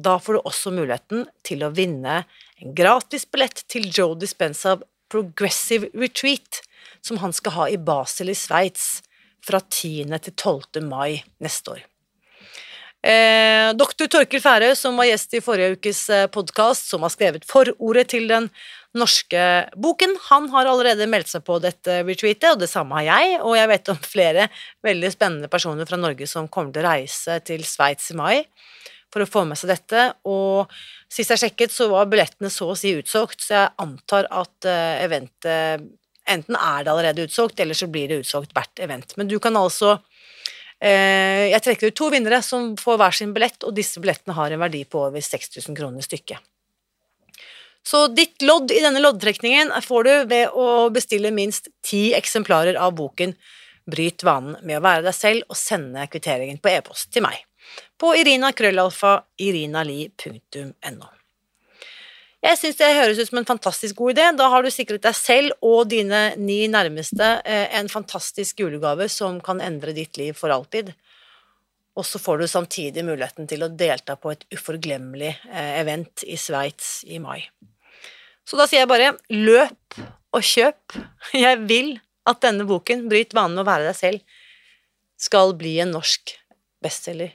Da 0.00 0.16
får 0.20 0.38
du 0.38 0.48
også 0.48 0.72
muligheten 0.72 1.26
til 1.44 1.64
å 1.64 1.72
vinne 1.76 2.22
en 2.62 2.74
gratis 2.76 3.26
billett 3.30 3.64
til 3.70 3.88
Joe 3.92 4.16
Dispenza 4.18 4.76
Progressive 5.12 5.90
Retreat, 5.94 6.62
som 7.04 7.20
han 7.22 7.34
skal 7.36 7.54
ha 7.56 7.66
i 7.70 7.78
Basel 7.78 8.32
i 8.32 8.38
Sveits 8.38 9.02
fra 9.46 9.60
10. 9.60 10.08
til 10.24 10.34
12. 10.34 10.82
mai 10.86 11.22
neste 11.42 11.76
år. 11.76 11.84
Eh, 13.06 13.68
Dr. 13.78 14.08
Torkel 14.10 14.42
Færøy, 14.42 14.72
som 14.74 14.96
var 14.98 15.06
gjest 15.06 15.36
i 15.38 15.42
forrige 15.44 15.76
ukes 15.76 16.00
podkast, 16.34 16.88
som 16.90 17.04
har 17.06 17.12
skrevet 17.14 17.44
forordet 17.46 18.08
til 18.16 18.26
den 18.26 18.48
norske 18.96 19.42
boken, 19.76 20.16
han 20.30 20.48
har 20.50 20.66
allerede 20.66 21.06
meldt 21.10 21.30
seg 21.30 21.44
på 21.46 21.60
dette 21.62 22.00
retreatet, 22.08 22.48
og 22.54 22.64
det 22.64 22.70
samme 22.72 22.96
har 22.98 23.06
jeg, 23.06 23.38
og 23.44 23.54
jeg 23.58 23.70
vet 23.70 23.92
om 23.92 24.00
flere 24.02 24.48
veldig 24.86 25.12
spennende 25.12 25.52
personer 25.52 25.86
fra 25.86 26.00
Norge 26.00 26.26
som 26.30 26.48
kommer 26.48 26.74
til 26.74 26.82
å 26.82 26.94
reise 26.96 27.38
til 27.46 27.62
Sveits 27.68 28.10
i 28.10 28.18
mai 28.18 28.36
for 29.12 29.24
å 29.24 29.28
få 29.28 29.44
med 29.48 29.58
seg 29.58 29.70
dette, 29.72 30.08
og 30.28 30.72
sist 31.12 31.32
jeg 31.32 31.42
sjekket, 31.44 31.72
så 31.72 31.88
var 31.92 32.08
billettene 32.10 32.50
så 32.52 32.72
å 32.72 32.78
si 32.78 32.94
utsolgt, 32.98 33.40
så 33.44 33.54
jeg 33.54 33.74
antar 33.86 34.28
at 34.34 34.68
uh, 34.68 35.04
eventet 35.04 35.86
Enten 36.26 36.56
er 36.58 36.82
det 36.82 36.90
allerede 36.90 37.22
utsolgt, 37.28 37.60
eller 37.62 37.76
så 37.78 37.86
blir 37.86 38.10
det 38.10 38.16
utsolgt 38.24 38.50
hvert 38.56 38.80
event. 38.82 39.12
Men 39.14 39.28
du 39.30 39.36
kan 39.38 39.54
altså 39.54 39.92
eh, 40.82 41.52
Jeg 41.52 41.62
trekker 41.62 41.92
ut 41.92 41.98
to 42.00 42.08
vinnere 42.10 42.40
som 42.42 42.72
får 42.80 42.98
hver 42.98 43.14
sin 43.14 43.34
billett, 43.36 43.62
og 43.62 43.76
disse 43.76 44.02
billettene 44.02 44.34
har 44.34 44.50
en 44.50 44.64
verdi 44.64 44.82
på 44.90 45.04
over 45.06 45.22
6000 45.22 45.78
kroner 45.78 46.02
stykket. 46.02 46.42
Så 47.86 48.08
ditt 48.10 48.42
lodd 48.42 48.74
i 48.74 48.82
denne 48.82 48.98
loddtrekningen 48.98 49.70
får 49.86 50.08
du 50.08 50.14
ved 50.32 50.58
å 50.58 50.88
bestille 50.90 51.30
minst 51.30 51.70
ti 51.86 52.08
eksemplarer 52.18 52.74
av 52.74 52.96
boken 52.98 53.36
Bryt 53.86 54.24
vanen 54.26 54.56
med 54.66 54.80
å 54.80 54.82
være 54.82 55.04
deg 55.06 55.14
selv 55.14 55.46
og 55.46 55.54
sende 55.54 56.08
kvitteringen 56.10 56.58
på 56.58 56.72
e-post 56.72 57.12
til 57.14 57.22
meg 57.22 57.45
på 58.00 58.12
irina-krøllalfa 58.18 59.18
Jeg 62.46 62.58
syns 62.60 62.76
det 62.78 62.92
høres 62.94 63.18
ut 63.18 63.30
som 63.30 63.40
en 63.40 63.48
fantastisk 63.48 63.96
god 63.98 64.12
idé. 64.14 64.26
Da 64.38 64.46
har 64.52 64.62
du 64.62 64.70
sikret 64.70 65.02
deg 65.02 65.16
selv 65.18 65.56
og 65.64 65.88
dine 65.90 66.28
ni 66.38 66.60
nærmeste 66.70 67.30
eh, 67.42 67.72
en 67.78 67.88
fantastisk 67.90 68.60
julegave 68.62 69.08
som 69.10 69.40
kan 69.42 69.62
endre 69.64 69.96
ditt 69.96 70.20
liv 70.20 70.36
for 70.38 70.52
alltid. 70.54 70.92
Og 71.96 72.04
så 72.04 72.20
får 72.20 72.42
du 72.42 72.46
samtidig 72.50 73.02
muligheten 73.06 73.48
til 73.48 73.64
å 73.64 73.72
delta 73.72 74.18
på 74.20 74.34
et 74.34 74.44
uforglemmelig 74.52 75.32
eh, 75.32 75.72
event 75.80 76.26
i 76.28 76.36
Sveits 76.38 77.00
i 77.08 77.18
mai. 77.22 77.40
Så 78.46 78.60
da 78.60 78.68
sier 78.68 78.84
jeg 78.84 78.92
bare 78.92 79.16
løp 79.32 79.96
og 80.36 80.44
kjøp. 80.44 80.98
Jeg 81.46 81.64
vil 81.66 81.96
at 82.28 82.42
denne 82.44 82.66
boken, 82.68 83.08
Bryt 83.10 83.34
vanen 83.34 83.56
med 83.56 83.64
å 83.64 83.70
være 83.70 83.88
deg 83.88 83.98
selv, 83.98 84.38
skal 85.18 85.54
bli 85.58 85.78
en 85.82 85.94
norsk 85.96 86.36
bestselger. 86.84 87.32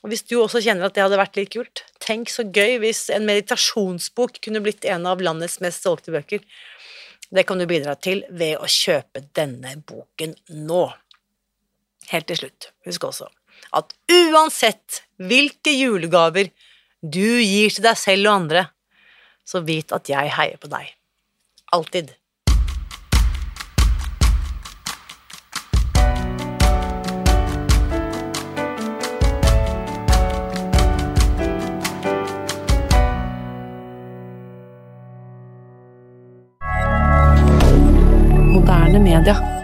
Og 0.00 0.12
hvis 0.12 0.24
du 0.24 0.38
også 0.40 0.62
kjenner 0.64 0.88
at 0.88 0.96
det 0.96 1.04
hadde 1.04 1.18
vært 1.20 1.36
litt 1.36 1.52
kult, 1.52 1.84
tenk 2.00 2.30
så 2.32 2.46
gøy 2.46 2.78
hvis 2.84 3.08
en 3.12 3.26
meditasjonsbok 3.28 4.40
kunne 4.44 4.62
blitt 4.64 4.86
en 4.88 5.08
av 5.10 5.20
landets 5.20 5.58
mest 5.64 5.84
solgte 5.84 6.14
bøker. 6.14 6.44
Det 7.30 7.44
kan 7.46 7.60
du 7.60 7.66
bidra 7.68 7.94
til 8.00 8.24
ved 8.30 8.56
å 8.58 8.70
kjøpe 8.70 9.26
denne 9.36 9.76
boken 9.86 10.34
nå. 10.64 10.86
Helt 12.10 12.26
til 12.32 12.40
slutt, 12.40 12.72
husk 12.88 13.06
også 13.10 13.28
at 13.76 13.94
uansett 14.10 15.02
hvilke 15.20 15.72
julegaver 15.74 16.50
du 17.00 17.40
gir 17.40 17.72
til 17.72 17.84
deg 17.86 17.98
selv 17.98 18.28
og 18.28 18.36
andre, 18.42 18.64
så 19.46 19.62
vit 19.66 19.92
at 19.94 20.10
jeg 20.10 20.32
heier 20.36 20.60
på 20.60 20.70
deg. 20.70 20.90
Alltid. 21.74 22.14
Moderne 39.20 39.44
media. 39.44 39.59